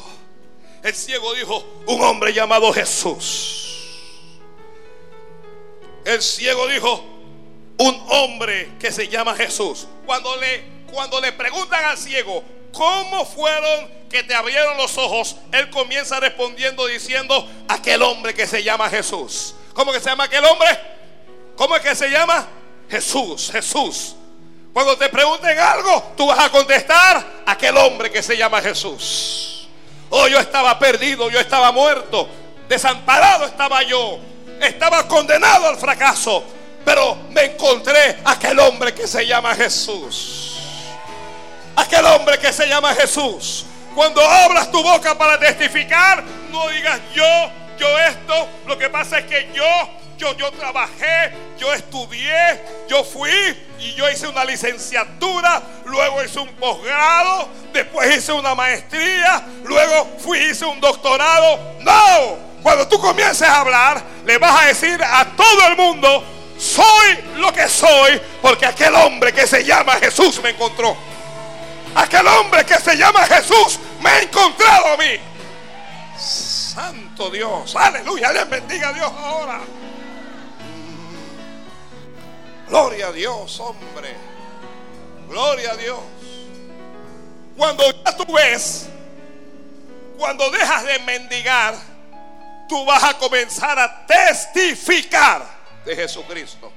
El 0.84 0.93
ciego 0.93 1.34
dijo, 1.34 1.66
un 1.88 2.02
hombre 2.02 2.34
llamado 2.34 2.72
Jesús. 2.72 3.66
El 6.06 6.22
ciego 6.22 6.68
dijo, 6.68 7.04
un 7.78 8.06
hombre 8.10 8.72
que 8.80 8.91
se 8.91 9.08
llama 9.08 9.36
Jesús. 9.36 9.88
Cuando 10.06 10.36
le, 10.38 10.64
cuando 10.91 11.20
le 11.20 11.32
preguntan 11.32 11.84
al 11.86 11.97
ciego, 11.97 12.43
¿cómo 12.72 13.26
fueron 13.26 13.89
que 14.10 14.24
te 14.24 14.34
abrieron 14.34 14.78
los 14.78 14.97
ojos? 14.97 15.36
Él 15.52 15.70
comienza 15.70 16.20
respondiendo 16.20 16.86
diciendo, 16.88 17.47
aquel 17.68 18.02
hombre 18.02 18.34
que 18.34 18.47
se 18.47 18.64
llama 18.64 18.89
Jesús. 18.89 19.56
¿Cómo 19.74 19.91
que 19.91 20.00
se 20.00 20.10
llama 20.10 20.26
aquel 20.26 20.43
hombre? 20.45 20.68
¿Cómo 21.56 21.76
es 21.76 21.82
que 21.82 21.95
se 21.95 22.10
llama? 22.10 22.47
Jesús, 22.89 23.52
Jesús. 23.52 24.16
Cuando 24.74 24.97
te 24.97 25.09
pregunten 25.09 25.57
algo, 25.59 26.13
tú 26.15 26.28
vas 26.28 26.39
a 26.39 26.49
contestar, 26.49 27.26
aquel 27.45 27.76
hombre 27.78 28.11
que 28.11 28.22
se 28.22 28.38
llama 28.38 28.61
Jesús. 28.61 29.67
Oh, 30.09 30.28
yo 30.28 30.39
estaba 30.39 30.78
perdido, 30.80 31.30
yo 31.30 31.39
estaba 31.39 31.72
muerto, 31.72 32.28
desamparado 32.67 33.45
estaba 33.45 33.84
yo, 33.84 34.20
estaba 34.61 35.07
condenado 35.07 35.67
al 35.67 35.78
fracaso, 35.78 36.43
pero 36.86 37.17
me 37.30 37.45
encontré 37.45 38.17
aquel 38.26 38.59
hombre 38.59 38.93
que 38.93 39.07
se 39.07 39.26
llama 39.26 39.55
Jesús. 39.55 40.55
Aquel 41.76 42.05
hombre 42.05 42.38
que 42.38 42.51
se 42.51 42.67
llama 42.67 42.93
Jesús. 42.93 43.65
Cuando 43.95 44.22
abras 44.22 44.72
tu 44.72 44.82
boca 44.84 45.17
para 45.17 45.39
testificar, 45.39 46.24
no 46.51 46.67
digas 46.70 46.99
yo, 47.13 47.51
yo 47.78 47.99
esto. 47.99 48.47
Lo 48.67 48.78
que 48.78 48.89
pasa 48.89 49.20
es 49.20 49.26
que 49.26 49.49
yo, 49.53 49.65
yo, 50.20 50.36
yo 50.36 50.51
trabajé, 50.51 51.34
yo 51.57 51.74
estudié, 51.74 52.61
yo 52.88 53.03
fui 53.03 53.32
y 53.80 53.93
yo 53.93 54.09
hice 54.09 54.28
una 54.28 54.43
licenciatura, 54.43 55.63
luego 55.86 56.22
hice 56.24 56.39
un 56.39 56.53
posgrado, 56.55 57.47
después 57.72 58.17
hice 58.17 58.34
una 58.34 58.53
maestría, 58.53 59.43
luego 59.63 60.17
fui 60.20 60.38
hice 60.39 60.65
un 60.65 60.80
doctorado. 60.82 61.78
No, 61.80 62.38
cuando 62.61 62.88
tú 62.88 62.99
comiences 62.99 63.47
a 63.47 63.61
hablar, 63.61 64.03
le 64.26 64.38
vas 64.38 64.61
a 64.61 64.65
decir 64.67 65.01
a 65.01 65.26
todo 65.38 65.67
el 65.67 65.78
mundo, 65.78 66.24
soy 66.57 67.17
lo 67.38 67.53
que 67.53 67.70
soy, 67.70 68.22
porque 68.41 68.65
aquel 68.65 68.93
hombre 68.95 69.32
que 69.32 69.47
se 69.47 69.63
llama 69.63 69.93
Jesús 69.95 70.41
me 70.43 70.49
encontró. 70.49 70.97
Aquel 71.95 72.28
hombre 72.28 72.65
que 72.65 72.76
se 72.76 72.95
llama 72.97 73.26
Jesús 73.26 73.80
me 74.01 74.09
ha 74.09 74.22
encontrado 74.22 74.93
a 74.93 74.97
mí. 74.97 75.17
Santo 76.17 77.30
Dios, 77.30 77.74
aleluya, 77.78 78.34
les 78.34 78.49
bendiga 78.49 78.89
a 78.89 78.93
Dios 78.93 79.11
ahora. 79.17 79.61
Gloria 82.70 83.07
a 83.07 83.11
Dios, 83.11 83.59
hombre. 83.59 84.15
Gloria 85.28 85.72
a 85.72 85.76
Dios. 85.76 85.99
Cuando 87.57 87.84
ya 87.84 88.15
tú 88.15 88.32
ves, 88.32 88.88
cuando 90.17 90.49
dejas 90.51 90.86
de 90.86 90.99
mendigar, 90.99 91.76
tú 92.67 92.86
vas 92.86 93.03
a 93.03 93.17
comenzar 93.17 93.78
a 93.80 94.05
testificar 94.05 95.45
de 95.84 95.95
Jesucristo. 95.95 96.72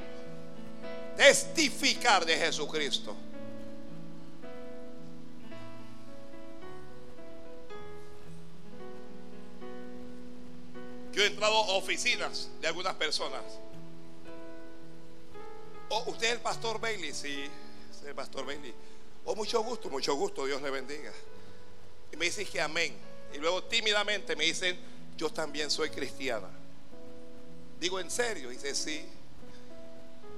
Testificar 1.17 2.25
de 2.25 2.39
Jesucristo. 2.39 3.15
Yo 11.13 11.23
he 11.23 11.27
entrado 11.27 11.55
a 11.55 11.77
oficinas 11.77 12.49
de 12.63 12.69
algunas 12.69 12.95
personas. 12.95 13.43
Oh, 15.95 16.05
usted 16.07 16.29
es 16.29 16.33
el 16.33 16.41
pastor 16.41 16.81
Bailey, 16.81 17.13
sí, 17.13 17.51
es 17.91 18.03
el 18.07 18.15
pastor 18.15 18.47
Bailey. 18.47 18.73
Oh, 19.27 19.37
mucho 19.37 19.63
gusto, 19.63 19.91
mucho 19.91 20.15
gusto, 20.15 20.47
Dios 20.47 20.63
le 20.63 20.71
bendiga. 20.71 21.13
Y 22.11 22.17
me 22.17 22.25
dicen 22.25 22.47
que 22.47 22.63
amén. 22.63 22.97
Y 23.35 23.37
luego 23.37 23.63
tímidamente 23.65 24.35
me 24.35 24.45
dicen, 24.45 24.79
yo 25.19 25.31
también 25.31 25.71
soy 25.71 25.91
cristiana. 25.91 26.49
Digo, 27.79 28.01
¿en 28.01 28.11
serio? 28.11 28.49
dice, 28.49 28.75
sí. 28.75 29.07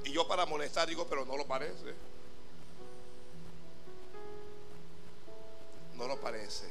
Y 0.04 0.10
yo 0.10 0.26
para 0.26 0.44
molestar 0.44 0.88
digo, 0.88 1.06
pero 1.06 1.24
no 1.24 1.36
lo 1.36 1.46
parece. 1.46 1.94
No 5.94 6.08
lo 6.08 6.20
parece. 6.20 6.66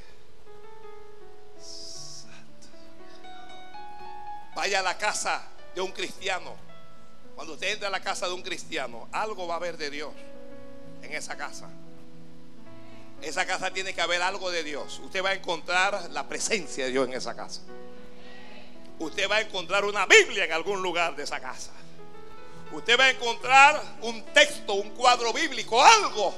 Vaya 4.53 4.79
a 4.81 4.83
la 4.83 4.97
casa 4.97 5.47
de 5.73 5.79
un 5.79 5.93
cristiano. 5.93 6.72
Cuando 7.35 7.53
usted 7.53 7.73
entra 7.73 7.87
a 7.87 7.91
la 7.91 8.01
casa 8.01 8.27
de 8.27 8.33
un 8.33 8.41
cristiano, 8.41 9.07
algo 9.11 9.47
va 9.47 9.55
a 9.55 9.57
haber 9.57 9.77
de 9.77 9.89
Dios 9.89 10.11
en 11.01 11.13
esa 11.13 11.35
casa. 11.35 11.69
esa 13.21 13.45
casa 13.45 13.71
tiene 13.71 13.93
que 13.93 14.01
haber 14.01 14.21
algo 14.21 14.51
de 14.51 14.63
Dios. 14.63 14.99
Usted 14.99 15.23
va 15.23 15.29
a 15.29 15.33
encontrar 15.33 16.09
la 16.11 16.27
presencia 16.27 16.85
de 16.85 16.91
Dios 16.91 17.07
en 17.07 17.13
esa 17.13 17.35
casa. 17.35 17.61
Usted 18.99 19.29
va 19.29 19.37
a 19.37 19.41
encontrar 19.41 19.85
una 19.85 20.05
Biblia 20.05 20.45
en 20.45 20.51
algún 20.51 20.81
lugar 20.81 21.15
de 21.15 21.23
esa 21.23 21.39
casa. 21.39 21.71
Usted 22.71 22.99
va 22.99 23.05
a 23.05 23.09
encontrar 23.11 23.81
un 24.01 24.23
texto, 24.33 24.73
un 24.73 24.89
cuadro 24.91 25.31
bíblico, 25.31 25.81
algo 25.81 26.35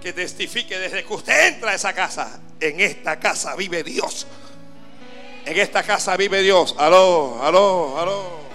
que 0.00 0.12
testifique 0.12 0.78
desde 0.78 1.04
que 1.04 1.12
usted 1.12 1.54
entra 1.54 1.70
a 1.72 1.74
esa 1.74 1.92
casa. 1.92 2.40
En 2.60 2.80
esta 2.80 3.18
casa 3.18 3.54
vive 3.56 3.82
Dios. 3.82 4.26
En 5.44 5.58
esta 5.58 5.82
casa 5.82 6.16
vive 6.16 6.42
Dios. 6.42 6.74
Aló, 6.78 7.42
aló, 7.42 7.98
aló. 7.98 8.49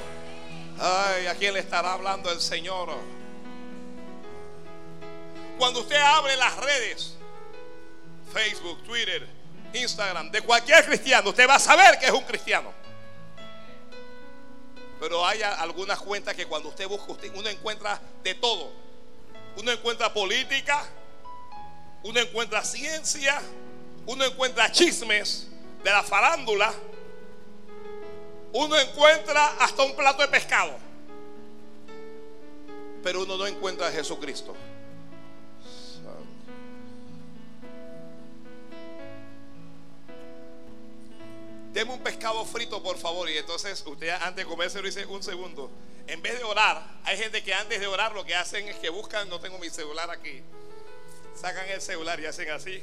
Ay, 0.79 1.27
¿a 1.27 1.35
quién 1.35 1.53
le 1.53 1.59
estará 1.61 1.93
hablando 1.93 2.29
el 2.31 2.41
Señor? 2.41 2.89
Cuando 5.57 5.79
usted 5.79 5.95
abre 5.95 6.35
las 6.35 6.57
redes, 6.57 7.15
Facebook, 8.33 8.83
Twitter, 8.83 9.25
Instagram, 9.73 10.31
de 10.31 10.41
cualquier 10.41 10.85
cristiano, 10.85 11.29
usted 11.29 11.47
va 11.47 11.55
a 11.55 11.59
saber 11.59 11.97
que 11.97 12.07
es 12.07 12.11
un 12.11 12.23
cristiano. 12.23 12.73
Pero 14.99 15.25
hay 15.25 15.41
algunas 15.41 15.99
cuentas 15.99 16.35
que 16.35 16.45
cuando 16.45 16.69
usted 16.69 16.87
busca, 16.87 17.11
usted, 17.11 17.31
uno 17.35 17.47
encuentra 17.47 18.01
de 18.23 18.35
todo. 18.35 18.71
Uno 19.57 19.71
encuentra 19.71 20.13
política, 20.13 20.85
uno 22.03 22.19
encuentra 22.19 22.63
ciencia, 22.63 23.41
uno 24.05 24.25
encuentra 24.25 24.71
chismes 24.71 25.47
de 25.83 25.91
la 25.91 26.03
farándula, 26.03 26.73
uno 28.57 28.79
encuentra 28.79 29.47
hasta 29.59 29.83
un 29.83 29.97
plato 29.97 30.21
de 30.21 30.29
pescado, 30.29 30.77
pero 33.03 33.23
uno 33.23 33.35
no 33.35 33.45
encuentra 33.45 33.87
a 33.87 33.91
Jesucristo. 33.91 34.55
Deme 41.73 41.91
un 41.91 41.99
pescado 41.99 42.45
frito, 42.45 42.81
por 42.81 42.97
favor. 42.97 43.29
Y 43.29 43.37
entonces 43.37 43.83
usted 43.85 44.09
antes 44.21 44.37
de 44.37 44.45
comerse 44.45 44.79
lo 44.79 44.85
dice 44.85 45.05
un 45.05 45.21
segundo. 45.21 45.69
En 46.07 46.21
vez 46.21 46.37
de 46.37 46.45
orar, 46.45 46.81
hay 47.03 47.17
gente 47.17 47.43
que 47.43 47.53
antes 47.53 47.81
de 47.81 47.87
orar 47.87 48.13
lo 48.13 48.23
que 48.23 48.35
hacen 48.35 48.69
es 48.69 48.77
que 48.77 48.87
buscan, 48.87 49.27
no 49.27 49.41
tengo 49.41 49.59
mi 49.59 49.69
celular 49.69 50.09
aquí. 50.09 50.41
Sacan 51.35 51.67
el 51.67 51.81
celular 51.81 52.21
y 52.21 52.25
hacen 52.25 52.49
así. 52.51 52.81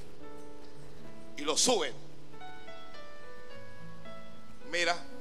Y 1.38 1.42
lo 1.42 1.56
suben. 1.56 1.94
Mira. 4.70 5.11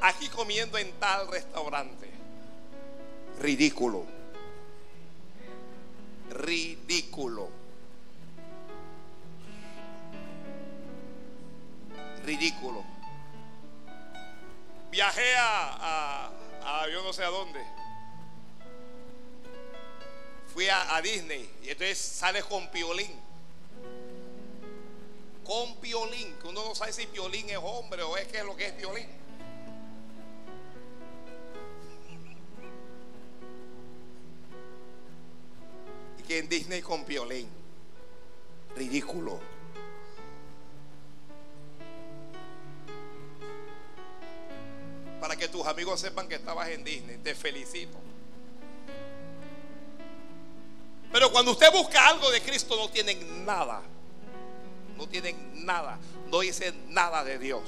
Aquí 0.00 0.28
comiendo 0.28 0.78
en 0.78 0.92
tal 1.00 1.28
restaurante. 1.28 2.10
Ridículo. 3.40 4.04
Ridículo. 6.30 7.64
ridículo. 12.24 12.84
Viajé 14.90 15.36
a, 15.36 16.30
a, 16.62 16.88
yo 16.88 17.02
no 17.02 17.12
sé 17.12 17.24
a 17.24 17.28
dónde. 17.28 17.60
Fui 20.52 20.68
a, 20.68 20.94
a, 20.94 21.02
Disney 21.02 21.50
y 21.62 21.70
entonces 21.70 21.98
sale 21.98 22.42
con 22.42 22.68
piolín. 22.70 23.12
Con 25.44 25.76
piolín, 25.76 26.36
que 26.40 26.48
uno 26.48 26.64
no 26.64 26.74
sabe 26.74 26.92
si 26.92 27.06
piolín 27.06 27.50
es 27.50 27.58
hombre 27.60 28.02
o 28.02 28.16
es 28.16 28.26
que 28.28 28.38
es 28.38 28.44
lo 28.44 28.56
que 28.56 28.66
es 28.66 28.72
piolín. 28.72 29.08
Que 36.26 36.38
en 36.38 36.48
Disney 36.48 36.82
con 36.82 37.04
piolín. 37.04 37.48
Ridículo. 38.76 39.54
para 45.24 45.36
que 45.36 45.48
tus 45.48 45.66
amigos 45.66 46.00
sepan 46.00 46.28
que 46.28 46.34
estabas 46.34 46.68
en 46.68 46.84
Disney. 46.84 47.16
Te 47.16 47.34
felicito. 47.34 47.96
Pero 51.10 51.32
cuando 51.32 51.52
usted 51.52 51.72
busca 51.72 52.08
algo 52.08 52.30
de 52.30 52.42
Cristo 52.42 52.76
no 52.76 52.90
tienen 52.90 53.46
nada. 53.46 53.80
No 54.98 55.08
tienen 55.08 55.64
nada. 55.64 55.98
No 56.26 56.40
dicen 56.40 56.92
nada 56.92 57.24
de 57.24 57.38
Dios. 57.38 57.62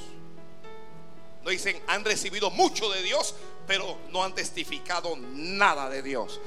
No 1.44 1.48
dicen, 1.48 1.80
han 1.86 2.04
recibido 2.04 2.50
mucho 2.50 2.90
de 2.90 3.02
Dios, 3.02 3.34
pero 3.66 3.96
no 4.10 4.22
han 4.22 4.34
testificado 4.34 5.16
nada 5.16 5.88
de 5.88 6.02
Dios. 6.02 6.38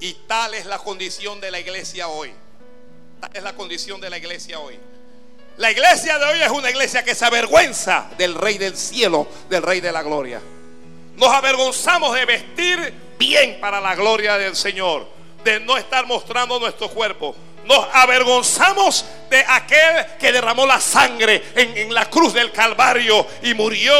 Y 0.00 0.14
tal 0.26 0.54
es 0.54 0.66
la 0.66 0.78
condición 0.78 1.40
de 1.40 1.50
la 1.50 1.58
iglesia 1.58 2.08
hoy. 2.08 2.32
Tal 3.20 3.30
es 3.34 3.42
la 3.42 3.54
condición 3.54 4.00
de 4.00 4.10
la 4.10 4.18
iglesia 4.18 4.60
hoy. 4.60 4.78
La 5.56 5.72
iglesia 5.72 6.18
de 6.18 6.24
hoy 6.24 6.40
es 6.40 6.50
una 6.50 6.70
iglesia 6.70 7.02
que 7.02 7.16
se 7.16 7.24
avergüenza 7.24 8.08
del 8.16 8.34
Rey 8.36 8.58
del 8.58 8.76
cielo, 8.76 9.26
del 9.50 9.62
Rey 9.62 9.80
de 9.80 9.90
la 9.90 10.04
gloria. 10.04 10.40
Nos 11.16 11.28
avergonzamos 11.30 12.14
de 12.14 12.24
vestir 12.24 12.94
bien 13.18 13.58
para 13.60 13.80
la 13.80 13.96
gloria 13.96 14.38
del 14.38 14.54
Señor, 14.54 15.08
de 15.42 15.58
no 15.58 15.76
estar 15.76 16.06
mostrando 16.06 16.60
nuestro 16.60 16.88
cuerpo. 16.88 17.34
Nos 17.68 17.86
avergonzamos 17.92 19.04
de 19.28 19.44
aquel 19.46 20.06
que 20.18 20.32
derramó 20.32 20.64
la 20.64 20.80
sangre 20.80 21.42
en, 21.54 21.92
la 21.92 22.08
cruz 22.08 22.32
del 22.32 22.50
Calvario 22.50 23.26
y 23.42 23.52
murió 23.52 23.92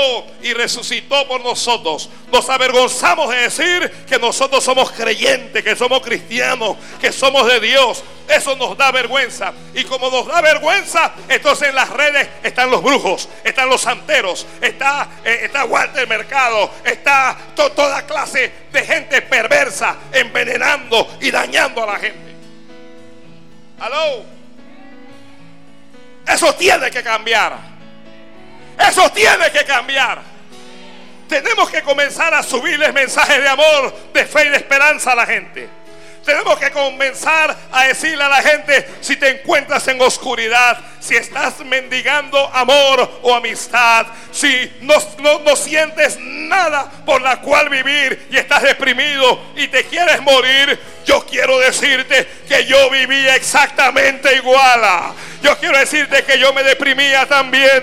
y 0.43 0.55
resucitó 0.55 1.29
por 1.29 1.43
nosotros. 1.43 2.09
Nos 2.33 2.49
avergonzamos 2.49 3.29
de 3.29 3.37
decir 3.37 3.91
que 4.09 4.19
nosotros 4.19 4.65
somos 4.65 4.91
creyentes, 4.93 5.63
que 5.63 5.77
somos 5.77 6.01
cristianos, 6.01 6.79
que 6.99 7.13
somos 7.13 7.47
de 7.47 7.61
Dios. 7.61 8.03
Eso 8.27 8.57
nos 8.57 8.75
da 8.75 8.91
vergüenza. 8.91 9.53
Y 9.75 9.85
como 9.85 10.11
nos 10.11 10.27
da 10.27 10.41
vergüenza, 10.41 11.13
entonces 11.29 11.69
en 11.69 11.75
las 11.75 11.91
redes 11.91 12.27
están 12.43 12.71
los 12.71 12.83
brujos, 12.83 13.29
están 13.45 13.69
los 13.69 13.83
santeros, 13.83 14.47
está, 14.63 15.09
eh, 15.23 15.51
Walter 15.69 16.09
Mercado, 16.09 16.71
está 16.85 17.37
toda 17.55 18.07
clase 18.07 18.51
de 18.73 18.83
gente 18.83 19.21
perversa 19.21 19.95
envenenando 20.11 21.19
y 21.21 21.31
dañando 21.31 21.83
a 21.83 21.87
la 21.87 21.99
gente. 21.99 22.28
Aló. 23.81 24.25
Eso 26.27 26.55
tiene 26.55 26.91
que 26.91 27.03
cambiar. 27.03 27.57
Eso 28.79 29.11
tiene 29.11 29.51
que 29.51 29.65
cambiar. 29.65 30.21
Tenemos 31.29 31.71
que 31.71 31.83
comenzar 31.83 32.33
a 32.33 32.43
subirles 32.43 32.93
mensajes 32.93 33.41
de 33.41 33.49
amor, 33.49 33.95
de 34.13 34.25
fe 34.25 34.47
y 34.47 34.49
de 34.51 34.57
esperanza 34.57 35.13
a 35.13 35.15
la 35.15 35.27
gente. 35.27 35.69
Tenemos 36.25 36.59
que 36.59 36.71
comenzar 36.71 37.57
a 37.73 37.85
decirle 37.85 38.23
a 38.23 38.29
la 38.29 38.43
gente, 38.43 38.87
si 39.01 39.17
te 39.17 39.29
encuentras 39.31 39.87
en 39.89 40.01
oscuridad, 40.01 40.79
si 41.01 41.17
estás 41.17 41.61
mendigando 41.61 42.39
amor 42.53 43.21
o 43.23 43.35
amistad, 43.35 44.07
si 44.31 44.71
no, 44.83 44.95
no, 45.19 45.57
sientes 45.57 46.19
nada 46.21 46.91
por 47.07 47.23
la 47.23 47.41
cual 47.41 47.69
vivir 47.69 48.29
y 48.31 48.37
estás 48.37 48.63
deprimido 48.63 49.41
y 49.57 49.69
te 49.69 49.85
quieres 49.85 50.21
morir, 50.21 50.79
yo 51.07 51.25
quiero 51.25 51.59
decirte 51.59 52.29
que 52.47 52.67
yo 52.67 52.91
vivía 52.91 53.35
exactamente 53.35 54.35
igual. 54.37 54.83
Yo 55.43 55.57
quiero 55.59 55.79
decirte 55.79 56.25
que 56.25 56.39
yo 56.39 56.53
me 56.53 56.63
deprimía 56.63 57.25
también. 57.27 57.83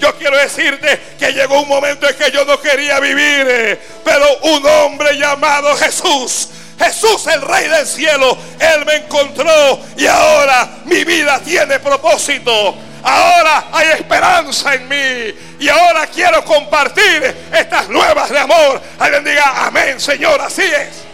Yo 0.00 0.16
quiero 0.16 0.38
decirte 0.38 0.98
que 1.18 1.32
llegó 1.32 1.60
un 1.60 1.68
momento 1.68 2.08
en 2.08 2.16
que 2.16 2.30
yo 2.30 2.44
no 2.46 2.58
quería 2.60 3.00
vivir. 3.00 3.78
Pero 4.04 4.38
un 4.42 4.66
hombre 4.66 5.18
llamado 5.18 5.76
Jesús 5.76 6.48
Jesús, 6.78 7.26
el 7.28 7.42
Rey 7.42 7.68
del 7.68 7.86
cielo, 7.86 8.36
Él 8.58 8.84
me 8.84 8.96
encontró 8.96 9.80
y 9.96 10.06
ahora 10.06 10.78
mi 10.84 11.04
vida 11.04 11.40
tiene 11.40 11.78
propósito. 11.78 12.74
Ahora 13.02 13.66
hay 13.70 13.88
esperanza 13.98 14.74
en 14.74 14.88
mí. 14.88 15.34
Y 15.60 15.68
ahora 15.68 16.06
quiero 16.06 16.42
compartir 16.44 17.36
estas 17.52 17.88
nuevas 17.90 18.30
de 18.30 18.38
amor. 18.38 18.80
Alguien 18.98 19.24
diga, 19.24 19.66
amén, 19.66 20.00
Señor, 20.00 20.40
así 20.40 20.62
es. 20.62 21.04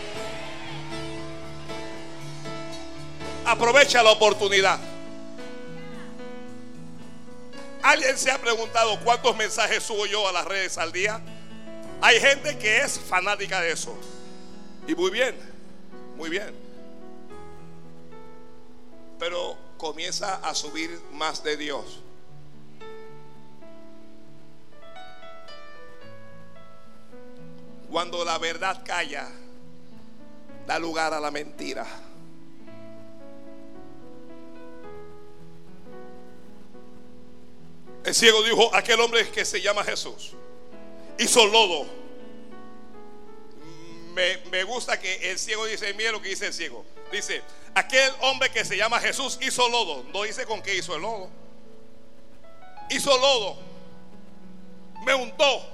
Aprovecha 3.45 4.03
la 4.05 4.11
oportunidad. 4.11 4.79
¿Alguien 7.83 8.17
se 8.17 8.31
ha 8.31 8.39
preguntado 8.39 9.01
cuántos 9.01 9.37
mensajes 9.37 9.83
subo 9.83 10.07
yo 10.07 10.29
a 10.29 10.33
las 10.33 10.45
redes 10.45 10.79
al 10.79 10.93
día? 10.93 11.21
Hay 12.01 12.21
gente 12.21 12.57
que 12.59 12.83
es 12.83 13.01
fanática 13.01 13.61
de 13.61 13.73
eso. 13.73 13.99
Y 14.91 14.95
muy 14.97 15.13
bien. 15.13 15.37
Muy 16.17 16.29
bien. 16.29 16.53
Pero 19.21 19.57
comienza 19.79 20.35
a 20.39 20.53
subir 20.53 20.91
más 21.13 21.45
de 21.45 21.57
Dios. 21.57 22.01
Cuando 27.89 28.25
la 28.25 28.37
verdad 28.39 28.83
calla, 28.85 29.29
da 30.67 30.77
lugar 30.81 31.15
a 31.15 31.21
la 31.21 31.31
mentira. 31.31 31.87
El 38.03 38.13
ciego 38.13 38.43
dijo, 38.43 38.75
aquel 38.75 38.99
hombre 38.99 39.31
que 39.31 39.45
se 39.45 39.61
llama 39.61 39.85
Jesús, 39.85 40.33
hizo 41.17 41.47
lodo 41.47 41.87
me, 44.13 44.65
gusta 44.65 44.99
que 44.99 45.31
el 45.31 45.39
ciego 45.39 45.67
dice, 45.67 45.93
mire 45.95 46.13
lo 46.13 46.21
que 46.21 46.31
dice 46.31 46.47
el 46.47 46.55
ciego. 46.55 46.85
Dice, 47.13 47.43
aquel 47.75 48.13
hombre 48.21 48.51
que 48.51 48.65
se 48.65 48.77
llama 48.77 49.01
Jesús 49.01 49.39
hizo 49.41 49.69
lodo. 49.69 50.05
No 50.13 50.23
dice 50.23 50.47
con 50.47 50.63
qué 50.63 50.77
hizo 50.77 50.95
el 50.95 51.03
lodo. 51.03 51.31
Hizo 52.91 53.17
lodo. 53.17 53.59
Me 55.05 55.15
untó. 55.15 55.67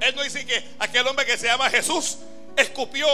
Él 0.00 0.14
no 0.16 0.22
dice 0.22 0.44
que 0.44 0.74
aquel 0.78 1.06
hombre 1.06 1.24
que 1.24 1.38
se 1.38 1.46
llama 1.46 1.70
Jesús 1.70 2.18
escupió 2.56 3.06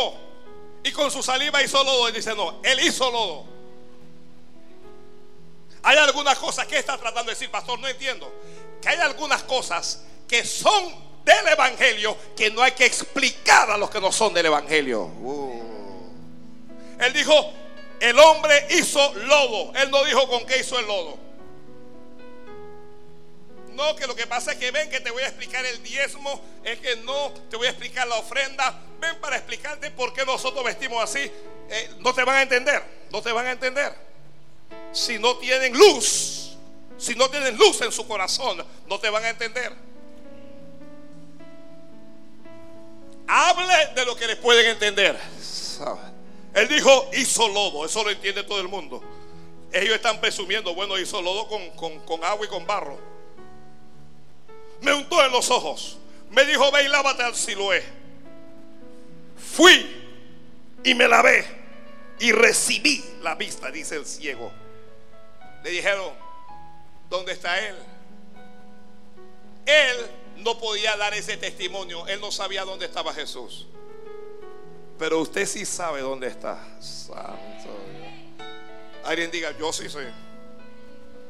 y 0.83 0.93
con 0.93 1.11
su 1.11 1.23
saliva 1.23 1.63
hizo 1.63 1.83
lodo. 1.85 2.09
Él 2.09 2.15
dice, 2.15 2.35
no, 2.35 2.61
él 2.63 2.81
hizo 2.81 3.11
lodo. 3.11 3.45
Hay 5.83 5.97
algunas 5.97 6.39
cosas 6.39 6.67
que 6.67 6.79
está 6.79 6.99
tratando 6.99 7.31
de 7.31 7.35
decir, 7.35 7.51
pastor, 7.51 7.79
no 7.79 7.89
entiendo. 7.89 8.33
Que 8.83 8.89
hay 8.89 8.99
algunas 8.99 9.43
cosas 9.45 10.05
que 10.27 10.45
son 10.45 11.08
del 11.29 11.49
Evangelio 11.49 12.16
que 12.37 12.51
no 12.51 12.62
hay 12.62 12.72
que 12.72 12.87
explicar 12.87 13.70
a 13.70 13.76
los 13.76 13.91
que 13.91 14.01
no 14.01 14.11
son 14.11 14.33
del 14.35 14.47
Evangelio. 14.47 15.03
Uh. 15.03 15.62
Él 17.01 17.12
dijo, 17.12 17.53
el 18.01 18.18
hombre 18.18 18.66
hizo 18.70 19.14
lodo. 19.14 19.72
Él 19.74 19.91
no 19.91 20.05
dijo 20.05 20.29
con 20.29 20.47
qué 20.47 20.59
hizo 20.59 20.79
el 20.79 20.87
lodo. 20.87 21.18
No, 23.74 23.95
que 23.95 24.09
lo 24.09 24.16
que 24.16 24.26
pasa 24.26 24.53
es 24.53 24.59
que 24.59 24.72
ven 24.72 24.91
que 24.91 25.01
te 25.01 25.11
voy 25.11 25.22
a 25.22 25.29
explicar 25.29 25.64
el 25.64 25.81
diezmo, 25.85 26.43
es 26.64 26.81
que 26.81 26.97
no 26.97 27.33
te 27.49 27.57
voy 27.57 27.68
a 27.68 27.70
explicar 27.70 28.09
la 28.09 28.16
ofrenda. 28.16 28.81
Ven 28.99 29.20
para 29.20 29.37
explicarte 29.37 29.93
por 29.93 30.12
qué 30.12 30.24
nosotros 30.24 30.64
vestimos 30.64 31.03
así. 31.03 31.31
Eh, 31.70 31.91
no 32.01 32.12
te 32.12 32.24
van 32.24 32.37
a 32.37 32.43
entender, 32.43 32.83
no 33.11 33.22
te 33.22 33.31
van 33.31 33.47
a 33.47 33.53
entender. 33.53 33.95
Si 34.93 35.18
no 35.18 35.37
tienen 35.37 35.74
luz, 35.74 36.57
si 36.97 37.14
no 37.14 37.31
tienen 37.31 37.57
luz 37.57 37.81
en 37.83 37.93
su 37.93 38.07
corazón, 38.09 38.64
no 38.89 38.99
te 38.99 39.11
van 39.11 39.24
a 39.24 39.29
entender. 39.29 39.88
Hable 43.29 43.95
de 43.95 44.05
lo 44.05 44.16
que 44.16 44.26
les 44.26 44.37
pueden 44.37 44.66
entender. 44.66 45.18
Él 46.55 46.68
dijo, 46.68 47.11
hizo 47.12 47.49
lodo, 47.49 47.85
eso 47.85 48.03
lo 48.03 48.11
entiende 48.11 48.43
todo 48.43 48.61
el 48.61 48.68
mundo. 48.68 49.03
Ellos 49.70 49.95
están 49.95 50.20
presumiendo, 50.20 50.74
bueno, 50.74 50.99
hizo 50.99 51.20
lodo 51.20 51.47
con, 51.47 52.01
con 52.01 52.24
agua 52.24 52.47
y 52.47 52.49
con 52.49 52.66
barro 52.66 52.99
me 54.81 54.95
untó 54.95 55.24
en 55.24 55.33
los 55.33 55.51
ojos. 55.51 55.99
Me 56.31 56.45
dijo, 56.45 56.70
ve 56.70 56.85
y 56.85 56.89
lávate 56.89 57.22
al 57.22 57.35
Siloé. 57.35 57.83
Fui 59.37 60.05
y 60.85 60.95
me 60.95 61.09
lavé 61.09 61.45
y 62.20 62.33
recibí 62.33 63.05
la 63.22 63.35
vista, 63.35 63.70
dice 63.70 63.97
el 63.97 64.07
ciego. 64.07 64.53
Le 65.64 65.70
dijeron, 65.70 66.12
¿dónde 67.09 67.33
está 67.33 67.59
él? 67.59 67.76
Él 69.66 69.97
no 70.39 70.59
podía 70.59 70.97
dar 70.97 71.14
ese 71.14 71.36
testimonio. 71.36 72.07
Él 72.07 72.20
no 72.20 72.32
sabía 72.32 72.64
dónde 72.64 72.86
estaba 72.86 73.12
Jesús. 73.12 73.66
Pero 74.99 75.20
usted 75.20 75.47
sí 75.47 75.64
sabe 75.64 76.01
dónde 76.01 76.26
está. 76.26 76.59
Santo 76.80 77.68
Alguien 79.05 79.30
diga, 79.30 79.57
yo 79.59 79.72
sí 79.72 79.89
sé. 79.89 80.12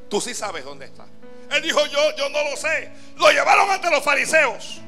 Tú 0.08 0.20
sí 0.20 0.34
sabes 0.34 0.64
dónde 0.64 0.86
está. 0.86 1.06
Él 1.50 1.62
dijo, 1.62 1.84
yo, 1.86 2.16
yo 2.16 2.28
no 2.30 2.42
lo 2.50 2.56
sé. 2.56 2.90
Lo 3.16 3.30
llevaron 3.30 3.70
ante 3.70 3.90
los 3.90 4.02
fariseos. 4.02 4.80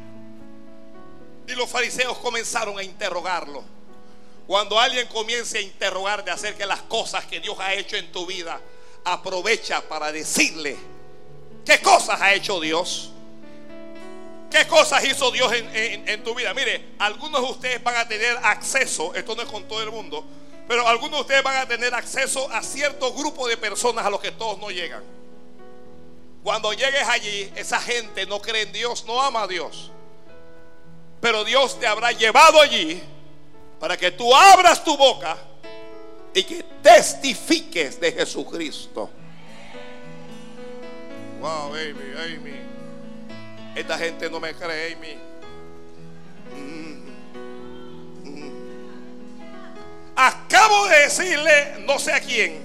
Y 1.47 1.53
los 1.53 1.69
fariseos 1.69 2.19
comenzaron 2.19 2.79
a 2.79 2.83
interrogarlo. 2.83 3.63
Cuando 4.47 4.81
alguien 4.81 5.07
comience 5.09 5.59
a 5.59 5.61
interrogar 5.61 6.25
de 6.25 6.33
acerca 6.33 6.59
de 6.59 6.67
las 6.67 6.83
cosas 6.83 7.25
que 7.27 7.39
Dios 7.39 7.57
ha 7.61 7.75
hecho 7.75 7.97
en 7.97 8.11
tu 8.11 8.27
vida, 8.27 8.61
aprovecha 9.05 9.81
para 9.83 10.11
decirle, 10.11 10.77
¿qué 11.65 11.81
cosas 11.81 12.21
ha 12.21 12.35
hecho 12.35 12.59
Dios? 12.61 13.13
¿Qué 14.51 14.67
cosas 14.67 15.05
hizo 15.05 15.31
Dios 15.31 15.53
en, 15.53 16.09
en, 16.09 16.25
tu 16.25 16.35
vida? 16.35 16.53
Mire, 16.53 16.95
algunos 16.99 17.41
de 17.41 17.51
ustedes 17.51 17.83
van 17.85 17.97
a 17.97 18.09
tener 18.09 18.37
acceso, 18.43 19.15
esto 19.15 19.37
no 19.37 19.43
es 19.43 19.49
con 19.49 19.69
todo 19.69 19.81
el 19.83 19.93
mundo, 19.93 20.25
pero 20.67 20.87
algunos 20.89 21.19
de 21.19 21.21
ustedes 21.21 21.43
van 21.45 21.57
a 21.57 21.67
tener 21.67 21.95
acceso 21.95 22.51
a 22.51 22.61
cierto 22.63 23.13
grupo 23.13 23.47
de 23.47 23.57
personas 23.57 24.05
a 24.05 24.11
los 24.11 24.21
que 24.21 24.33
todos 24.33 24.59
no 24.59 24.71
llegan. 24.71 25.05
Cuando 26.43 26.73
llegues 26.73 27.07
allí, 27.07 27.53
esa 27.55 27.81
gente 27.81 28.27
no 28.27 28.41
cree 28.41 28.63
en 28.63 28.73
Dios, 28.73 29.05
no 29.05 29.21
ama 29.23 29.43
a 29.43 29.47
Dios. 29.47 29.93
Pero 31.21 31.45
Dios 31.45 31.79
te 31.79 31.87
habrá 31.87 32.13
llevado 32.13 32.61
allí 32.61 33.01
para 33.79 33.97
que 33.97 34.11
tú 34.11 34.35
abras 34.35 34.83
tu 34.83 34.97
boca 34.97 35.37
y 36.35 36.43
que 36.43 36.65
testifiques 36.83 38.01
de 38.01 38.13
Jesucristo. 38.13 39.11
Wow, 41.41 41.75
Amy, 41.75 42.15
Amy. 42.17 42.70
Esta 43.75 43.97
gente 43.99 44.29
no 44.29 44.41
me 44.41 44.55
cree. 44.55 44.97
Mm, 46.55 47.11
mm. 48.25 48.53
Acabo 50.17 50.87
de 50.89 50.99
decirle, 51.01 51.77
no 51.87 51.99
sé 51.99 52.13
a 52.13 52.21
quién, 52.21 52.61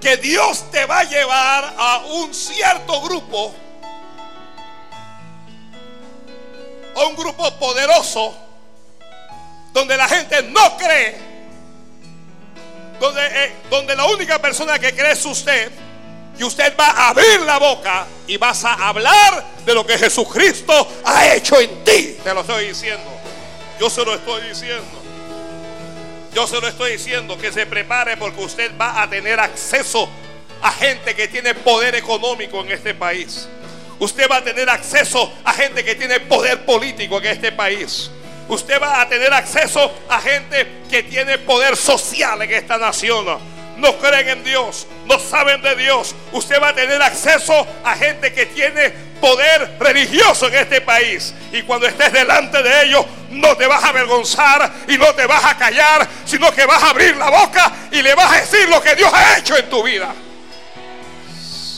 que 0.00 0.16
Dios 0.16 0.70
te 0.70 0.84
va 0.86 1.00
a 1.00 1.04
llevar 1.04 1.74
a 1.76 1.98
un 2.06 2.34
cierto 2.34 3.00
grupo, 3.02 3.54
a 6.96 7.06
un 7.06 7.16
grupo 7.16 7.58
poderoso, 7.58 8.36
donde 9.72 9.96
la 9.96 10.08
gente 10.08 10.42
no 10.42 10.76
cree, 10.76 11.16
donde, 12.98 13.44
eh, 13.44 13.52
donde 13.70 13.94
la 13.94 14.06
única 14.06 14.40
persona 14.40 14.78
que 14.78 14.92
cree 14.92 15.12
es 15.12 15.24
usted, 15.24 15.70
y 16.38 16.44
usted 16.44 16.74
va 16.78 16.86
a 16.86 17.08
abrir 17.08 17.40
la 17.40 17.58
boca 17.58 18.06
y 18.26 18.36
vas 18.36 18.64
a 18.64 18.88
hablar 18.88 19.44
de 19.64 19.74
lo 19.74 19.84
que 19.84 19.98
Jesucristo 19.98 20.88
ha 21.04 21.34
hecho 21.34 21.60
en 21.60 21.82
ti. 21.84 22.16
Te 22.22 22.32
lo 22.32 22.42
estoy 22.42 22.68
diciendo. 22.68 23.10
Yo 23.80 23.90
se 23.90 24.04
lo 24.04 24.14
estoy 24.14 24.48
diciendo. 24.48 25.02
Yo 26.32 26.46
se 26.46 26.60
lo 26.60 26.68
estoy 26.68 26.92
diciendo 26.92 27.36
que 27.36 27.52
se 27.52 27.66
prepare 27.66 28.16
porque 28.16 28.40
usted 28.40 28.70
va 28.80 29.02
a 29.02 29.10
tener 29.10 29.40
acceso 29.40 30.08
a 30.62 30.70
gente 30.70 31.14
que 31.14 31.26
tiene 31.26 31.54
poder 31.54 31.96
económico 31.96 32.60
en 32.60 32.70
este 32.70 32.94
país. 32.94 33.48
Usted 33.98 34.30
va 34.30 34.36
a 34.36 34.44
tener 34.44 34.70
acceso 34.70 35.32
a 35.44 35.52
gente 35.52 35.84
que 35.84 35.96
tiene 35.96 36.20
poder 36.20 36.64
político 36.64 37.18
en 37.18 37.26
este 37.26 37.50
país. 37.50 38.10
Usted 38.48 38.80
va 38.80 39.00
a 39.00 39.08
tener 39.08 39.32
acceso 39.32 39.92
a 40.08 40.20
gente 40.20 40.66
que 40.88 41.02
tiene 41.02 41.38
poder 41.38 41.76
social 41.76 42.40
en 42.42 42.52
esta 42.52 42.78
nación. 42.78 43.26
No 43.78 43.96
creen 43.98 44.28
en 44.28 44.44
Dios, 44.44 44.86
no 45.06 45.18
saben 45.18 45.62
de 45.62 45.76
Dios. 45.76 46.14
Usted 46.32 46.60
va 46.60 46.70
a 46.70 46.74
tener 46.74 47.00
acceso 47.00 47.66
a 47.84 47.94
gente 47.94 48.32
que 48.32 48.46
tiene 48.46 48.90
poder 49.20 49.76
religioso 49.78 50.48
en 50.48 50.56
este 50.56 50.80
país. 50.80 51.32
Y 51.52 51.62
cuando 51.62 51.86
estés 51.86 52.12
delante 52.12 52.62
de 52.62 52.84
ellos, 52.84 53.06
no 53.30 53.56
te 53.56 53.66
vas 53.66 53.82
a 53.84 53.88
avergonzar 53.88 54.72
y 54.88 54.98
no 54.98 55.14
te 55.14 55.26
vas 55.26 55.44
a 55.44 55.56
callar, 55.56 56.08
sino 56.24 56.52
que 56.52 56.66
vas 56.66 56.82
a 56.82 56.90
abrir 56.90 57.16
la 57.16 57.30
boca 57.30 57.72
y 57.92 58.02
le 58.02 58.14
vas 58.14 58.32
a 58.32 58.40
decir 58.40 58.68
lo 58.68 58.82
que 58.82 58.96
Dios 58.96 59.12
ha 59.12 59.38
hecho 59.38 59.56
en 59.56 59.70
tu 59.70 59.82
vida. 59.82 60.12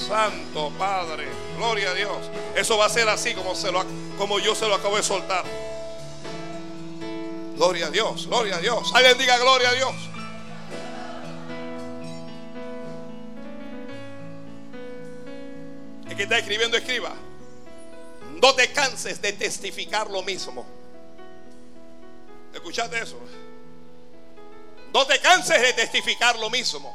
Santo 0.08 0.72
Padre, 0.78 1.28
gloria 1.56 1.90
a 1.90 1.94
Dios. 1.94 2.16
Eso 2.56 2.78
va 2.78 2.86
a 2.86 2.88
ser 2.88 3.08
así 3.08 3.34
como, 3.34 3.54
se 3.54 3.70
lo, 3.70 3.84
como 4.16 4.38
yo 4.38 4.54
se 4.54 4.66
lo 4.66 4.74
acabo 4.74 4.96
de 4.96 5.02
soltar. 5.02 5.44
Gloria 7.56 7.86
a 7.86 7.90
Dios, 7.90 8.26
gloria 8.26 8.56
a 8.56 8.58
Dios. 8.58 8.90
Alguien 8.94 9.18
diga 9.18 9.36
gloria 9.38 9.68
a 9.68 9.72
Dios. 9.74 9.94
Que 16.20 16.24
está 16.24 16.36
escribiendo, 16.36 16.76
escriba. 16.76 17.14
No 18.42 18.54
te 18.54 18.70
canses 18.72 19.22
de 19.22 19.32
testificar 19.32 20.10
lo 20.10 20.22
mismo. 20.22 20.66
¿Escuchaste 22.52 23.00
eso? 23.00 23.18
No 24.92 25.06
te 25.06 25.18
canses 25.18 25.62
de 25.62 25.72
testificar 25.72 26.38
lo 26.38 26.50
mismo. 26.50 26.94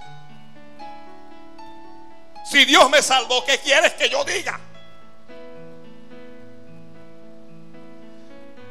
Si 2.52 2.66
Dios 2.66 2.88
me 2.92 3.02
salvó, 3.02 3.44
¿qué 3.44 3.58
quieres 3.58 3.94
que 3.94 4.10
yo 4.10 4.24
diga? 4.26 4.60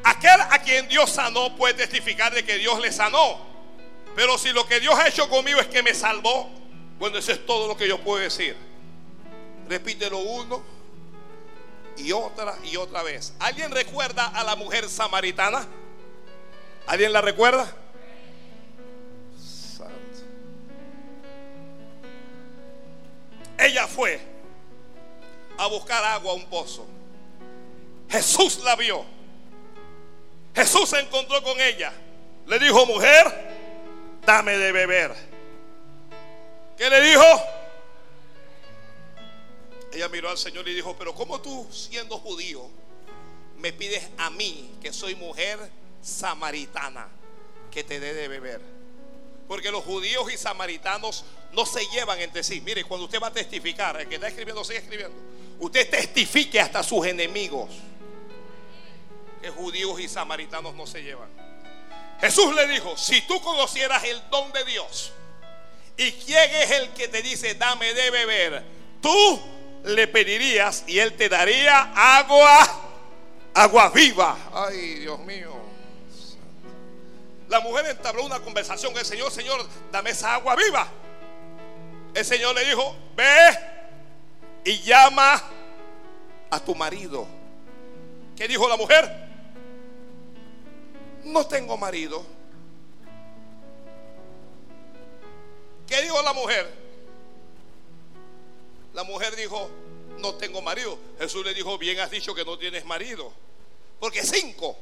Aquel 0.05 0.41
a 0.41 0.61
quien 0.61 0.87
Dios 0.87 1.11
sanó 1.11 1.57
puede 1.57 1.75
testificar 1.75 2.33
de 2.33 2.45
que 2.45 2.59
Dios 2.59 2.79
le 2.79 2.93
sanó. 2.93 3.41
Pero 4.15 4.39
si 4.39 4.53
lo 4.53 4.65
que 4.69 4.79
Dios 4.79 4.97
ha 4.97 5.09
hecho 5.09 5.29
conmigo 5.29 5.59
es 5.59 5.67
que 5.67 5.83
me 5.83 5.95
salvó, 5.95 6.49
bueno, 7.01 7.19
eso 7.19 7.33
es 7.33 7.45
todo 7.45 7.67
lo 7.67 7.77
que 7.77 7.89
yo 7.89 7.99
puedo 7.99 8.23
decir. 8.23 8.74
Repítelo 9.69 10.19
uno 10.19 10.63
y 11.97 12.13
otra 12.13 12.57
y 12.65 12.77
otra 12.77 13.03
vez. 13.03 13.35
¿Alguien 13.39 13.71
recuerda 13.71 14.27
a 14.27 14.45
la 14.45 14.57
mujer 14.57 14.89
samaritana? 14.89 15.67
¿Alguien 16.87 17.13
la 17.13 17.21
recuerda? 17.21 17.73
Ella 23.59 23.87
fue 23.87 24.21
a 25.57 25.67
buscar 25.69 26.05
agua 26.05 26.33
a 26.33 26.35
un 26.35 26.45
pozo. 26.47 26.87
Jesús 28.11 28.61
la 28.65 28.77
vio. 28.77 29.05
Jesús 30.55 30.91
se 30.91 31.01
encontró 31.01 31.43
con 31.43 31.61
ella. 31.61 31.93
Le 32.47 32.59
dijo, 32.59 32.85
mujer, 32.87 33.25
dame 34.27 34.57
de 34.59 34.73
beber. 34.73 35.15
¿Qué 36.77 36.91
le 36.91 37.01
dijo? 37.01 37.25
Ella 39.95 40.09
miró 40.09 40.29
al 40.29 40.39
Señor 40.39 40.69
y 40.69 40.75
dijo, 40.75 40.97
pero 40.99 41.15
¿cómo 41.15 41.41
tú 41.41 41.67
siendo 41.71 42.19
judío 42.19 42.69
me 43.65 43.73
pides 43.73 44.07
a 44.19 44.29
mí, 44.29 44.75
que 44.83 44.93
soy 44.93 45.15
mujer, 45.15 45.59
samaritana 46.03 47.09
que 47.71 47.83
te 47.83 47.99
dé 47.99 48.13
de 48.13 48.29
beber. 48.29 48.61
Porque 49.49 49.71
los 49.71 49.85
judíos 49.85 50.31
y 50.33 50.37
samaritanos 50.37 51.25
no 51.53 51.65
se 51.65 51.85
llevan 51.87 52.21
entre 52.21 52.45
sí. 52.45 52.61
Mire, 52.61 52.85
cuando 52.85 53.07
usted 53.07 53.21
va 53.21 53.29
a 53.29 53.33
testificar, 53.33 54.01
el 54.01 54.09
que 54.09 54.17
está 54.17 54.29
escribiendo 54.29 54.63
sigue 54.65 54.81
escribiendo. 54.81 55.17
Usted 55.59 55.91
testifique 55.91 56.61
hasta 56.61 56.83
sus 56.83 57.07
enemigos. 57.07 57.71
Que 59.41 59.51
judíos 59.51 59.99
y 59.99 60.09
samaritanos 60.09 60.75
no 60.75 60.87
se 60.87 61.03
llevan. 61.03 61.29
Jesús 62.21 62.55
le 62.55 62.69
dijo, 62.69 62.97
si 62.97 63.23
tú 63.23 63.41
conocieras 63.41 64.05
el 64.05 64.23
don 64.31 64.53
de 64.53 64.65
Dios 64.65 65.13
y 65.97 66.13
quién 66.13 66.51
es 66.55 66.71
el 66.71 66.91
que 66.91 67.09
te 67.09 67.23
dice, 67.23 67.55
dame 67.55 67.93
de 67.93 68.11
beber, 68.11 68.63
tú 69.01 69.41
le 69.85 70.09
pedirías 70.09 70.85
y 70.87 70.99
él 70.99 71.15
te 71.15 71.29
daría 71.29 71.93
agua, 71.95 72.59
agua 73.53 73.91
viva. 73.91 74.37
Ay, 74.53 74.95
Dios 75.01 75.19
mío. 75.21 75.53
La 77.49 77.61
mujer 77.61 77.87
entabló 77.87 78.25
una 78.25 78.41
conversación 78.41 78.93
con 78.93 79.01
el 79.01 79.07
Señor, 79.07 79.31
Señor, 79.31 79.65
dame 79.93 80.11
esa 80.11 80.35
agua 80.35 80.57
viva. 80.57 80.89
El 82.15 82.25
Señor 82.25 82.55
le 82.55 82.65
dijo, 82.65 82.97
ve 83.15 83.59
y 84.65 84.81
llama 84.81 85.43
a 86.51 86.61
tu 86.61 86.75
marido. 86.75 87.27
¿Qué 88.37 88.49
dijo 88.49 88.69
la 88.69 88.77
mujer? 88.77 89.25
No 91.25 91.47
tengo 91.47 91.77
marido. 91.77 92.25
¿Qué 95.87 96.01
dijo 96.03 96.23
la 96.23 96.33
mujer? 96.33 96.84
La 98.95 99.05
mujer 99.05 99.37
dijo, 99.37 99.69
no 100.19 100.35
tengo 100.37 100.63
marido. 100.63 100.99
Jesús 101.19 101.45
le 101.45 101.53
dijo, 101.53 101.77
bien 101.77 102.01
has 102.01 102.11
dicho 102.11 102.35
que 102.35 102.45
no 102.45 102.57
tienes 102.57 102.85
marido. 102.85 103.33
Porque 104.01 104.23
cinco, 104.23 104.77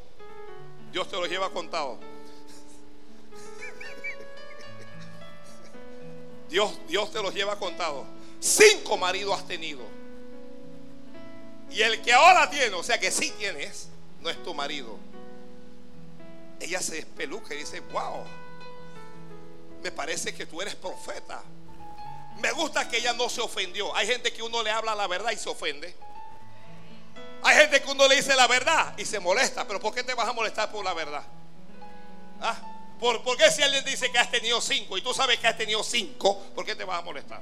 Dios 0.92 1.08
te 1.08 1.16
lo 1.16 1.26
lleva 1.26 1.50
contado. 1.50 1.98
Dios, 6.50 6.78
Dios 6.86 7.10
te 7.10 7.22
los 7.22 7.34
lleva 7.34 7.58
contado. 7.58 8.04
Cinco 8.38 8.96
maridos 8.96 9.38
has 9.38 9.46
tenido. 9.46 9.80
Y 11.70 11.80
el 11.80 12.02
que 12.02 12.12
ahora 12.12 12.50
tiene, 12.50 12.74
o 12.74 12.82
sea 12.82 13.00
que 13.00 13.10
sí 13.10 13.32
tienes, 13.38 13.88
no 14.20 14.28
es 14.28 14.42
tu 14.42 14.52
marido. 14.52 14.98
Ella 16.60 16.80
se 16.80 16.96
despeluca 16.96 17.54
y 17.54 17.58
dice, 17.58 17.80
wow, 17.80 18.24
me 19.82 19.90
parece 19.90 20.34
que 20.34 20.44
tú 20.44 20.60
eres 20.60 20.74
profeta. 20.74 21.42
Me 22.38 22.50
gusta 22.52 22.88
que 22.88 22.98
ella 22.98 23.12
no 23.12 23.28
se 23.28 23.40
ofendió. 23.40 23.94
Hay 23.94 24.06
gente 24.06 24.32
que 24.32 24.42
uno 24.42 24.62
le 24.62 24.70
habla 24.70 24.94
la 24.94 25.06
verdad 25.06 25.30
y 25.30 25.36
se 25.36 25.48
ofende. 25.48 25.94
Hay 27.44 27.56
gente 27.56 27.82
que 27.82 27.90
uno 27.90 28.06
le 28.08 28.16
dice 28.16 28.34
la 28.34 28.46
verdad 28.46 28.94
y 28.96 29.04
se 29.04 29.20
molesta. 29.20 29.66
Pero 29.66 29.80
¿por 29.80 29.94
qué 29.94 30.02
te 30.02 30.14
vas 30.14 30.28
a 30.28 30.32
molestar 30.32 30.70
por 30.70 30.84
la 30.84 30.94
verdad? 30.94 31.24
¿Ah? 32.40 32.56
¿Por, 32.98 33.22
¿Por 33.22 33.36
qué 33.36 33.50
si 33.50 33.62
alguien 33.62 33.84
dice 33.84 34.10
que 34.12 34.18
has 34.18 34.30
tenido 34.30 34.60
cinco 34.60 34.96
y 34.96 35.02
tú 35.02 35.12
sabes 35.12 35.38
que 35.38 35.48
has 35.48 35.56
tenido 35.56 35.82
cinco, 35.82 36.40
¿por 36.54 36.64
qué 36.64 36.76
te 36.76 36.84
vas 36.84 37.00
a 37.00 37.02
molestar? 37.02 37.40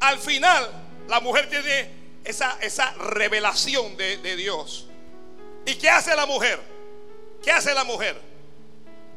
Al 0.00 0.18
final, 0.18 0.70
la 1.06 1.20
mujer 1.20 1.50
tiene 1.50 1.90
esa, 2.24 2.58
esa 2.62 2.92
revelación 2.92 3.96
de, 3.96 4.16
de 4.18 4.36
Dios. 4.36 4.86
¿Y 5.66 5.74
qué 5.74 5.90
hace 5.90 6.16
la 6.16 6.24
mujer? 6.24 6.58
¿Qué 7.42 7.52
hace 7.52 7.74
la 7.74 7.84
mujer? 7.84 8.29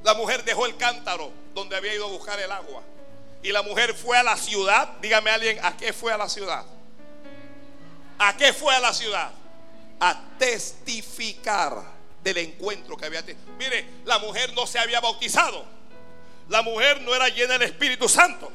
La 0.03 0.13
mujer 0.13 0.43
dejó 0.43 0.65
el 0.65 0.75
cántaro 0.77 1.31
donde 1.53 1.75
había 1.75 1.93
ido 1.95 2.05
a 2.05 2.09
buscar 2.09 2.39
el 2.39 2.51
agua. 2.51 2.83
Y 3.41 3.51
la 3.51 3.61
mujer 3.61 3.93
fue 3.93 4.17
a 4.17 4.23
la 4.23 4.37
ciudad. 4.37 4.89
Dígame 5.01 5.29
alguien, 5.29 5.59
¿a 5.63 5.75
qué 5.75 5.93
fue 5.93 6.13
a 6.13 6.17
la 6.17 6.29
ciudad? 6.29 6.65
¿A 8.19 8.37
qué 8.37 8.53
fue 8.53 8.73
a 8.75 8.79
la 8.79 8.93
ciudad? 8.93 9.31
A 9.99 10.21
testificar 10.37 11.83
del 12.23 12.37
encuentro 12.37 12.95
que 12.95 13.05
había 13.05 13.23
tenido. 13.23 13.45
Mire, 13.57 13.85
la 14.05 14.19
mujer 14.19 14.53
no 14.53 14.65
se 14.65 14.79
había 14.79 14.99
bautizado. 14.99 15.65
La 16.49 16.61
mujer 16.61 17.01
no 17.01 17.15
era 17.15 17.29
llena 17.29 17.53
del 17.53 17.63
Espíritu 17.63 18.07
Santo. 18.07 18.51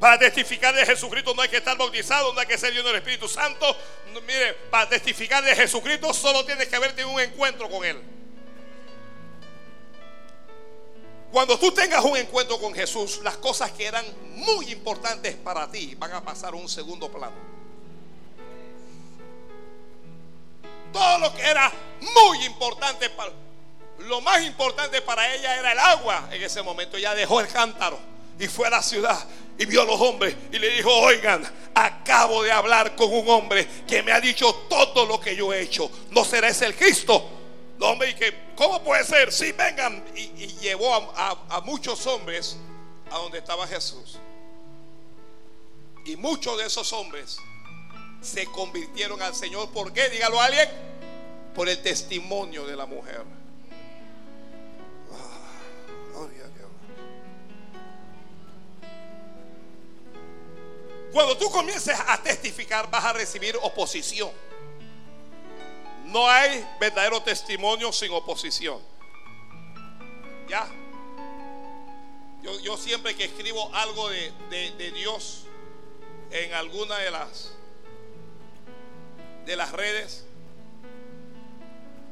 Para 0.00 0.18
testificar 0.18 0.74
de 0.74 0.84
Jesucristo 0.84 1.34
no 1.34 1.40
hay 1.40 1.48
que 1.48 1.56
estar 1.56 1.76
bautizado, 1.76 2.32
no 2.34 2.40
hay 2.40 2.46
que 2.46 2.58
ser 2.58 2.72
lleno 2.72 2.88
del 2.88 2.96
Espíritu 2.96 3.28
Santo. 3.28 3.76
Mire, 4.26 4.54
para 4.70 4.88
testificar 4.88 5.42
de 5.42 5.54
Jesucristo 5.54 6.12
solo 6.12 6.44
tienes 6.44 6.68
que 6.68 6.76
haber 6.76 6.92
tenido 6.92 7.10
un 7.10 7.20
encuentro 7.20 7.70
con 7.70 7.84
Él. 7.84 8.02
Cuando 11.32 11.58
tú 11.58 11.72
tengas 11.72 12.04
un 12.04 12.16
encuentro 12.16 12.58
con 12.58 12.74
Jesús, 12.74 13.20
las 13.22 13.36
cosas 13.36 13.72
que 13.72 13.84
eran 13.84 14.04
muy 14.36 14.70
importantes 14.72 15.34
para 15.36 15.70
ti 15.70 15.94
van 15.96 16.12
a 16.12 16.22
pasar 16.22 16.54
a 16.54 16.56
un 16.56 16.68
segundo 16.68 17.10
plano. 17.10 17.34
Todo 20.92 21.18
lo 21.18 21.34
que 21.34 21.42
era 21.42 21.70
muy 22.00 22.44
importante 22.44 23.10
para 23.10 23.32
lo 23.98 24.20
más 24.20 24.42
importante 24.44 25.00
para 25.02 25.34
ella 25.34 25.58
era 25.58 25.72
el 25.72 25.78
agua. 25.78 26.28
En 26.30 26.42
ese 26.42 26.62
momento 26.62 26.96
ella 26.96 27.14
dejó 27.14 27.40
el 27.40 27.48
cántaro 27.48 27.98
y 28.38 28.46
fue 28.46 28.66
a 28.66 28.70
la 28.70 28.82
ciudad 28.82 29.18
y 29.58 29.64
vio 29.64 29.82
a 29.82 29.84
los 29.84 30.00
hombres 30.00 30.36
y 30.52 30.58
le 30.58 30.68
dijo, 30.70 30.92
oigan, 30.92 31.42
acabo 31.74 32.42
de 32.42 32.52
hablar 32.52 32.94
con 32.94 33.12
un 33.12 33.28
hombre 33.28 33.66
que 33.86 34.02
me 34.02 34.12
ha 34.12 34.20
dicho 34.20 34.66
todo 34.68 35.06
lo 35.06 35.20
que 35.20 35.34
yo 35.34 35.52
he 35.52 35.62
hecho. 35.62 35.90
¿No 36.10 36.24
será 36.24 36.48
ese 36.48 36.66
el 36.66 36.76
Cristo? 36.76 37.35
No, 37.78 37.90
hombre, 37.90 38.10
y 38.10 38.54
¿cómo 38.56 38.82
puede 38.82 39.04
ser? 39.04 39.32
Sí, 39.32 39.52
vengan. 39.52 40.04
Y, 40.14 40.46
llevó 40.60 40.94
a 40.94 41.60
muchos 41.64 42.06
hombres 42.06 42.56
a 43.10 43.18
donde 43.18 43.38
estaba 43.38 43.66
Jesús. 43.66 44.18
Y 46.04 46.16
muchos 46.16 46.56
de 46.58 46.66
esos 46.66 46.92
hombres 46.92 47.38
se 48.20 48.46
convirtieron 48.46 49.20
al 49.22 49.34
Señor. 49.34 49.70
¿Por 49.70 49.92
qué? 49.92 50.08
Dígalo 50.08 50.40
a 50.40 50.46
alguien. 50.46 50.68
Por 51.54 51.68
el 51.68 51.82
testimonio 51.82 52.66
de 52.66 52.76
la 52.76 52.86
mujer. 52.86 53.24
Ah, 55.12 56.12
gloria 56.12 56.44
a 56.44 56.48
Dios. 56.48 56.68
Cuando 61.12 61.36
tú 61.36 61.50
comiences 61.50 61.98
a 62.06 62.22
testificar 62.22 62.90
vas 62.90 63.04
a 63.04 63.12
recibir 63.12 63.56
oposición. 63.62 64.30
No 66.06 66.28
hay 66.28 66.66
verdadero 66.80 67.22
testimonio 67.22 67.92
sin 67.92 68.12
oposición. 68.12 68.80
¿Ya? 70.48 70.66
Yo, 72.42 72.60
yo 72.60 72.76
siempre 72.76 73.14
que 73.16 73.24
escribo 73.24 73.74
algo 73.74 74.08
de, 74.08 74.32
de- 74.50 74.70
de 74.72 74.92
Dios 74.92 75.44
en 76.30 76.52
alguna 76.54 76.96
de 76.98 77.10
las 77.10 77.52
de 79.46 79.54
las 79.56 79.70
redes, 79.70 80.24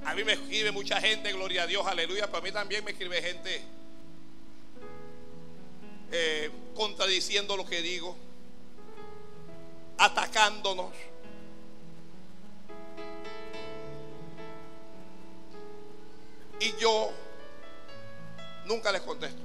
a 0.04 0.14
mí 0.14 0.22
me 0.22 0.34
escribe 0.34 0.70
mucha 0.70 1.00
gente, 1.00 1.32
gloria 1.32 1.64
a 1.64 1.66
Dios, 1.66 1.84
aleluya, 1.84 2.26
pero 2.26 2.38
a 2.38 2.40
mí 2.42 2.52
también 2.52 2.84
me 2.84 2.92
escribe 2.92 3.20
gente 3.20 3.60
eh, 6.12 6.50
contradiciendo 6.76 7.56
lo 7.56 7.66
que 7.66 7.82
digo, 7.82 8.16
atacándonos. 9.98 10.92
Y 16.60 16.74
yo 16.76 17.10
nunca 18.66 18.92
les 18.92 19.02
contesto. 19.02 19.42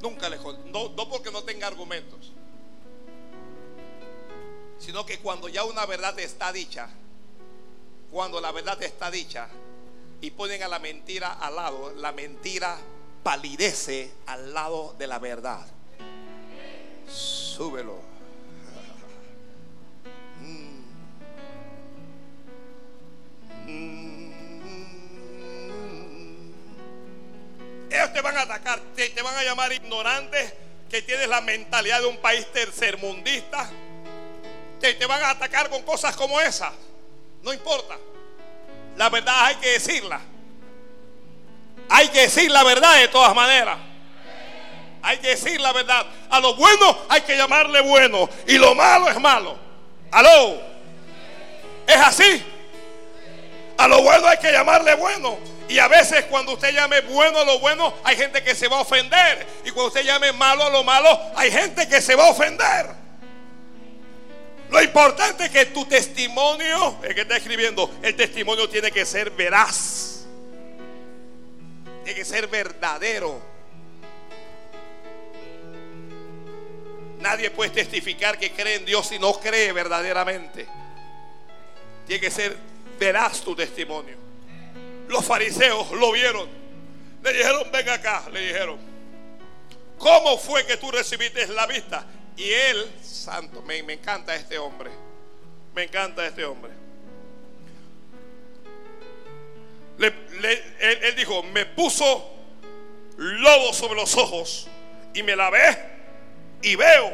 Nunca 0.00 0.28
les 0.28 0.40
contesto. 0.40 0.70
No, 0.70 0.94
no 0.94 1.08
porque 1.08 1.30
no 1.30 1.42
tenga 1.42 1.66
argumentos. 1.66 2.32
Sino 4.78 5.04
que 5.04 5.18
cuando 5.18 5.48
ya 5.48 5.64
una 5.64 5.86
verdad 5.86 6.18
está 6.18 6.52
dicha, 6.52 6.88
cuando 8.10 8.40
la 8.40 8.52
verdad 8.52 8.82
está 8.82 9.10
dicha 9.10 9.48
y 10.20 10.30
ponen 10.30 10.62
a 10.62 10.68
la 10.68 10.78
mentira 10.78 11.32
al 11.32 11.56
lado, 11.56 11.92
la 11.96 12.12
mentira 12.12 12.78
palidece 13.22 14.12
al 14.26 14.54
lado 14.54 14.94
de 14.98 15.06
la 15.06 15.18
verdad. 15.18 15.66
Súbelo. 17.08 18.07
Ellos 27.98 28.12
te 28.12 28.20
van 28.20 28.36
a 28.36 28.42
atacar, 28.42 28.78
te, 28.94 29.10
te 29.10 29.22
van 29.22 29.36
a 29.36 29.42
llamar 29.42 29.72
ignorantes, 29.72 30.52
que 30.88 31.02
tienes 31.02 31.26
la 31.26 31.40
mentalidad 31.40 32.00
de 32.00 32.06
un 32.06 32.18
país 32.18 32.46
tercermundista. 32.52 33.68
Te, 34.80 34.94
te 34.94 35.04
van 35.04 35.20
a 35.24 35.30
atacar 35.30 35.68
con 35.68 35.82
cosas 35.82 36.14
como 36.14 36.40
esas. 36.40 36.72
No 37.42 37.52
importa. 37.52 37.96
La 38.96 39.08
verdad 39.08 39.46
hay 39.46 39.56
que 39.56 39.70
decirla. 39.70 40.20
Hay 41.88 42.08
que 42.10 42.20
decir 42.20 42.48
la 42.52 42.62
verdad 42.62 43.00
de 43.00 43.08
todas 43.08 43.34
maneras. 43.34 43.76
Hay 45.02 45.18
que 45.18 45.30
decir 45.30 45.60
la 45.60 45.72
verdad. 45.72 46.06
A 46.30 46.38
lo 46.38 46.54
bueno 46.54 46.98
hay 47.08 47.22
que 47.22 47.36
llamarle 47.36 47.80
bueno. 47.80 48.30
Y 48.46 48.58
lo 48.58 48.76
malo 48.76 49.10
es 49.10 49.20
malo. 49.20 49.58
Aló. 50.12 50.60
Es 51.84 51.96
así. 51.96 52.44
A 53.76 53.88
lo 53.88 54.02
bueno 54.02 54.28
hay 54.28 54.38
que 54.38 54.52
llamarle 54.52 54.94
bueno. 54.94 55.57
Y 55.68 55.78
a 55.78 55.86
veces 55.86 56.24
cuando 56.24 56.52
usted 56.52 56.72
llame 56.72 57.02
bueno 57.02 57.40
a 57.40 57.44
lo 57.44 57.58
bueno, 57.58 57.92
hay 58.02 58.16
gente 58.16 58.42
que 58.42 58.54
se 58.54 58.68
va 58.68 58.78
a 58.78 58.80
ofender. 58.80 59.46
Y 59.64 59.70
cuando 59.70 59.88
usted 59.88 60.02
llame 60.02 60.32
malo 60.32 60.64
a 60.64 60.70
lo 60.70 60.82
malo, 60.82 61.08
hay 61.36 61.50
gente 61.50 61.86
que 61.86 62.00
se 62.00 62.14
va 62.14 62.26
a 62.26 62.30
ofender. 62.30 62.86
Lo 64.70 64.82
importante 64.82 65.44
es 65.44 65.50
que 65.50 65.66
tu 65.66 65.84
testimonio, 65.84 66.98
el 67.02 67.14
que 67.14 67.20
está 67.22 67.36
escribiendo, 67.36 67.90
el 68.02 68.16
testimonio 68.16 68.68
tiene 68.68 68.90
que 68.90 69.04
ser 69.04 69.30
veraz. 69.30 70.24
Tiene 72.04 72.18
que 72.18 72.24
ser 72.24 72.46
verdadero. 72.46 73.40
Nadie 77.20 77.50
puede 77.50 77.70
testificar 77.70 78.38
que 78.38 78.52
cree 78.52 78.76
en 78.76 78.86
Dios 78.86 79.06
si 79.08 79.18
no 79.18 79.34
cree 79.34 79.72
verdaderamente. 79.72 80.66
Tiene 82.06 82.20
que 82.20 82.30
ser 82.30 82.56
veraz 82.98 83.42
tu 83.42 83.54
testimonio. 83.54 84.27
Los 85.08 85.24
fariseos 85.24 85.90
lo 85.92 86.12
vieron. 86.12 86.48
Le 87.22 87.32
dijeron, 87.32 87.70
ven 87.72 87.88
acá, 87.88 88.24
le 88.32 88.40
dijeron. 88.40 88.78
¿Cómo 89.98 90.38
fue 90.38 90.64
que 90.64 90.76
tú 90.76 90.90
recibiste 90.90 91.46
la 91.48 91.66
vista? 91.66 92.06
Y 92.36 92.50
él, 92.50 92.90
santo, 93.02 93.62
me, 93.62 93.82
me 93.82 93.94
encanta 93.94 94.34
este 94.34 94.58
hombre. 94.58 94.90
Me 95.74 95.84
encanta 95.84 96.26
este 96.26 96.44
hombre. 96.44 96.72
él, 99.98 101.14
dijo, 101.16 101.42
me 101.42 101.66
puso 101.66 102.30
lodo 103.16 103.72
sobre 103.72 103.96
los 103.96 104.16
ojos 104.16 104.68
y 105.14 105.22
me 105.22 105.34
lavé 105.34 105.76
y 106.62 106.76
veo. 106.76 107.10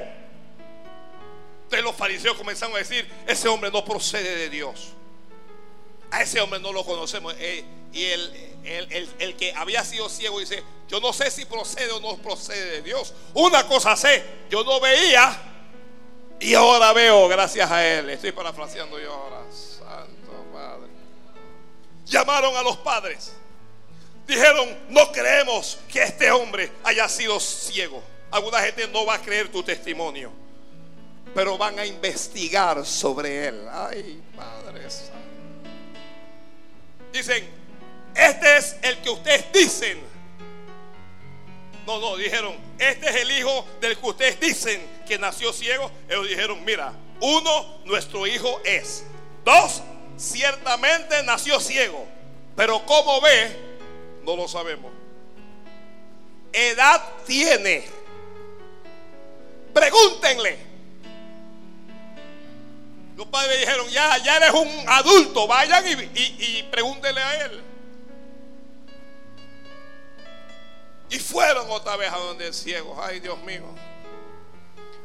Entonces 1.65 1.83
los 1.83 1.97
fariseos 1.97 2.37
comenzaron 2.37 2.75
a 2.77 2.79
decir, 2.79 3.09
ese 3.27 3.49
hombre 3.49 3.71
no 3.71 3.85
procede 3.85 4.37
de 4.37 4.51
Dios. 4.51 4.93
A 6.11 6.23
ese 6.23 6.41
hombre 6.41 6.61
no 6.61 6.73
lo 6.73 6.85
conocemos. 6.85 7.35
Eh, 7.39 7.65
y 7.95 8.05
el, 8.07 9.09
el, 9.19 9.37
que 9.37 9.53
había 9.55 9.85
sido 9.85 10.09
ciego 10.09 10.41
dice, 10.41 10.63
yo 10.89 10.99
no 10.99 11.13
sé 11.13 11.31
si 11.31 11.45
procede 11.45 11.93
o 11.93 12.01
no 12.01 12.17
procede 12.17 12.73
de 12.73 12.83
Dios. 12.83 13.15
Una 13.35 13.67
cosa 13.69 13.97
sé, 13.97 14.25
yo 14.51 14.65
no 14.65 14.81
veía 14.81 15.41
y 16.41 16.55
ahora 16.55 16.93
veo 16.93 17.29
gracias 17.29 17.71
a 17.71 17.87
él. 17.87 18.11
Estoy 18.11 18.33
parafraseando 18.33 18.99
yo 18.99 19.13
ahora. 19.13 19.43
Santo 19.53 20.45
Padre. 20.53 20.91
Llamaron 22.05 22.57
a 22.57 22.63
los 22.63 22.77
padres. 22.79 23.33
Dijeron, 24.27 24.77
no 24.89 25.13
creemos 25.13 25.79
que 25.89 26.03
este 26.03 26.31
hombre 26.33 26.73
haya 26.83 27.09
sido 27.09 27.39
ciego. 27.39 28.03
Alguna 28.31 28.61
gente 28.61 28.89
no 28.89 29.07
va 29.07 29.15
a 29.15 29.23
creer 29.23 29.53
tu 29.53 29.63
testimonio, 29.63 30.33
pero 31.33 31.57
van 31.57 31.79
a 31.79 31.87
investigar 31.87 32.85
sobre 32.85 33.49
él. 33.49 33.69
Ay, 33.71 34.21
Padre 34.35 34.89
Dicen, 37.13 37.64
este 38.15 38.57
es 38.57 38.77
el 38.83 38.99
que 38.99 39.11
ustedes 39.11 39.53
dicen. 39.53 40.03
No, 41.87 42.01
no, 42.01 42.17
dijeron, 42.17 42.57
este 42.79 43.09
es 43.11 43.17
el 43.17 43.31
hijo 43.33 43.67
del 43.81 43.99
que 43.99 44.07
ustedes 44.07 44.41
dicen 44.41 44.81
que 45.07 45.19
nació 45.19 45.53
ciego. 45.53 45.91
Ellos 46.09 46.29
dijeron, 46.29 46.65
mira, 46.65 46.93
uno, 47.21 47.81
nuestro 47.85 48.27
hijo 48.27 48.61
es. 48.65 49.05
Dos, 49.45 49.83
ciertamente 50.17 51.23
nació 51.23 51.61
ciego. 51.61 52.07
Pero 52.57 52.85
cómo 52.87 53.21
ve, 53.21 53.55
no 54.25 54.37
lo 54.37 54.49
sabemos. 54.49 54.93
Edad 56.53 57.03
tiene. 57.27 57.85
Pregúntenle. 59.75 60.75
Los 63.17 63.27
padres 63.27 63.61
dijeron, 63.61 63.89
ya, 63.91 64.19
ya 64.19 64.37
eres 64.37 64.51
un 64.51 64.69
adulto, 64.89 65.47
vayan 65.47 65.85
y, 66.15 66.63
pregúntenle 66.65 67.21
a 67.21 67.45
él. 67.45 67.63
Y 71.11 71.19
fueron 71.19 71.71
otra 71.71 71.97
vez 71.97 72.11
a 72.13 72.17
donde 72.17 72.47
el 72.47 72.55
ciego, 72.55 73.01
ay 73.03 73.21
Dios 73.21 73.39
mío. 73.43 73.65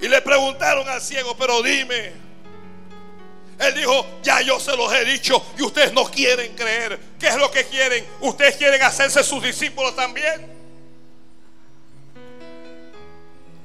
Y 0.02 0.08
le 0.08 0.22
preguntaron 0.22 0.88
al 0.88 1.02
ciego, 1.02 1.36
pero 1.38 1.62
dime. 1.62 2.14
Él 3.60 3.76
dijo, 3.76 4.06
ya 4.24 4.42
yo 4.42 4.58
se 4.58 4.76
los 4.78 4.92
he 4.94 5.04
dicho 5.04 5.46
y 5.58 5.64
ustedes 5.64 5.92
no 5.92 6.06
quieren 6.06 6.56
creer. 6.56 6.98
¿Qué 7.20 7.28
es 7.28 7.36
lo 7.36 7.52
que 7.52 7.66
quieren? 7.66 8.08
Ustedes 8.22 8.56
quieren 8.56 8.82
hacerse 8.82 9.22
sus 9.22 9.44
discípulos 9.44 9.96
también. 9.98 10.58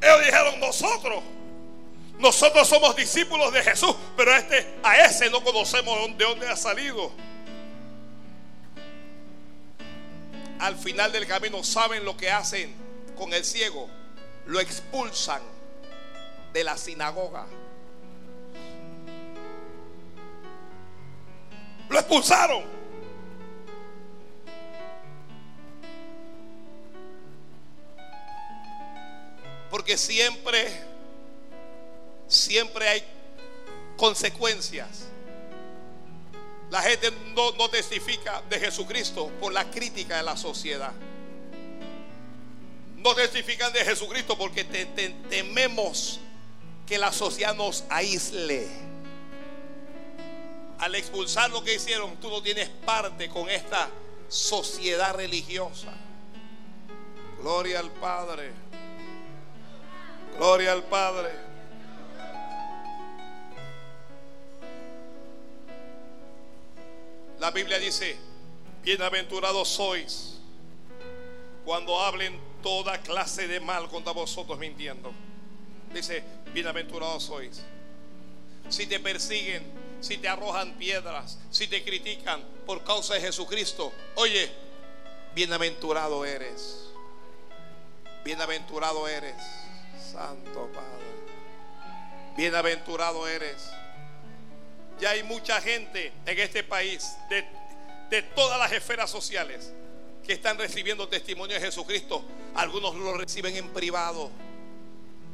Ellos 0.03 0.25
dijeron, 0.27 0.59
nosotros, 0.59 1.23
nosotros 2.19 2.69
somos 2.69 2.97
discípulos 2.97 3.53
de 3.53 3.63
Jesús, 3.63 3.95
pero 4.17 4.35
este, 4.35 4.67
a 4.83 4.99
ese 4.99 5.31
no 5.31 5.43
conocemos 5.43 5.97
de 6.19 6.25
dónde 6.25 6.49
ha 6.49 6.57
salido. 6.57 7.13
Al 10.61 10.77
final 10.77 11.13
del 11.13 11.27
camino, 11.27 11.63
¿saben 11.63 12.05
lo 12.05 12.17
que 12.17 12.31
hacen 12.31 12.75
con 13.17 13.33
el 13.33 13.45
ciego? 13.45 13.89
Lo 14.47 14.61
expulsan 14.61 15.43
de 16.53 16.65
la 16.65 16.77
sinagoga. 16.77 17.47
Lo 21.89 21.99
expulsaron. 21.99 22.65
Porque 29.71 29.99
siempre, 29.99 30.73
siempre 32.29 32.89
hay 32.89 33.05
consecuencias. 33.97 35.04
La 36.75 36.83
gente 36.83 37.09
no, 37.37 37.71
testifica 37.71 38.43
de 38.51 38.59
Jesucristo 38.59 39.31
por 39.41 39.53
la 39.53 39.71
crítica 39.71 40.17
de 40.17 40.25
la 40.25 40.37
sociedad. 40.37 40.91
No 42.97 43.15
testifican 43.15 43.73
de 43.73 43.85
Jesucristo 43.85 44.37
porque 44.37 44.65
tememos 44.65 46.19
que 46.85 46.99
la 46.99 47.13
sociedad 47.13 47.55
nos 47.55 47.85
aísle. 47.91 48.67
Al 50.81 50.97
expulsar 50.97 51.49
lo 51.51 51.63
que 51.63 51.77
hicieron, 51.77 52.17
tú 52.17 52.29
no 52.29 52.43
tienes 52.43 52.69
parte 52.85 53.29
con 53.29 53.49
esta 53.49 53.89
sociedad 54.27 55.15
religiosa. 55.15 55.93
Gloria 57.39 57.79
al 57.79 57.93
Padre. 57.93 58.51
Gloria 60.37 60.73
al 60.73 60.83
Padre. 60.83 61.44
La 67.39 67.51
Biblia 67.51 67.79
dice, 67.79 68.17
bienaventurados 68.83 69.69
sois 69.69 70.39
cuando 71.65 72.01
hablen 72.01 72.39
toda 72.63 72.99
clase 72.99 73.49
de 73.49 73.61
mal 73.61 73.89
contra 73.89 74.13
vosotros 74.13 74.59
mintiendo. 74.59 75.13
Dice, 75.93 76.23
bienaventurados 76.53 77.25
sois. 77.25 77.63
Si 78.69 78.87
te 78.87 79.01
persiguen, 79.01 79.65
si 80.01 80.19
te 80.19 80.29
arrojan 80.29 80.75
piedras, 80.75 81.39
si 81.51 81.67
te 81.67 81.83
critican 81.85 82.43
por 82.67 82.85
causa 82.85 83.15
de 83.15 83.21
Jesucristo, 83.21 83.93
oye, 84.17 84.51
bienaventurado 85.35 86.25
eres. 86.25 86.91
Bienaventurado 88.25 89.09
eres. 89.09 89.37
Santo 90.13 90.71
Padre. 90.73 91.05
Bienaventurado 92.37 93.27
eres. 93.29 93.71
Ya 95.05 95.11
hay 95.11 95.23
mucha 95.23 95.61
gente 95.61 96.15
en 96.25 96.39
este 96.39 96.65
país, 96.65 97.15
de, 97.29 97.45
de 98.09 98.23
todas 98.23 98.59
las 98.59 98.73
esferas 98.73 99.11
sociales, 99.11 99.71
que 100.27 100.33
están 100.33 100.57
recibiendo 100.57 101.07
testimonio 101.07 101.57
de 101.57 101.61
Jesucristo. 101.61 102.25
Algunos 102.55 102.95
lo 102.95 103.15
reciben 103.15 103.55
en 103.55 103.69
privado. 103.69 104.31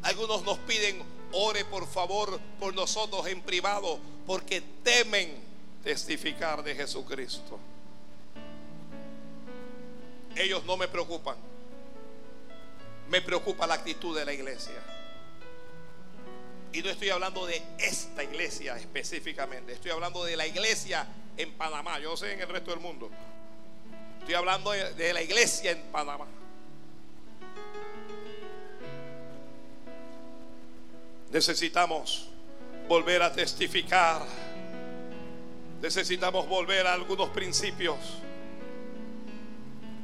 Algunos 0.02 0.42
nos 0.42 0.58
piden, 0.58 1.00
ore 1.30 1.64
por 1.64 1.86
favor 1.86 2.40
por 2.58 2.74
nosotros 2.74 3.24
en 3.28 3.42
privado, 3.42 4.00
porque 4.26 4.60
temen 4.82 5.40
testificar 5.84 6.64
de 6.64 6.74
Jesucristo. 6.74 7.56
Ellos 10.34 10.64
no 10.64 10.76
me 10.76 10.88
preocupan 10.88 11.36
me 13.08 13.20
preocupa 13.20 13.68
la 13.68 13.74
actitud 13.74 14.18
de 14.18 14.24
la 14.24 14.32
iglesia. 14.32 14.99
Y 16.72 16.82
no 16.82 16.90
estoy 16.90 17.10
hablando 17.10 17.46
de 17.46 17.62
esta 17.78 18.22
iglesia 18.22 18.76
específicamente, 18.76 19.72
estoy 19.72 19.90
hablando 19.90 20.24
de 20.24 20.36
la 20.36 20.46
iglesia 20.46 21.06
en 21.36 21.52
Panamá, 21.52 21.98
yo 21.98 22.16
sé 22.16 22.32
en 22.32 22.40
el 22.40 22.48
resto 22.48 22.70
del 22.70 22.80
mundo. 22.80 23.10
Estoy 24.20 24.34
hablando 24.34 24.70
de, 24.70 25.12
la 25.12 25.22
iglesia 25.22 25.72
en 25.72 25.82
Panamá. 25.90 26.26
Necesitamos 31.30 32.28
volver 32.86 33.22
a 33.22 33.32
testificar. 33.32 34.22
Necesitamos 35.80 36.46
volver 36.46 36.86
a 36.86 36.92
algunos 36.92 37.30
principios. 37.30 37.96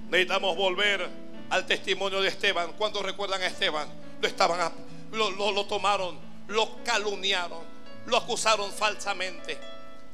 Necesitamos 0.08 0.56
volver 0.56 1.08
al 1.50 1.66
testimonio 1.66 2.22
de 2.22 2.28
Esteban. 2.28 2.72
¿Cuántos 2.78 3.02
recuerdan 3.02 3.42
a 3.42 3.46
Esteban? 3.46 3.88
Lo 4.20 4.26
estaban, 4.26 4.72
lo, 5.12 5.30
lo 5.30 5.66
tomaron, 5.66 6.18
lo 6.48 6.82
calumniaron, 6.84 7.64
lo 8.06 8.16
acusaron 8.16 8.72
falsamente, 8.72 9.58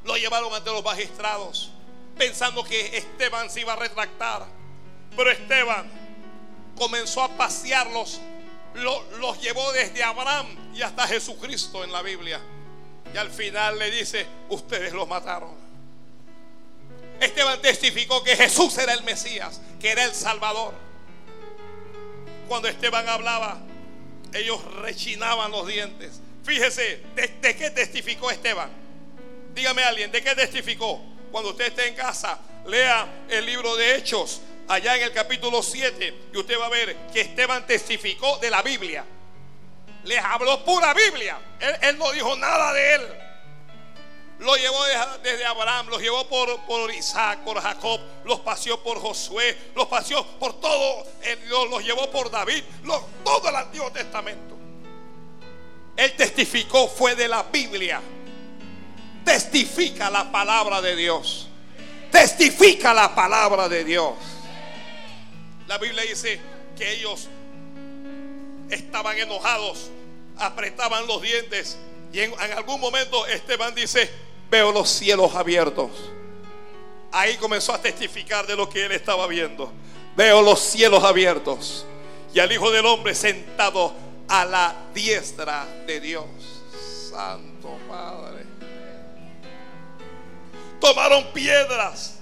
lo 0.04 0.16
llevaron 0.16 0.52
ante 0.54 0.70
los 0.70 0.84
magistrados, 0.84 1.70
pensando 2.16 2.64
que 2.64 2.96
Esteban 2.96 3.50
se 3.50 3.60
iba 3.60 3.72
a 3.74 3.76
retractar. 3.76 4.46
Pero 5.16 5.30
Esteban 5.30 5.90
comenzó 6.76 7.22
a 7.22 7.28
pasearlos, 7.36 8.20
los 8.74 9.40
llevó 9.42 9.72
desde 9.72 10.02
Abraham 10.02 10.46
y 10.74 10.82
hasta 10.82 11.06
Jesucristo 11.06 11.84
en 11.84 11.92
la 11.92 12.02
Biblia. 12.02 12.40
Y 13.12 13.16
al 13.18 13.30
final 13.30 13.78
le 13.78 13.90
dice, 13.90 14.26
ustedes 14.48 14.92
los 14.92 15.06
mataron. 15.06 15.54
Esteban 17.20 17.60
testificó 17.60 18.24
que 18.24 18.36
Jesús 18.36 18.76
era 18.78 18.94
el 18.94 19.02
Mesías, 19.04 19.60
que 19.78 19.90
era 19.90 20.04
el 20.04 20.14
Salvador. 20.14 20.72
Cuando 22.48 22.68
Esteban 22.68 23.08
hablaba, 23.08 23.60
ellos 24.32 24.62
rechinaban 24.76 25.50
los 25.50 25.66
dientes. 25.66 26.20
Fíjese, 26.44 27.00
¿de, 27.14 27.56
qué 27.56 27.70
testificó 27.70 28.30
Esteban? 28.30 28.70
Dígame 29.54 29.82
alguien, 29.84 30.10
¿de 30.10 30.22
qué 30.22 30.34
testificó? 30.34 31.00
Cuando 31.30 31.50
usted 31.50 31.66
esté 31.66 31.88
en 31.88 31.94
casa, 31.94 32.38
lea 32.66 33.24
el 33.28 33.46
libro 33.46 33.76
de 33.76 33.96
Hechos, 33.96 34.42
allá 34.68 34.96
en 34.96 35.02
el 35.02 35.12
capítulo 35.12 35.62
7, 35.62 36.14
y 36.32 36.36
usted 36.36 36.58
va 36.58 36.66
a 36.66 36.70
ver 36.70 36.96
que 37.12 37.20
Esteban 37.20 37.66
testificó 37.66 38.38
de 38.38 38.50
la 38.50 38.62
Biblia. 38.62 39.04
Les 40.04 40.18
habló 40.18 40.64
pura 40.64 40.92
Biblia. 40.94 41.38
Él, 41.80 41.96
no 41.96 42.10
dijo 42.10 42.36
nada 42.36 42.72
de 42.72 42.94
él. 42.94 43.02
Lo 44.38 44.56
llevó 44.56 44.84
desde 45.22 45.44
Abraham, 45.44 45.88
los 45.88 46.00
llevó 46.02 46.26
por, 46.26 46.60
por 46.62 46.92
Isaac, 46.92 47.40
por 47.44 47.60
Jacob, 47.60 48.00
los 48.24 48.40
paseó 48.40 48.82
por 48.82 49.00
Josué, 49.00 49.56
los 49.76 49.86
paseó 49.86 50.26
por 50.38 50.60
todo, 50.60 51.06
los, 51.70 51.84
llevó 51.84 52.10
por 52.10 52.30
David, 52.30 52.64
todo 53.24 53.48
el 53.48 53.56
Antiguo 53.56 53.90
Testamento. 53.92 54.56
Él 55.96 56.12
testificó, 56.16 56.88
fue 56.88 57.14
de 57.14 57.28
la 57.28 57.44
Biblia. 57.44 58.00
Testifica 59.24 60.10
la 60.10 60.32
palabra 60.32 60.80
de 60.80 60.96
Dios. 60.96 61.48
Testifica 62.10 62.92
la 62.92 63.14
palabra 63.14 63.68
de 63.68 63.84
Dios. 63.84 64.14
La 65.68 65.78
Biblia 65.78 66.02
dice 66.02 66.40
que 66.76 66.92
ellos 66.92 67.28
estaban 68.70 69.18
enojados, 69.18 69.90
apretaban 70.36 71.06
los 71.06 71.22
dientes. 71.22 71.78
Y 72.12 72.20
en, 72.20 72.34
algún 72.38 72.80
momento 72.80 73.26
Esteban 73.26 73.74
dice, 73.74 74.10
veo 74.50 74.70
los 74.70 74.88
cielos 74.88 75.34
abiertos. 75.34 75.90
Ahí 77.10 77.36
comenzó 77.36 77.72
a 77.74 77.80
testificar 77.80 78.46
de 78.46 78.56
lo 78.56 78.68
que 78.68 78.84
él 78.84 78.92
estaba 78.92 79.26
viendo. 79.26 79.72
Veo 80.14 80.42
los 80.42 80.60
cielos 80.60 81.02
abiertos 81.04 81.86
y 82.34 82.40
al 82.40 82.50
Hijo 82.52 82.70
del 82.70 82.84
Hombre 82.86 83.14
sentado 83.14 83.94
a 84.28 84.44
la 84.44 84.74
diestra 84.94 85.66
de 85.86 86.00
Dios. 86.00 86.24
Santo 87.10 87.78
Padre. 87.88 88.44
Tomaron 90.80 91.32
piedras, 91.32 92.18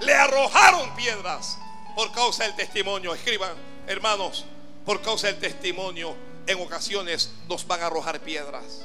le 0.00 0.14
arrojaron 0.14 0.94
piedras 0.94 1.58
por 1.94 2.12
causa 2.12 2.44
del 2.44 2.54
testimonio. 2.54 3.14
Escriban, 3.14 3.52
hermanos, 3.86 4.44
por 4.84 5.00
causa 5.00 5.26
del 5.26 5.38
testimonio, 5.38 6.14
en 6.46 6.60
ocasiones 6.60 7.32
nos 7.48 7.66
van 7.66 7.82
a 7.82 7.86
arrojar 7.86 8.20
piedras. 8.20 8.82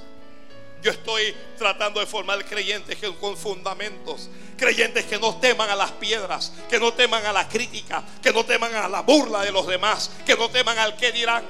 Yo 0.81 0.91
estoy 0.91 1.35
tratando 1.57 1.99
de 1.99 2.07
formar 2.07 2.43
creyentes 2.43 2.97
con 3.19 3.37
fundamentos, 3.37 4.29
creyentes 4.57 5.05
que 5.05 5.19
no 5.19 5.35
teman 5.35 5.69
a 5.69 5.75
las 5.75 5.91
piedras, 5.91 6.51
que 6.69 6.79
no 6.79 6.93
teman 6.93 7.23
a 7.25 7.31
la 7.31 7.47
crítica, 7.47 8.03
que 8.21 8.31
no 8.31 8.43
teman 8.43 8.73
a 8.73 8.89
la 8.89 9.01
burla 9.01 9.41
de 9.41 9.51
los 9.51 9.67
demás, 9.67 10.09
que 10.25 10.35
no 10.35 10.49
teman 10.49 10.79
al 10.79 10.95
que 10.95 11.11
dirán. 11.11 11.45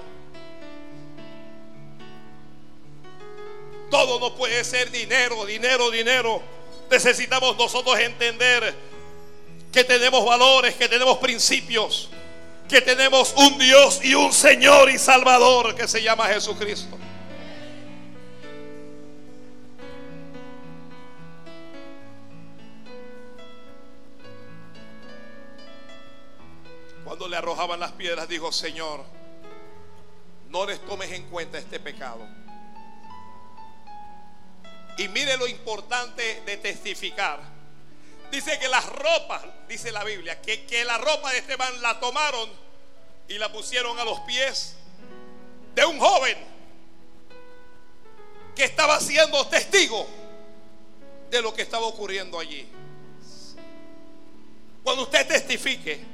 Todo 3.89 4.19
no 4.19 4.35
puede 4.35 4.63
ser 4.65 4.91
dinero, 4.91 5.45
dinero, 5.45 5.89
dinero. 5.91 6.41
Necesitamos 6.89 7.55
nosotros 7.57 7.97
entender 7.99 8.73
que 9.71 9.83
tenemos 9.85 10.25
valores, 10.25 10.75
que 10.75 10.89
tenemos 10.89 11.17
principios, 11.19 12.09
que 12.67 12.81
tenemos 12.81 13.33
un 13.37 13.57
Dios 13.57 14.01
y 14.03 14.13
un 14.13 14.33
Señor 14.33 14.89
y 14.89 14.97
Salvador 14.97 15.73
que 15.73 15.87
se 15.87 16.01
llama 16.01 16.27
Jesucristo. 16.27 16.97
Le 27.27 27.37
arrojaban 27.37 27.79
las 27.79 27.91
piedras, 27.93 28.27
dijo, 28.27 28.51
Señor, 28.51 29.03
no 30.49 30.65
les 30.65 30.79
tomes 30.85 31.11
en 31.11 31.29
cuenta 31.29 31.57
este 31.57 31.79
pecado. 31.79 32.27
Y 34.97 35.07
mire 35.07 35.37
lo 35.37 35.47
importante 35.47 36.41
de 36.45 36.57
testificar. 36.57 37.39
Dice 38.31 38.59
que 38.59 38.67
las 38.67 38.85
ropas, 38.87 39.43
dice 39.67 39.91
la 39.91 40.03
Biblia, 40.03 40.41
que, 40.41 40.65
que 40.65 40.85
la 40.85 40.97
ropa 40.97 41.31
de 41.31 41.39
Esteban 41.39 41.81
la 41.81 41.99
tomaron 41.99 42.49
y 43.27 43.37
la 43.37 43.51
pusieron 43.51 43.97
a 43.99 44.05
los 44.05 44.19
pies 44.21 44.75
de 45.75 45.85
un 45.85 45.99
joven 45.99 46.37
que 48.55 48.65
estaba 48.65 48.99
siendo 48.99 49.47
testigo 49.47 50.07
de 51.29 51.41
lo 51.41 51.53
que 51.53 51.61
estaba 51.61 51.85
ocurriendo 51.85 52.39
allí. 52.39 52.67
Cuando 54.83 55.03
usted 55.03 55.27
testifique, 55.27 56.10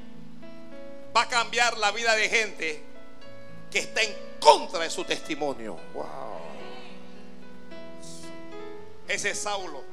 va 1.18 1.24
a 1.24 1.28
cambiar 1.28 1.76
la 1.80 1.90
vida 1.92 2.16
de 2.16 2.30
gente 2.30 2.84
que 3.72 3.80
está 3.80 4.04
en 4.04 4.16
contra 4.40 4.82
de 4.82 4.90
su 4.92 5.04
testimonio. 5.04 5.76
Wow. 5.96 6.06
Ese 9.08 9.32
es 9.32 9.40
Saulo. 9.40 9.84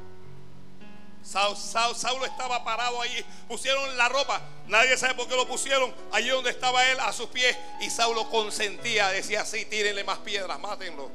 Saulo 1.22 2.26
estaba 2.26 2.62
parado 2.62 3.00
allí. 3.00 3.24
Pusieron 3.48 3.96
la 3.96 4.10
ropa. 4.10 4.42
Nadie 4.66 4.98
sabe 4.98 5.14
por 5.14 5.26
qué 5.26 5.34
lo 5.34 5.48
pusieron. 5.48 5.94
Allí 6.12 6.28
donde 6.28 6.50
estaba 6.50 6.86
él 6.90 7.00
a 7.00 7.10
sus 7.14 7.28
pies. 7.28 7.56
Y 7.80 7.88
Saulo 7.88 8.28
consentía. 8.28 9.08
Decía 9.08 9.40
así: 9.40 9.64
tírenle 9.64 10.04
más 10.04 10.18
piedras, 10.18 10.60
mátenlo. 10.60 11.10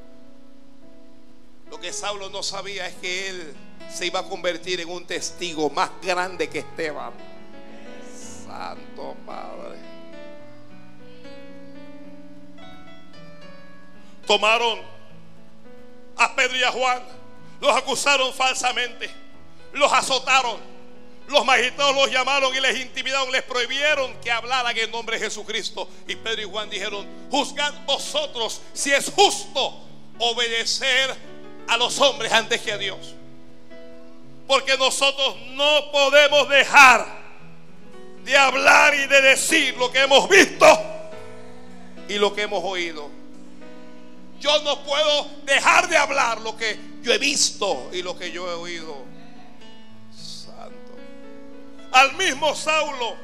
Lo 1.70 1.78
que 1.78 1.92
Saulo 1.92 2.30
no 2.30 2.42
sabía 2.42 2.88
es 2.88 2.96
que 2.96 3.28
él 3.28 3.54
se 3.88 4.06
iba 4.06 4.18
a 4.18 4.24
convertir 4.24 4.80
en 4.80 4.88
un 4.88 5.06
testigo 5.06 5.70
más 5.70 5.88
grande 6.02 6.48
que 6.48 6.58
Esteban. 6.58 7.12
Santo 8.44 9.14
Padre. 9.24 9.89
Tomaron 14.30 14.78
a 16.16 16.36
Pedro 16.36 16.56
y 16.56 16.62
a 16.62 16.70
Juan 16.70 17.02
los 17.60 17.76
acusaron 17.76 18.32
falsamente, 18.32 19.10
los 19.72 19.92
azotaron, 19.92 20.56
los 21.26 21.44
magistrados 21.44 21.96
los 21.96 22.08
llamaron 22.12 22.54
y 22.54 22.60
les 22.60 22.78
intimidaron, 22.78 23.32
les 23.32 23.42
prohibieron 23.42 24.14
que 24.20 24.30
hablaran 24.30 24.78
en 24.78 24.88
nombre 24.92 25.18
de 25.18 25.24
Jesucristo. 25.24 25.88
Y 26.06 26.14
Pedro 26.14 26.42
y 26.42 26.44
Juan 26.44 26.70
dijeron, 26.70 27.08
juzgad 27.28 27.74
vosotros 27.86 28.60
si 28.72 28.92
es 28.92 29.10
justo 29.10 29.82
obedecer 30.20 31.12
a 31.66 31.76
los 31.76 31.98
hombres 31.98 32.30
antes 32.30 32.60
que 32.60 32.70
a 32.70 32.78
Dios. 32.78 33.16
Porque 34.46 34.76
nosotros 34.76 35.38
no 35.54 35.90
podemos 35.90 36.48
dejar 36.48 37.04
de 38.24 38.38
hablar 38.38 38.94
y 38.94 39.06
de 39.08 39.22
decir 39.22 39.76
lo 39.76 39.90
que 39.90 40.02
hemos 40.02 40.28
visto 40.28 40.66
y 42.08 42.14
lo 42.14 42.32
que 42.32 42.42
hemos 42.42 42.62
oído. 42.62 43.19
Yo 44.40 44.58
no 44.62 44.82
puedo 44.82 45.28
dejar 45.44 45.88
de 45.88 45.98
hablar 45.98 46.40
lo 46.40 46.56
que 46.56 46.78
yo 47.02 47.12
he 47.12 47.18
visto 47.18 47.90
y 47.92 48.02
lo 48.02 48.16
que 48.18 48.32
yo 48.32 48.50
he 48.50 48.54
oído. 48.54 48.96
Santo. 50.16 50.96
Al 51.92 52.14
mismo 52.14 52.54
Saulo, 52.54 53.16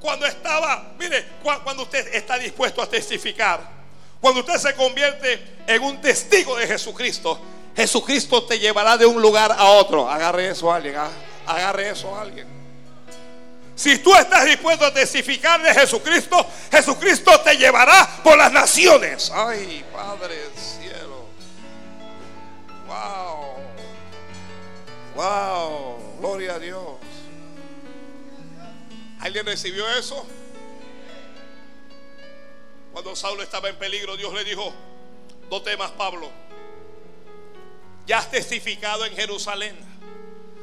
cuando 0.00 0.26
estaba, 0.26 0.94
mire, 0.98 1.24
cuando 1.42 1.84
usted 1.84 2.12
está 2.12 2.38
dispuesto 2.38 2.82
a 2.82 2.88
testificar, 2.88 3.60
cuando 4.20 4.40
usted 4.40 4.56
se 4.56 4.74
convierte 4.74 5.58
en 5.66 5.82
un 5.82 6.00
testigo 6.00 6.56
de 6.56 6.66
Jesucristo, 6.66 7.40
Jesucristo 7.76 8.42
te 8.42 8.58
llevará 8.58 8.96
de 8.96 9.06
un 9.06 9.22
lugar 9.22 9.52
a 9.52 9.64
otro. 9.70 10.10
Agarre 10.10 10.48
eso 10.48 10.72
a 10.72 10.76
alguien, 10.76 10.96
ah, 10.96 11.08
agarre 11.46 11.90
eso 11.90 12.14
a 12.16 12.22
alguien. 12.22 12.59
Si 13.80 13.96
tú 13.96 14.14
estás 14.14 14.44
dispuesto 14.44 14.84
a 14.84 14.92
testificar 14.92 15.62
de 15.62 15.72
Jesucristo, 15.72 16.36
Jesucristo 16.70 17.40
te 17.40 17.56
llevará 17.56 18.20
por 18.22 18.36
las 18.36 18.52
naciones. 18.52 19.32
Ay, 19.34 19.82
Padre 19.90 20.36
Wow. 22.86 23.54
Wow. 25.14 26.18
Gloria 26.20 26.56
a 26.56 26.58
Dios. 26.58 26.82
¿Alguien 29.20 29.46
recibió 29.46 29.88
eso? 29.88 30.26
Cuando 32.92 33.16
Saulo 33.16 33.42
estaba 33.42 33.70
en 33.70 33.76
peligro, 33.76 34.14
Dios 34.18 34.34
le 34.34 34.44
dijo, 34.44 34.74
no 35.50 35.62
temas, 35.62 35.90
Pablo. 35.92 36.30
Ya 38.06 38.18
has 38.18 38.30
testificado 38.30 39.06
en 39.06 39.16
Jerusalén. 39.16 39.89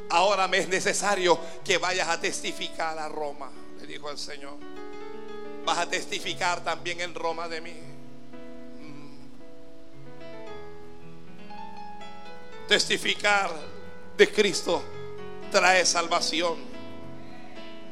Ahora 0.09 0.47
me 0.47 0.59
es 0.59 0.67
necesario 0.67 1.39
que 1.63 1.77
vayas 1.77 2.07
a 2.07 2.19
testificar 2.19 2.97
a 2.97 3.09
Roma, 3.09 3.51
le 3.79 3.87
dijo 3.87 4.09
el 4.09 4.17
Señor. 4.17 4.55
Vas 5.65 5.79
a 5.79 5.89
testificar 5.89 6.63
también 6.63 7.01
en 7.01 7.13
Roma 7.13 7.47
de 7.47 7.61
mí. 7.61 7.73
Testificar 12.67 13.51
de 14.17 14.31
Cristo 14.31 14.83
trae 15.51 15.85
salvación. 15.85 16.57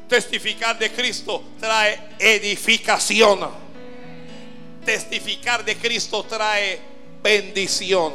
Testificar 0.07 0.77
de 0.77 0.91
Cristo 0.91 1.43
trae 1.59 2.15
edificación. 2.19 3.49
Testificar 4.85 5.65
de 5.65 5.77
Cristo 5.77 6.23
trae 6.23 6.79
bendición. 7.23 8.13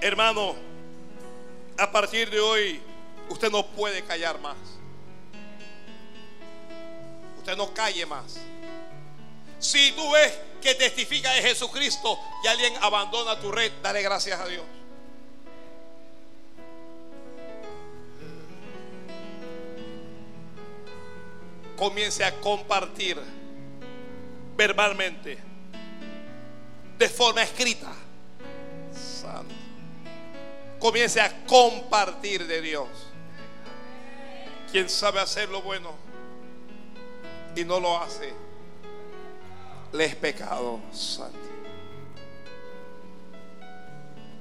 Hermano, 0.00 0.65
a 1.78 1.90
partir 1.90 2.30
de 2.30 2.40
hoy 2.40 2.80
usted 3.28 3.50
no 3.50 3.66
puede 3.66 4.02
callar 4.02 4.40
más. 4.40 4.56
Usted 7.38 7.56
no 7.56 7.72
calle 7.72 8.06
más. 8.06 8.38
Si 9.58 9.92
tú 9.92 10.10
ves 10.12 10.38
que 10.60 10.74
testifica 10.74 11.32
de 11.32 11.42
Jesucristo 11.42 12.18
y 12.44 12.48
alguien 12.48 12.74
abandona 12.80 13.38
tu 13.40 13.50
red, 13.50 13.72
dale 13.82 14.02
gracias 14.02 14.38
a 14.40 14.46
Dios. 14.46 14.64
Comience 21.76 22.24
a 22.24 22.34
compartir 22.40 23.20
verbalmente, 24.56 25.38
de 26.98 27.08
forma 27.08 27.42
escrita. 27.42 27.92
Santo. 28.92 29.65
Comience 30.78 31.20
a 31.20 31.46
compartir 31.46 32.46
de 32.46 32.60
Dios. 32.60 32.88
Quien 34.70 34.88
sabe 34.88 35.20
hacer 35.20 35.48
lo 35.48 35.62
bueno 35.62 35.94
y 37.54 37.64
no 37.64 37.80
lo 37.80 37.98
hace, 37.98 38.32
le 39.92 40.04
es 40.04 40.16
pecado, 40.16 40.80
santo. 40.92 41.38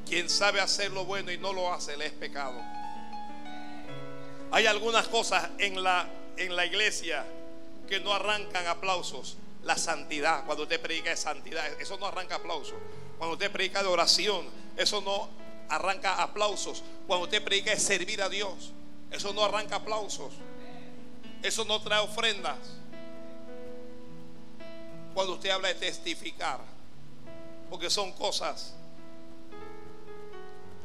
Quien 0.05 0.29
sabe 0.29 0.59
hacer 0.59 0.91
lo 0.91 1.05
bueno 1.05 1.31
y 1.31 1.37
no 1.37 1.53
lo 1.53 1.73
hace, 1.73 1.97
le 1.97 2.07
es 2.07 2.11
pecado. 2.11 2.59
Hay 4.51 4.67
algunas 4.67 5.07
cosas 5.07 5.49
en 5.57 5.81
la, 5.81 6.07
en 6.37 6.55
la 6.55 6.65
iglesia 6.65 7.25
que 7.87 7.99
no 7.99 8.13
arrancan 8.13 8.67
aplausos. 8.67 9.37
La 9.63 9.77
santidad, 9.77 10.45
cuando 10.45 10.63
usted 10.63 10.79
predica 10.79 11.09
de 11.09 11.17
santidad, 11.17 11.65
eso 11.81 11.97
no 11.97 12.05
arranca 12.05 12.35
aplausos. 12.35 12.75
Cuando 13.17 13.33
usted 13.33 13.51
predica 13.51 13.81
de 13.81 13.89
oración, 13.89 14.45
eso 14.77 15.01
no 15.01 15.44
arranca 15.69 16.21
aplausos. 16.21 16.83
Cuando 17.07 17.25
usted 17.25 17.43
predica 17.43 17.71
de 17.71 17.79
servir 17.79 18.21
a 18.21 18.29
Dios, 18.29 18.71
eso 19.11 19.33
no 19.33 19.43
arranca 19.43 19.77
aplausos. 19.77 20.33
Eso 21.41 21.65
no 21.65 21.81
trae 21.81 21.99
ofrendas. 21.99 22.57
Cuando 25.13 25.33
usted 25.33 25.49
habla 25.49 25.69
de 25.69 25.75
testificar, 25.75 26.59
porque 27.69 27.89
son 27.89 28.11
cosas. 28.13 28.73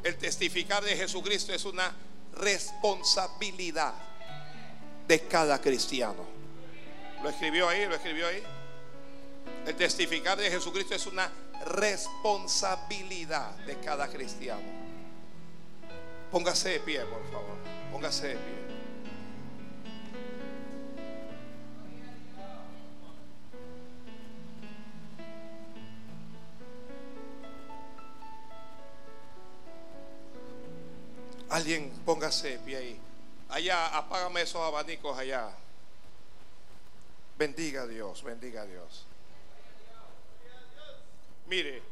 El 0.02 0.16
testificar 0.16 0.82
de 0.82 0.96
Jesucristo 0.96 1.52
es 1.52 1.64
una 1.64 1.92
responsabilidad 2.34 3.94
de 5.06 5.20
cada 5.26 5.60
cristiano. 5.60 6.24
Lo 7.22 7.28
escribió 7.28 7.68
ahí, 7.68 7.86
lo 7.86 7.94
escribió 7.94 8.28
ahí. 8.28 8.42
El 9.66 9.76
testificar 9.76 10.38
de 10.38 10.50
Jesucristo 10.50 10.94
es 10.94 11.06
una 11.06 11.30
responsabilidad 11.64 13.50
de 13.66 13.78
cada 13.80 14.08
cristiano. 14.08 14.62
Póngase 16.30 16.70
de 16.70 16.80
pie, 16.80 17.04
por 17.04 17.24
favor. 17.30 17.56
Póngase 17.92 18.28
de 18.28 18.34
pie. 18.34 18.60
Alguien 31.50 31.90
póngase 32.06 32.50
de 32.50 32.58
pie 32.60 32.76
ahí. 32.76 33.00
Allá, 33.48 33.88
apágame 33.88 34.42
esos 34.42 34.62
abanicos 34.62 35.18
allá. 35.18 35.50
Bendiga 37.36 37.82
a 37.82 37.86
Dios, 37.86 38.22
bendiga 38.22 38.62
a 38.62 38.66
Dios. 38.66 39.09
Mire, 41.50 41.82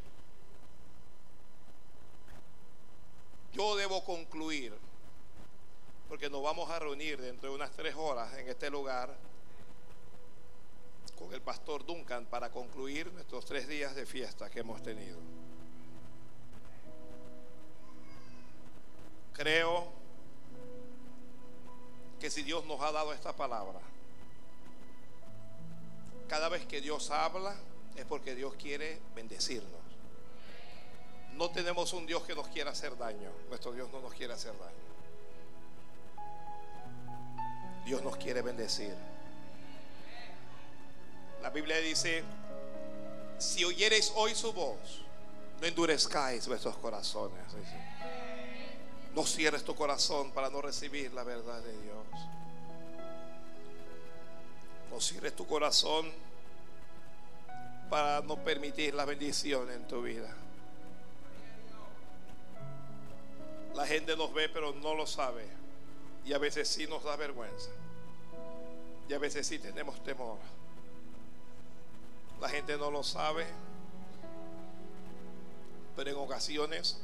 yo 3.52 3.74
debo 3.74 4.04
concluir, 4.04 4.72
porque 6.08 6.30
nos 6.30 6.44
vamos 6.44 6.70
a 6.70 6.78
reunir 6.78 7.20
dentro 7.20 7.48
de 7.48 7.56
unas 7.56 7.72
tres 7.72 7.96
horas 7.96 8.32
en 8.34 8.48
este 8.48 8.70
lugar 8.70 9.12
con 11.18 11.34
el 11.34 11.42
pastor 11.42 11.84
Duncan 11.84 12.26
para 12.26 12.52
concluir 12.52 13.12
nuestros 13.12 13.44
tres 13.46 13.66
días 13.66 13.96
de 13.96 14.06
fiesta 14.06 14.48
que 14.48 14.60
hemos 14.60 14.80
tenido. 14.80 15.18
Creo 19.32 19.88
que 22.20 22.30
si 22.30 22.44
Dios 22.44 22.64
nos 22.64 22.80
ha 22.80 22.92
dado 22.92 23.12
esta 23.12 23.34
palabra, 23.34 23.80
cada 26.28 26.48
vez 26.48 26.64
que 26.64 26.80
Dios 26.80 27.10
habla 27.10 27.56
es 27.98 28.06
porque 28.06 28.34
Dios 28.36 28.54
quiere 28.54 29.00
bendecirnos. 29.14 29.80
No 31.34 31.50
tenemos 31.50 31.92
un 31.92 32.06
Dios 32.06 32.22
que 32.22 32.34
nos 32.34 32.46
quiera 32.48 32.70
hacer 32.70 32.96
daño. 32.96 33.30
Nuestro 33.48 33.72
Dios 33.72 33.90
no 33.92 34.00
nos 34.00 34.14
quiere 34.14 34.32
hacer 34.32 34.52
daño. 34.56 34.88
Dios 37.84 38.02
nos 38.02 38.16
quiere 38.16 38.40
bendecir. 38.42 38.94
La 41.42 41.50
Biblia 41.50 41.78
dice, 41.78 42.22
si 43.38 43.64
oyereis 43.64 44.12
hoy 44.14 44.34
su 44.34 44.52
voz, 44.52 45.02
no 45.60 45.66
endurezcáis 45.66 46.46
vuestros 46.46 46.76
corazones. 46.76 47.40
No 49.14 49.26
cierres 49.26 49.64
tu 49.64 49.74
corazón 49.74 50.30
para 50.30 50.50
no 50.50 50.62
recibir 50.62 51.12
la 51.12 51.24
verdad 51.24 51.60
de 51.62 51.72
Dios. 51.82 52.06
No 54.90 55.00
cierres 55.00 55.34
tu 55.34 55.46
corazón 55.46 56.27
para 57.88 58.20
no 58.22 58.36
permitir 58.36 58.94
la 58.94 59.04
bendición 59.04 59.70
en 59.70 59.86
tu 59.86 60.02
vida. 60.02 60.34
La 63.74 63.86
gente 63.86 64.16
nos 64.16 64.32
ve 64.34 64.48
pero 64.48 64.72
no 64.74 64.94
lo 64.94 65.06
sabe. 65.06 65.46
Y 66.24 66.32
a 66.32 66.38
veces 66.38 66.68
sí 66.68 66.86
nos 66.86 67.04
da 67.04 67.16
vergüenza. 67.16 67.70
Y 69.08 69.14
a 69.14 69.18
veces 69.18 69.46
sí 69.46 69.58
tenemos 69.58 70.02
temor. 70.02 70.38
La 72.40 72.48
gente 72.48 72.76
no 72.76 72.90
lo 72.90 73.02
sabe. 73.02 73.46
Pero 75.96 76.10
en 76.10 76.16
ocasiones, 76.16 76.98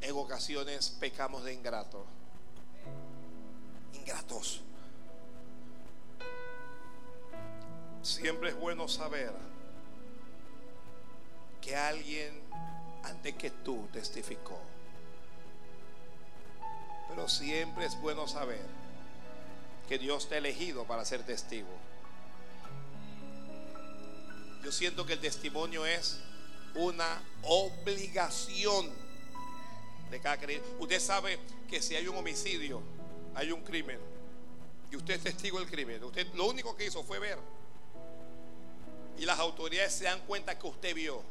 en 0.00 0.16
ocasiones 0.16 0.90
pecamos 0.98 1.44
de 1.44 1.54
ingrato. 1.54 2.04
Ingratos. 3.94 4.62
Siempre 8.02 8.50
es 8.50 8.56
bueno 8.56 8.88
saber 8.88 9.32
que 11.60 11.76
alguien 11.76 12.40
antes 13.04 13.34
que 13.34 13.50
tú 13.50 13.88
testificó. 13.92 14.60
Pero 17.08 17.28
siempre 17.28 17.86
es 17.86 18.00
bueno 18.00 18.28
saber 18.28 18.64
que 19.88 19.98
Dios 19.98 20.28
te 20.28 20.36
ha 20.36 20.38
elegido 20.38 20.84
para 20.84 21.04
ser 21.04 21.24
testigo. 21.24 21.68
Yo 24.62 24.72
siento 24.72 25.06
que 25.06 25.14
el 25.14 25.20
testimonio 25.20 25.86
es 25.86 26.20
una 26.74 27.22
obligación 27.42 28.90
de 30.10 30.20
cada 30.20 30.38
creyente. 30.38 30.68
Usted 30.78 31.00
sabe 31.00 31.38
que 31.68 31.80
si 31.80 31.96
hay 31.96 32.06
un 32.06 32.16
homicidio, 32.16 32.82
hay 33.34 33.52
un 33.52 33.62
crimen, 33.62 33.98
y 34.90 34.96
usted 34.96 35.14
es 35.14 35.22
testigo 35.22 35.58
del 35.58 35.68
crimen, 35.68 36.02
usted 36.02 36.26
lo 36.34 36.46
único 36.48 36.76
que 36.76 36.86
hizo 36.86 37.02
fue 37.04 37.18
ver. 37.18 37.38
Y 39.18 39.24
las 39.24 39.38
autoridades 39.40 39.92
se 39.94 40.04
dan 40.04 40.20
cuenta 40.20 40.58
que 40.58 40.66
usted 40.66 40.94
vio. 40.94 41.22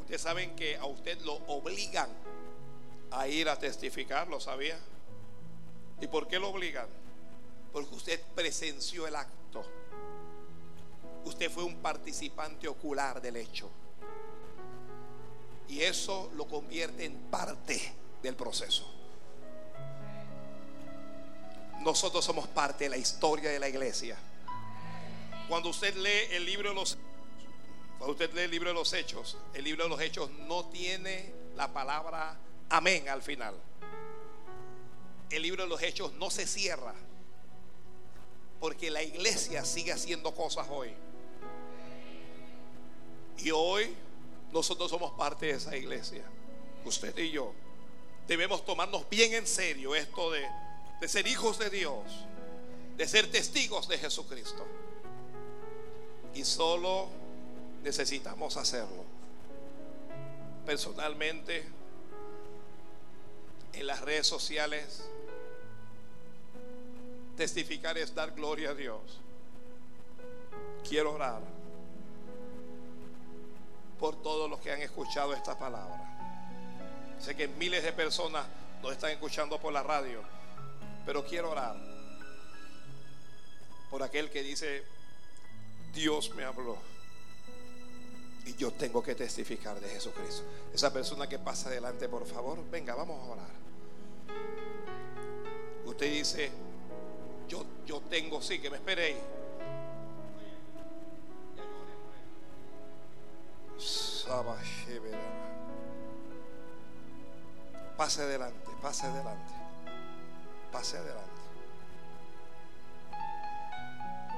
Ustedes 0.00 0.20
saben 0.20 0.56
que 0.56 0.76
a 0.76 0.86
usted 0.86 1.20
lo 1.20 1.34
obligan 1.46 2.08
a 3.10 3.28
ir 3.28 3.48
a 3.48 3.58
testificar, 3.58 4.26
¿lo 4.28 4.40
sabía? 4.40 4.78
¿Y 6.00 6.06
por 6.06 6.26
qué 6.28 6.38
lo 6.38 6.50
obligan? 6.50 6.88
Porque 7.72 7.94
usted 7.94 8.20
presenció 8.34 9.06
el 9.06 9.16
acto. 9.16 9.64
Usted 11.24 11.50
fue 11.50 11.64
un 11.64 11.76
participante 11.76 12.66
ocular 12.68 13.20
del 13.20 13.36
hecho. 13.36 13.68
Y 15.68 15.82
eso 15.82 16.30
lo 16.34 16.46
convierte 16.46 17.04
en 17.04 17.14
parte 17.30 17.92
del 18.22 18.34
proceso. 18.34 18.86
Nosotros 21.80 22.24
somos 22.24 22.48
parte 22.48 22.84
de 22.84 22.90
la 22.90 22.96
historia 22.96 23.50
de 23.50 23.60
la 23.60 23.68
iglesia. 23.68 24.16
Cuando 25.48 25.68
usted 25.68 25.94
lee 25.96 26.34
el 26.34 26.44
libro 26.44 26.70
de 26.70 26.74
los 26.74 26.98
cuando 27.98 28.12
usted 28.12 28.32
lee 28.32 28.42
el 28.42 28.50
libro 28.50 28.68
de 28.68 28.74
los 28.74 28.92
hechos, 28.92 29.36
el 29.54 29.64
libro 29.64 29.84
de 29.84 29.90
los 29.90 30.00
hechos 30.00 30.30
no 30.46 30.66
tiene 30.66 31.32
la 31.56 31.72
palabra 31.72 32.38
amén 32.68 33.08
al 33.08 33.22
final. 33.22 33.54
El 35.30 35.42
libro 35.42 35.64
de 35.64 35.68
los 35.68 35.82
hechos 35.82 36.12
no 36.14 36.30
se 36.30 36.46
cierra 36.46 36.94
porque 38.60 38.90
la 38.90 39.02
iglesia 39.02 39.64
sigue 39.64 39.92
haciendo 39.92 40.34
cosas 40.34 40.66
hoy. 40.70 40.92
Y 43.38 43.50
hoy 43.50 43.94
nosotros 44.52 44.90
somos 44.90 45.12
parte 45.12 45.46
de 45.46 45.52
esa 45.52 45.76
iglesia. 45.76 46.24
Usted 46.84 47.16
y 47.18 47.32
yo 47.32 47.52
debemos 48.28 48.64
tomarnos 48.64 49.08
bien 49.08 49.34
en 49.34 49.46
serio 49.46 49.94
esto 49.94 50.30
de, 50.30 50.46
de 51.00 51.08
ser 51.08 51.26
hijos 51.26 51.58
de 51.58 51.70
Dios, 51.70 52.04
de 52.96 53.08
ser 53.08 53.30
testigos 53.30 53.88
de 53.88 53.98
Jesucristo. 53.98 54.64
Y 56.34 56.44
solo 56.44 57.08
necesitamos 57.82 58.56
hacerlo 58.56 59.18
personalmente, 60.68 61.64
en 63.72 63.86
las 63.86 64.02
redes 64.02 64.26
sociales. 64.26 65.02
Testificar 67.38 67.96
es 67.96 68.14
dar 68.14 68.32
gloria 68.32 68.70
a 68.70 68.74
Dios. 68.74 69.00
Quiero 70.86 71.14
orar 71.14 71.40
por 73.98 74.20
todos 74.20 74.50
los 74.50 74.60
que 74.60 74.70
han 74.70 74.82
escuchado 74.82 75.32
esta 75.32 75.58
palabra. 75.58 77.16
Sé 77.18 77.34
que 77.34 77.48
miles 77.48 77.82
de 77.82 77.94
personas 77.94 78.46
nos 78.82 78.92
están 78.92 79.10
escuchando 79.10 79.58
por 79.58 79.72
la 79.72 79.82
radio, 79.82 80.20
pero 81.06 81.24
quiero 81.24 81.50
orar 81.50 81.76
por 83.88 84.02
aquel 84.02 84.28
que 84.28 84.42
dice, 84.42 84.84
Dios 85.94 86.34
me 86.34 86.44
habló. 86.44 86.76
Y 88.48 88.54
yo 88.54 88.72
tengo 88.72 89.02
que 89.02 89.14
testificar 89.14 89.78
de 89.78 89.90
Jesucristo. 89.90 90.42
Esa 90.72 90.90
persona 90.90 91.28
que 91.28 91.38
pasa 91.38 91.68
adelante, 91.68 92.08
por 92.08 92.26
favor, 92.26 92.58
venga, 92.70 92.94
vamos 92.94 93.20
a 93.20 93.32
orar. 93.32 93.50
Usted 95.84 96.10
dice, 96.10 96.50
yo, 97.46 97.62
yo 97.86 98.00
tengo, 98.08 98.40
sí, 98.40 98.58
que 98.58 98.70
me 98.70 98.78
espere 98.78 99.16
Pase 107.98 108.22
adelante, 108.22 108.70
pase 108.80 109.06
adelante, 109.06 109.52
pase 110.72 110.96
adelante. 110.96 111.28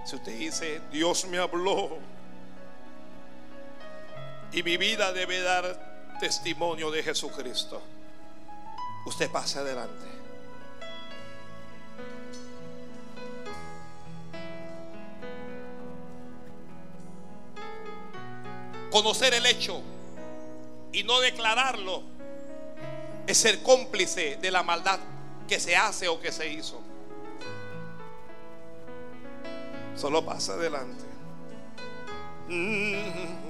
Si 0.05 0.17
usted 0.17 0.37
dice, 0.37 0.81
Dios 0.91 1.27
me 1.27 1.39
habló 1.39 1.99
y 4.53 4.63
mi 4.63 4.77
vida 4.77 5.13
debe 5.13 5.41
dar 5.41 6.17
testimonio 6.21 6.91
de 6.91 7.03
Jesucristo, 7.03 7.81
usted 9.07 9.31
pase 9.31 9.59
adelante. 9.59 10.07
Conocer 18.91 19.35
el 19.35 19.47
hecho 19.47 19.81
y 20.93 21.05
no 21.05 21.21
declararlo 21.21 22.03
es 23.27 23.39
ser 23.39 23.63
cómplice 23.63 24.37
de 24.37 24.51
la 24.51 24.65
maldad 24.65 24.99
que 25.49 25.61
se 25.61 25.77
hace 25.77 26.09
o 26.09 26.21
que 26.21 26.33
se 26.33 26.49
hizo. 26.49 26.81
Solo 29.95 30.25
pasa 30.25 30.55
adelante. 30.55 31.05
Mm, 32.49 33.50